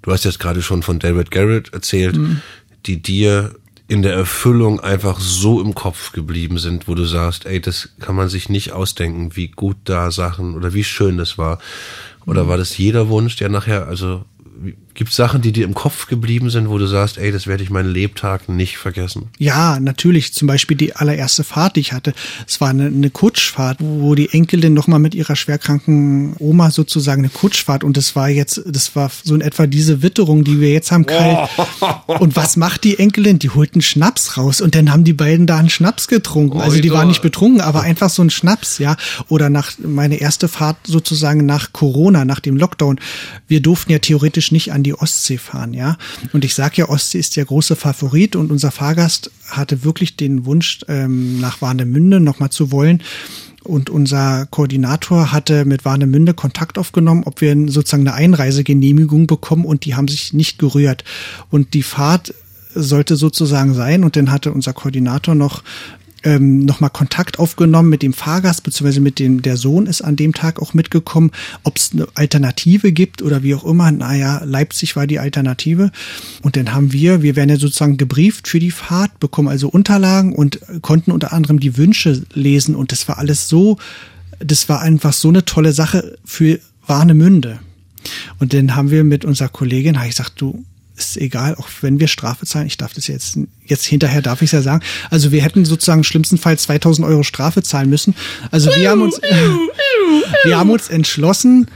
Du 0.01 0.11
hast 0.11 0.23
jetzt 0.23 0.39
gerade 0.39 0.61
schon 0.61 0.81
von 0.81 0.97
David 0.97 1.29
Garrett 1.29 1.73
erzählt, 1.73 2.15
mhm. 2.15 2.41
die 2.85 3.01
dir 3.01 3.53
in 3.89 4.03
der 4.03 4.13
Erfüllung 4.13 4.79
einfach 4.79 5.19
so 5.19 5.59
im 5.59 5.73
Kopf 5.73 6.11
geblieben 6.11 6.59
sind, 6.59 6.87
wo 6.87 6.93
du 6.93 7.05
sagst, 7.05 7.47
ey, 7.47 7.59
das 7.59 7.89
kann 7.99 8.15
man 8.15 8.29
sich 8.29 8.47
nicht 8.47 8.71
ausdenken, 8.71 9.35
wie 9.35 9.47
gut 9.47 9.77
da 9.83 10.11
Sachen 10.11 10.55
oder 10.55 10.75
wie 10.75 10.83
schön 10.83 11.17
das 11.17 11.39
war. 11.39 11.57
Oder 12.27 12.47
war 12.47 12.57
das 12.57 12.77
jeder 12.77 13.09
Wunsch, 13.09 13.35
der 13.37 13.49
nachher, 13.49 13.87
also 13.87 14.23
Gibt 14.93 15.13
Sachen, 15.13 15.41
die 15.41 15.53
dir 15.53 15.63
im 15.63 15.73
Kopf 15.73 16.07
geblieben 16.07 16.49
sind, 16.49 16.69
wo 16.69 16.77
du 16.77 16.85
sagst, 16.85 17.17
ey, 17.17 17.31
das 17.31 17.47
werde 17.47 17.63
ich 17.63 17.69
meinen 17.69 17.89
Lebtag 17.89 18.49
nicht 18.49 18.77
vergessen? 18.77 19.29
Ja, 19.37 19.79
natürlich. 19.79 20.33
Zum 20.33 20.47
Beispiel 20.47 20.75
die 20.75 20.93
allererste 20.93 21.45
Fahrt, 21.45 21.77
die 21.77 21.79
ich 21.79 21.93
hatte. 21.93 22.13
Es 22.45 22.59
war 22.59 22.69
eine, 22.69 22.87
eine 22.87 23.09
Kutschfahrt, 23.09 23.77
wo 23.79 24.13
die 24.15 24.29
Enkelin 24.33 24.73
nochmal 24.73 24.99
mit 24.99 25.15
ihrer 25.15 25.37
schwerkranken 25.37 26.35
Oma 26.39 26.71
sozusagen 26.71 27.21
eine 27.21 27.29
Kutschfahrt 27.29 27.85
und 27.85 27.95
das 27.95 28.17
war 28.17 28.27
jetzt, 28.27 28.61
das 28.65 28.93
war 28.95 29.09
so 29.23 29.35
in 29.35 29.41
etwa 29.41 29.67
diese 29.67 30.01
Witterung, 30.01 30.43
die 30.43 30.59
wir 30.59 30.71
jetzt 30.71 30.91
haben, 30.91 31.05
kalt. 31.05 31.49
Oh. 31.79 32.15
Und 32.19 32.35
was 32.35 32.57
macht 32.57 32.83
die 32.83 32.99
Enkelin? 32.99 33.39
Die 33.39 33.51
holt 33.51 33.75
einen 33.75 33.81
Schnaps 33.81 34.35
raus 34.35 34.59
und 34.59 34.75
dann 34.75 34.91
haben 34.91 35.05
die 35.05 35.13
beiden 35.13 35.47
da 35.47 35.57
einen 35.57 35.69
Schnaps 35.69 36.09
getrunken. 36.09 36.59
Also 36.59 36.81
die 36.81 36.91
waren 36.91 37.07
nicht 37.07 37.21
betrunken, 37.21 37.61
aber 37.61 37.81
einfach 37.81 38.09
so 38.09 38.21
ein 38.21 38.29
Schnaps, 38.29 38.79
ja. 38.79 38.97
Oder 39.29 39.49
nach 39.49 39.71
meine 39.77 40.17
erste 40.17 40.49
Fahrt 40.49 40.77
sozusagen 40.85 41.45
nach 41.45 41.71
Corona, 41.71 42.25
nach 42.25 42.41
dem 42.41 42.57
Lockdown. 42.57 42.99
Wir 43.47 43.61
durften 43.61 43.93
ja 43.93 43.99
theoretisch 43.99 44.48
nicht 44.51 44.73
an 44.73 44.83
die 44.83 44.89
die 44.89 44.95
Ostsee 44.95 45.37
fahren, 45.37 45.75
ja. 45.75 45.97
Und 46.33 46.43
ich 46.43 46.55
sage 46.55 46.77
ja, 46.77 46.89
Ostsee 46.89 47.19
ist 47.19 47.35
der 47.35 47.45
große 47.45 47.75
Favorit 47.75 48.35
und 48.35 48.51
unser 48.51 48.71
Fahrgast 48.71 49.29
hatte 49.47 49.83
wirklich 49.83 50.15
den 50.15 50.45
Wunsch, 50.45 50.79
ähm, 50.87 51.39
nach 51.39 51.61
Warnemünde 51.61 52.19
nochmal 52.19 52.49
zu 52.49 52.71
wollen. 52.71 53.03
Und 53.63 53.91
unser 53.91 54.47
Koordinator 54.47 55.31
hatte 55.31 55.63
mit 55.65 55.85
Warnemünde 55.85 56.33
Kontakt 56.33 56.79
aufgenommen, 56.79 57.23
ob 57.25 57.41
wir 57.41 57.55
sozusagen 57.67 58.07
eine 58.07 58.15
Einreisegenehmigung 58.15 59.27
bekommen 59.27 59.65
und 59.65 59.85
die 59.85 59.93
haben 59.93 60.07
sich 60.07 60.33
nicht 60.33 60.57
gerührt. 60.57 61.03
Und 61.51 61.75
die 61.75 61.83
Fahrt 61.83 62.33
sollte 62.73 63.15
sozusagen 63.15 63.75
sein. 63.75 64.03
Und 64.03 64.15
dann 64.15 64.31
hatte 64.31 64.51
unser 64.51 64.73
Koordinator 64.73 65.35
noch 65.35 65.63
ähm, 66.23 66.65
nochmal 66.65 66.89
Kontakt 66.89 67.39
aufgenommen 67.39 67.89
mit 67.89 68.01
dem 68.01 68.13
Fahrgast, 68.13 68.63
beziehungsweise 68.63 69.01
mit 69.01 69.19
dem, 69.19 69.41
der 69.41 69.57
Sohn 69.57 69.85
ist 69.85 70.01
an 70.01 70.15
dem 70.15 70.33
Tag 70.33 70.61
auch 70.61 70.73
mitgekommen, 70.73 71.31
ob 71.63 71.77
es 71.77 71.91
eine 71.93 72.07
Alternative 72.15 72.91
gibt 72.91 73.21
oder 73.21 73.43
wie 73.43 73.55
auch 73.55 73.63
immer. 73.63 73.91
Naja, 73.91 74.41
Leipzig 74.43 74.95
war 74.95 75.07
die 75.07 75.19
Alternative. 75.19 75.91
Und 76.41 76.55
dann 76.55 76.73
haben 76.73 76.91
wir, 76.93 77.21
wir 77.21 77.35
werden 77.35 77.49
ja 77.49 77.57
sozusagen 77.57 77.97
gebrieft 77.97 78.47
für 78.47 78.59
die 78.59 78.71
Fahrt, 78.71 79.19
bekommen 79.19 79.47
also 79.47 79.69
Unterlagen 79.69 80.33
und 80.33 80.59
konnten 80.81 81.11
unter 81.11 81.33
anderem 81.33 81.59
die 81.59 81.77
Wünsche 81.77 82.23
lesen. 82.33 82.75
Und 82.75 82.91
das 82.91 83.07
war 83.07 83.17
alles 83.17 83.49
so, 83.49 83.77
das 84.39 84.69
war 84.69 84.81
einfach 84.81 85.13
so 85.13 85.29
eine 85.29 85.45
tolle 85.45 85.73
Sache 85.73 86.17
für 86.25 86.59
Warnemünde. 86.85 87.59
Und 88.39 88.53
dann 88.53 88.75
haben 88.75 88.91
wir 88.91 89.03
mit 89.03 89.25
unserer 89.25 89.49
Kollegin, 89.49 89.97
habe 89.97 90.07
ich 90.07 90.15
gesagt, 90.15 90.39
du, 90.41 90.63
ist 90.99 91.17
egal, 91.17 91.55
auch 91.55 91.67
wenn 91.81 91.99
wir 91.99 92.07
Strafe 92.07 92.45
zahlen. 92.45 92.67
Ich 92.67 92.77
darf 92.77 92.93
das 92.93 93.07
jetzt, 93.07 93.39
jetzt 93.65 93.85
hinterher 93.85 94.21
darf 94.21 94.41
ich 94.41 94.47
es 94.47 94.51
ja 94.51 94.61
sagen. 94.61 94.83
Also 95.09 95.31
wir 95.31 95.41
hätten 95.41 95.65
sozusagen 95.65 96.03
schlimmstenfalls 96.03 96.63
2000 96.63 97.07
Euro 97.07 97.23
Strafe 97.23 97.63
zahlen 97.63 97.89
müssen. 97.89 98.15
Also 98.51 98.69
wir 98.75 98.89
haben 98.89 99.01
uns, 99.01 99.19
wir 100.43 100.57
haben 100.57 100.69
uns 100.69 100.89
entschlossen, 100.89 101.67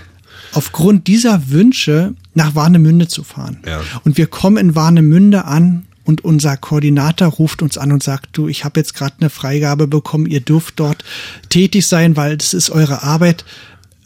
aufgrund 0.54 1.08
dieser 1.08 1.50
Wünsche 1.50 2.14
nach 2.36 2.56
Warnemünde 2.56 3.08
zu 3.08 3.24
fahren. 3.24 3.60
Ja. 3.66 3.82
Und 4.04 4.18
wir 4.18 4.28
kommen 4.28 4.58
in 4.58 4.76
Warnemünde 4.76 5.46
an 5.46 5.86
und 6.04 6.24
unser 6.24 6.58
Koordinator 6.58 7.28
ruft 7.30 7.62
uns 7.62 7.78
an 7.78 7.92
und 7.92 8.04
sagt, 8.04 8.30
du, 8.34 8.48
ich 8.48 8.66
habe 8.66 8.80
jetzt 8.80 8.94
gerade 8.94 9.16
eine 9.20 9.30
Freigabe 9.30 9.88
bekommen, 9.88 10.26
ihr 10.26 10.42
dürft 10.42 10.80
dort 10.80 11.04
tätig 11.50 11.88
sein, 11.88 12.18
weil 12.18 12.38
das 12.38 12.54
ist 12.54 12.70
eure 12.70 13.04
Arbeit 13.04 13.46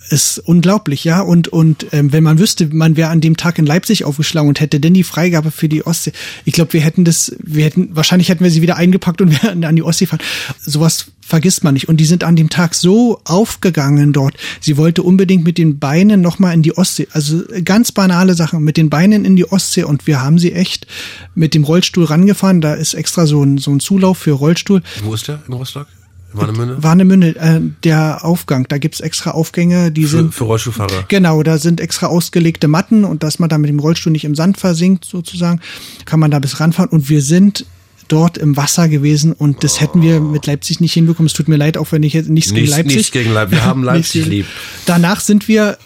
ist 0.10 0.40
unglaublich, 0.40 1.04
ja. 1.04 1.22
Und, 1.22 1.48
und 1.48 1.88
ähm, 1.92 2.12
wenn 2.12 2.24
man 2.24 2.40
wüsste, 2.40 2.68
man 2.72 2.98
wäre 2.98 3.10
an 3.10 3.22
dem 3.22 3.38
Tag 3.38 3.60
in 3.60 3.66
Leipzig 3.66 4.06
aufgeschlagen 4.06 4.48
und 4.48 4.60
hätte 4.60 4.80
denn 4.80 4.94
die 4.94 5.04
Freigabe 5.04 5.52
für 5.52 5.70
die 5.70 5.86
Ostsee, 5.86 6.12
ich 6.46 6.54
glaube, 6.54 6.74
wir 6.74 6.82
hätten 6.82 7.06
das, 7.06 7.36
wir 7.44 7.66
hätten, 7.66 7.90
wahrscheinlich 7.96 8.30
hätten 8.30 8.44
wir 8.44 8.52
sie 8.52 8.62
wieder 8.62 8.78
eingepackt 8.78 9.22
und 9.22 9.32
wären 9.44 9.64
an 9.64 9.76
die 9.76 9.84
Ostsee 9.84 10.06
fahren. 10.06 10.22
Sowas 10.60 11.08
vergisst 11.22 11.64
man 11.64 11.74
nicht. 11.74 11.90
Und 11.90 11.98
die 11.98 12.06
sind 12.06 12.24
an 12.24 12.36
dem 12.36 12.50
Tag 12.50 12.74
so 12.74 13.20
aufgegangen 13.26 14.14
dort. 14.14 14.36
Sie 14.62 14.78
wollte 14.78 15.04
unbedingt 15.04 15.44
mit 15.44 15.58
den 15.58 15.78
Beinen 15.78 16.22
nochmal 16.22 16.54
in 16.54 16.62
die 16.62 16.78
Ostsee. 16.78 17.08
Also 17.12 17.44
ganz 17.66 17.92
banale 17.92 18.34
Sachen, 18.34 18.64
mit 18.64 18.78
den 18.78 18.90
Beinen 18.90 19.26
in 19.26 19.36
die 19.36 19.52
Ostsee. 19.52 19.84
Und 19.84 20.08
wir 20.08 20.22
haben 20.22 20.40
sie 20.40 20.54
echt 20.54 20.88
mit 21.36 21.54
dem 21.54 21.66
Rollstuhl 21.66 22.06
rangefahren. 22.06 22.62
Da 22.62 22.76
ist 22.76 22.94
extra 22.94 23.28
so 23.28 23.44
ein, 23.44 23.58
so 23.58 23.72
ein 23.72 23.82
Zulauf 23.82 24.18
für 24.20 24.32
Rollstuhl. 24.32 24.82
Wo 25.04 25.14
ist 25.14 25.28
der 25.28 25.42
in 25.48 25.54
Rostock? 25.54 25.88
Warnemünde? 26.34 26.84
Warnemünde, 26.84 27.36
äh, 27.36 27.62
der 27.84 28.26
Aufgang, 28.26 28.68
da 28.68 28.78
gibt's 28.78 29.00
extra 29.00 29.32
Aufgänge, 29.32 29.92
die 29.92 30.04
für, 30.04 30.18
sind. 30.18 30.34
Für 30.34 30.44
Rollstuhlfahrer. 30.44 31.06
Genau, 31.08 31.42
da 31.44 31.58
sind 31.58 31.80
extra 31.80 32.08
ausgelegte 32.08 32.68
Matten 32.68 33.06
und 33.06 33.24
dass 33.24 33.40
man 33.40 33.50
da 33.50 33.58
mit 33.58 33.70
dem 33.70 33.80
Rollstuhl 33.80 34.12
nicht 34.12 34.26
im 34.26 34.36
Sand 34.36 34.58
versinkt, 34.58 35.06
sozusagen, 35.06 35.62
kann 36.06 36.20
man 36.20 36.32
da 36.32 36.40
bis 36.40 36.60
ranfahren. 36.60 36.90
Und 36.90 37.10
wir 37.10 37.22
sind 37.22 37.66
dort 38.08 38.38
im 38.38 38.56
Wasser 38.56 38.88
gewesen 38.88 39.34
und 39.34 39.64
das 39.64 39.82
hätten 39.82 40.02
wir 40.02 40.20
mit 40.20 40.46
Leipzig 40.46 40.80
nicht 40.80 40.94
hinbekommen. 40.94 41.28
Es 41.28 41.34
tut 41.34 41.48
mir 41.48 41.58
leid, 41.58 41.78
auch 41.78 41.92
wenn 41.92 42.04
ich 42.04 42.14
jetzt 42.14 42.30
nichts, 42.30 42.52
nichts 42.52 42.68
gegen 42.68 42.78
Leipzig. 42.78 42.98
Nichts 42.98 43.12
gegen 43.12 43.34
Leipzig. 43.34 43.58
Wir 43.58 43.66
haben 43.66 43.84
Leipzig 43.84 44.26
lieb. 44.26 44.46
Danach 44.86 45.20
sind 45.20 45.48
wir 45.48 45.78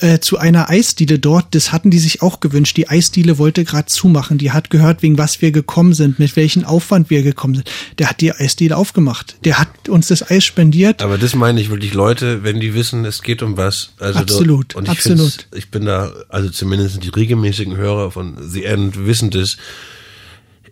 äh, 0.00 0.20
zu 0.20 0.38
einer 0.38 0.70
Eisdiele 0.70 1.18
dort. 1.18 1.54
Das 1.54 1.72
hatten 1.72 1.90
die 1.90 1.98
sich 1.98 2.22
auch 2.22 2.40
gewünscht. 2.40 2.76
Die 2.76 2.88
Eisdiele 2.88 3.38
wollte 3.38 3.64
gerade 3.64 3.86
zumachen. 3.86 4.38
Die 4.38 4.52
hat 4.52 4.70
gehört, 4.70 5.02
wegen 5.02 5.18
was 5.18 5.42
wir 5.42 5.52
gekommen 5.52 5.94
sind, 5.94 6.18
mit 6.18 6.36
welchem 6.36 6.64
Aufwand 6.64 7.10
wir 7.10 7.22
gekommen 7.22 7.56
sind. 7.56 7.70
Der 7.98 8.10
hat 8.10 8.20
die 8.20 8.32
Eisdiele 8.32 8.76
aufgemacht. 8.76 9.36
Der 9.44 9.58
hat 9.58 9.88
uns 9.88 10.08
das 10.08 10.28
Eis 10.30 10.44
spendiert. 10.44 11.02
Aber 11.02 11.18
das 11.18 11.34
meine 11.34 11.60
ich 11.60 11.70
wirklich, 11.70 11.94
Leute, 11.94 12.42
wenn 12.44 12.60
die 12.60 12.74
wissen, 12.74 13.04
es 13.04 13.22
geht 13.22 13.42
um 13.42 13.56
was. 13.56 13.90
Also 13.98 14.18
absolut. 14.18 14.74
und 14.74 14.84
ich 14.84 14.90
absolut. 14.90 15.46
Ich 15.54 15.70
bin 15.70 15.84
da, 15.84 16.12
also 16.28 16.50
zumindest 16.50 17.02
die 17.02 17.08
regelmäßigen 17.08 17.76
Hörer 17.76 18.10
von 18.10 18.36
The 18.40 18.64
End 18.64 19.06
wissen 19.06 19.30
das. 19.30 19.56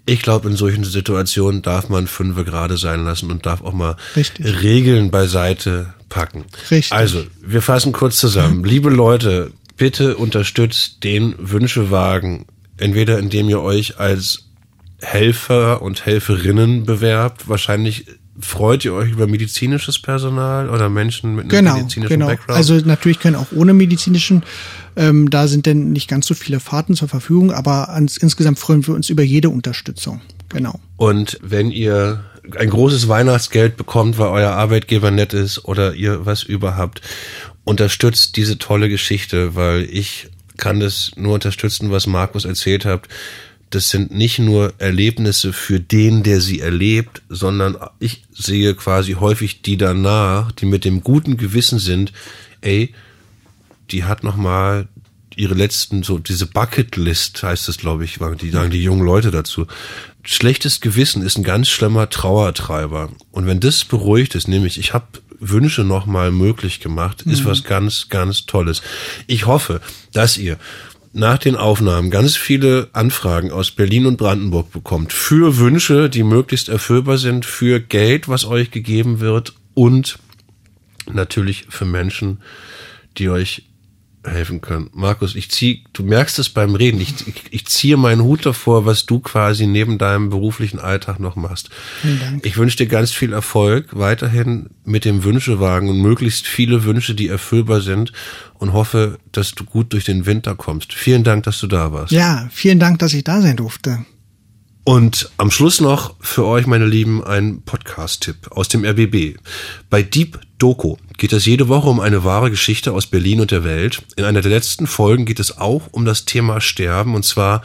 Ich 0.06 0.22
glaube, 0.22 0.48
in 0.48 0.56
solchen 0.56 0.84
Situationen 0.84 1.62
darf 1.62 1.88
man 1.88 2.06
fünfe 2.06 2.44
gerade 2.44 2.76
sein 2.76 3.04
lassen 3.04 3.30
und 3.30 3.44
darf 3.44 3.62
auch 3.62 3.72
mal 3.72 3.96
Richtig. 4.14 4.62
Regeln 4.62 5.10
beiseite 5.10 5.94
packen. 6.08 6.44
Richtig. 6.70 6.92
Also, 6.92 7.24
wir 7.42 7.60
fassen 7.60 7.92
kurz 7.92 8.18
zusammen. 8.18 8.64
Liebe 8.64 8.88
Leute, 8.88 9.52
bitte 9.76 10.16
unterstützt 10.16 11.02
den 11.02 11.34
Wünschewagen, 11.38 12.46
entweder 12.76 13.18
indem 13.18 13.48
ihr 13.48 13.60
euch 13.60 13.98
als 13.98 14.44
Helfer 15.00 15.82
und 15.82 16.06
Helferinnen 16.06 16.84
bewerbt. 16.86 17.48
Wahrscheinlich 17.48 18.06
freut 18.40 18.84
ihr 18.84 18.92
euch 18.92 19.10
über 19.10 19.26
medizinisches 19.26 19.98
Personal 19.98 20.68
oder 20.70 20.88
Menschen 20.88 21.34
mit 21.34 21.44
einem 21.44 21.50
genau, 21.50 21.76
medizinischen 21.76 22.12
genau. 22.12 22.26
Background? 22.26 22.56
Also 22.56 22.74
natürlich 22.76 23.20
können 23.20 23.36
auch 23.36 23.52
ohne 23.54 23.72
medizinischen, 23.72 24.42
ähm, 24.96 25.30
da 25.30 25.48
sind 25.48 25.66
denn 25.66 25.92
nicht 25.92 26.08
ganz 26.08 26.26
so 26.26 26.34
viele 26.34 26.60
Fahrten 26.60 26.94
zur 26.94 27.08
Verfügung, 27.08 27.52
aber 27.52 27.90
ans, 27.90 28.16
insgesamt 28.16 28.58
freuen 28.58 28.86
wir 28.86 28.94
uns 28.94 29.10
über 29.10 29.22
jede 29.22 29.48
Unterstützung. 29.48 30.20
Genau. 30.48 30.78
Und 30.96 31.38
wenn 31.42 31.70
ihr 31.70 32.24
ein 32.56 32.70
großes 32.70 33.08
Weihnachtsgeld 33.08 33.76
bekommt, 33.76 34.18
weil 34.18 34.28
euer 34.28 34.52
Arbeitgeber 34.52 35.10
nett 35.10 35.32
ist 35.32 35.64
oder 35.64 35.94
ihr 35.94 36.26
was 36.26 36.42
überhaupt, 36.42 37.00
unterstützt 37.64 38.36
diese 38.36 38.58
tolle 38.58 38.88
Geschichte, 38.88 39.56
weil 39.56 39.88
ich 39.90 40.28
kann 40.56 40.80
das 40.80 41.12
nur 41.16 41.34
unterstützen, 41.34 41.90
was 41.90 42.06
Markus 42.06 42.44
erzählt 42.44 42.84
hat. 42.84 43.08
Das 43.76 43.90
sind 43.90 44.10
nicht 44.10 44.38
nur 44.38 44.72
Erlebnisse 44.78 45.52
für 45.52 45.80
den, 45.80 46.22
der 46.22 46.40
sie 46.40 46.60
erlebt, 46.60 47.20
sondern 47.28 47.76
ich 47.98 48.22
sehe 48.32 48.74
quasi 48.74 49.12
häufig 49.20 49.60
die 49.60 49.76
danach, 49.76 50.50
die 50.50 50.64
mit 50.64 50.86
dem 50.86 51.02
guten 51.02 51.36
Gewissen 51.36 51.78
sind, 51.78 52.10
ey, 52.62 52.94
die 53.90 54.04
hat 54.04 54.24
noch 54.24 54.36
mal 54.36 54.88
ihre 55.36 55.52
letzten, 55.52 56.04
so 56.04 56.16
diese 56.16 56.46
Bucketlist 56.46 57.42
heißt 57.42 57.68
es, 57.68 57.76
glaube 57.76 58.06
ich, 58.06 58.18
die 58.40 58.48
sagen 58.48 58.70
die 58.70 58.82
jungen 58.82 59.04
Leute 59.04 59.30
dazu. 59.30 59.66
Schlechtes 60.22 60.80
Gewissen 60.80 61.20
ist 61.20 61.36
ein 61.36 61.44
ganz 61.44 61.68
schlimmer 61.68 62.08
Trauertreiber. 62.08 63.10
Und 63.30 63.46
wenn 63.46 63.60
das 63.60 63.84
beruhigt 63.84 64.36
ist, 64.36 64.48
nämlich 64.48 64.78
ich 64.78 64.94
habe 64.94 65.06
Wünsche 65.38 65.84
noch 65.84 66.06
mal 66.06 66.32
möglich 66.32 66.80
gemacht, 66.80 67.20
ist 67.26 67.42
mhm. 67.42 67.44
was 67.44 67.62
ganz, 67.62 68.08
ganz 68.08 68.46
Tolles. 68.46 68.80
Ich 69.26 69.44
hoffe, 69.44 69.82
dass 70.14 70.38
ihr 70.38 70.56
nach 71.16 71.38
den 71.38 71.56
Aufnahmen 71.56 72.10
ganz 72.10 72.36
viele 72.36 72.90
Anfragen 72.92 73.50
aus 73.50 73.70
Berlin 73.70 74.04
und 74.04 74.18
Brandenburg 74.18 74.70
bekommt 74.70 75.14
für 75.14 75.56
Wünsche, 75.56 76.10
die 76.10 76.22
möglichst 76.22 76.68
erfüllbar 76.68 77.16
sind, 77.16 77.46
für 77.46 77.80
Geld, 77.80 78.28
was 78.28 78.44
euch 78.44 78.70
gegeben 78.70 79.18
wird 79.20 79.54
und 79.72 80.18
natürlich 81.10 81.64
für 81.70 81.86
Menschen, 81.86 82.42
die 83.16 83.30
euch 83.30 83.62
helfen 84.26 84.60
können. 84.60 84.90
Markus, 84.92 85.34
ich 85.34 85.50
zieh, 85.50 85.84
du 85.92 86.02
merkst 86.02 86.38
es 86.38 86.48
beim 86.48 86.74
Reden, 86.74 87.00
ich, 87.00 87.14
ich, 87.26 87.42
ich 87.50 87.66
ziehe 87.66 87.96
meinen 87.96 88.22
Hut 88.22 88.44
davor, 88.44 88.86
was 88.86 89.06
du 89.06 89.20
quasi 89.20 89.66
neben 89.66 89.98
deinem 89.98 90.30
beruflichen 90.30 90.78
Alltag 90.78 91.20
noch 91.20 91.36
machst. 91.36 91.70
Vielen 92.02 92.20
Dank. 92.20 92.46
Ich 92.46 92.56
wünsche 92.56 92.76
dir 92.76 92.86
ganz 92.86 93.12
viel 93.12 93.32
Erfolg 93.32 93.88
weiterhin 93.92 94.70
mit 94.84 95.04
dem 95.04 95.24
Wünschewagen 95.24 95.88
und 95.88 96.00
möglichst 96.00 96.46
viele 96.46 96.84
Wünsche, 96.84 97.14
die 97.14 97.28
erfüllbar 97.28 97.80
sind 97.80 98.12
und 98.54 98.72
hoffe, 98.72 99.18
dass 99.32 99.54
du 99.54 99.64
gut 99.64 99.92
durch 99.92 100.04
den 100.04 100.26
Winter 100.26 100.54
kommst. 100.54 100.92
Vielen 100.92 101.24
Dank, 101.24 101.44
dass 101.44 101.60
du 101.60 101.66
da 101.66 101.92
warst. 101.92 102.12
Ja, 102.12 102.48
vielen 102.50 102.78
Dank, 102.78 102.98
dass 102.98 103.12
ich 103.12 103.24
da 103.24 103.40
sein 103.40 103.56
durfte. 103.56 104.04
Und 104.88 105.30
am 105.36 105.50
Schluss 105.50 105.80
noch 105.80 106.14
für 106.20 106.44
euch, 106.44 106.68
meine 106.68 106.86
Lieben, 106.86 107.24
ein 107.24 107.62
Podcast-Tipp 107.62 108.52
aus 108.52 108.68
dem 108.68 108.84
RBB. 108.84 109.36
Bei 109.90 110.04
Deep 110.04 110.38
Doku 110.58 110.94
geht 111.16 111.32
es 111.32 111.46
jede 111.46 111.68
Woche 111.68 111.88
um 111.88 112.00
eine 112.00 112.24
wahre 112.24 112.50
Geschichte 112.50 112.92
aus 112.92 113.06
Berlin 113.06 113.40
und 113.40 113.50
der 113.50 113.64
Welt. 113.64 114.02
In 114.16 114.24
einer 114.24 114.42
der 114.42 114.50
letzten 114.50 114.86
Folgen 114.86 115.24
geht 115.24 115.40
es 115.40 115.58
auch 115.58 115.82
um 115.92 116.04
das 116.04 116.24
Thema 116.24 116.60
Sterben 116.60 117.14
und 117.14 117.24
zwar 117.24 117.62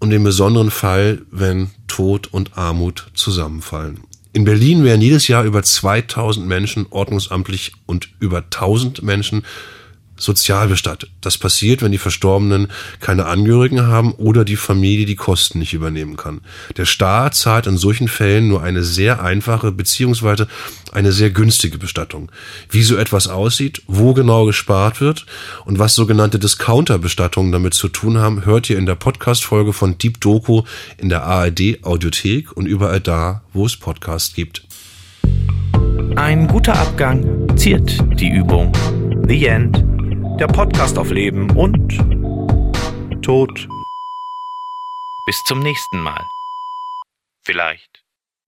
um 0.00 0.10
den 0.10 0.22
besonderen 0.22 0.70
Fall, 0.70 1.22
wenn 1.30 1.70
Tod 1.88 2.28
und 2.28 2.56
Armut 2.56 3.10
zusammenfallen. 3.14 4.00
In 4.32 4.44
Berlin 4.44 4.84
werden 4.84 5.00
jedes 5.00 5.26
Jahr 5.26 5.44
über 5.44 5.62
2000 5.62 6.46
Menschen 6.46 6.86
ordnungsamtlich 6.90 7.72
und 7.86 8.10
über 8.20 8.38
1000 8.38 9.02
Menschen 9.02 9.44
sozial 10.18 10.68
bestattet. 10.68 11.10
Das 11.20 11.38
passiert, 11.38 11.82
wenn 11.82 11.92
die 11.92 11.98
Verstorbenen 11.98 12.68
keine 13.00 13.26
Angehörigen 13.26 13.86
haben 13.86 14.12
oder 14.12 14.44
die 14.44 14.56
Familie 14.56 15.06
die 15.06 15.16
Kosten 15.16 15.58
nicht 15.58 15.72
übernehmen 15.72 16.16
kann. 16.16 16.40
Der 16.76 16.84
Staat 16.84 17.34
zahlt 17.34 17.66
in 17.66 17.78
solchen 17.78 18.08
Fällen 18.08 18.48
nur 18.48 18.62
eine 18.62 18.82
sehr 18.82 19.22
einfache 19.22 19.72
beziehungsweise 19.72 20.48
eine 20.92 21.12
sehr 21.12 21.30
günstige 21.30 21.78
Bestattung. 21.78 22.30
Wie 22.70 22.82
so 22.82 22.96
etwas 22.96 23.28
aussieht, 23.28 23.82
wo 23.86 24.14
genau 24.14 24.46
gespart 24.46 25.00
wird 25.00 25.26
und 25.64 25.78
was 25.78 25.94
sogenannte 25.94 26.38
Discounter-Bestattungen 26.38 27.52
damit 27.52 27.74
zu 27.74 27.88
tun 27.88 28.18
haben, 28.18 28.44
hört 28.44 28.68
ihr 28.70 28.78
in 28.78 28.86
der 28.86 28.94
Podcast-Folge 28.94 29.72
von 29.72 29.98
Deep 29.98 30.20
Doku 30.20 30.62
in 30.96 31.08
der 31.08 31.24
ARD 31.24 31.78
Audiothek 31.82 32.52
und 32.52 32.66
überall 32.66 33.00
da, 33.00 33.42
wo 33.52 33.66
es 33.66 33.76
Podcasts 33.76 34.34
gibt. 34.34 34.64
Ein 36.16 36.48
guter 36.48 36.76
Abgang 36.76 37.46
ziert 37.56 37.98
die 38.18 38.28
Übung. 38.28 38.72
The 39.28 39.46
End 39.46 39.97
der 40.38 40.46
Podcast 40.46 40.96
auf 40.98 41.10
Leben 41.10 41.50
und 41.56 41.98
Tod. 43.22 43.68
Bis 45.26 45.42
zum 45.44 45.58
nächsten 45.60 45.98
Mal. 46.00 46.24
Vielleicht. 47.44 47.87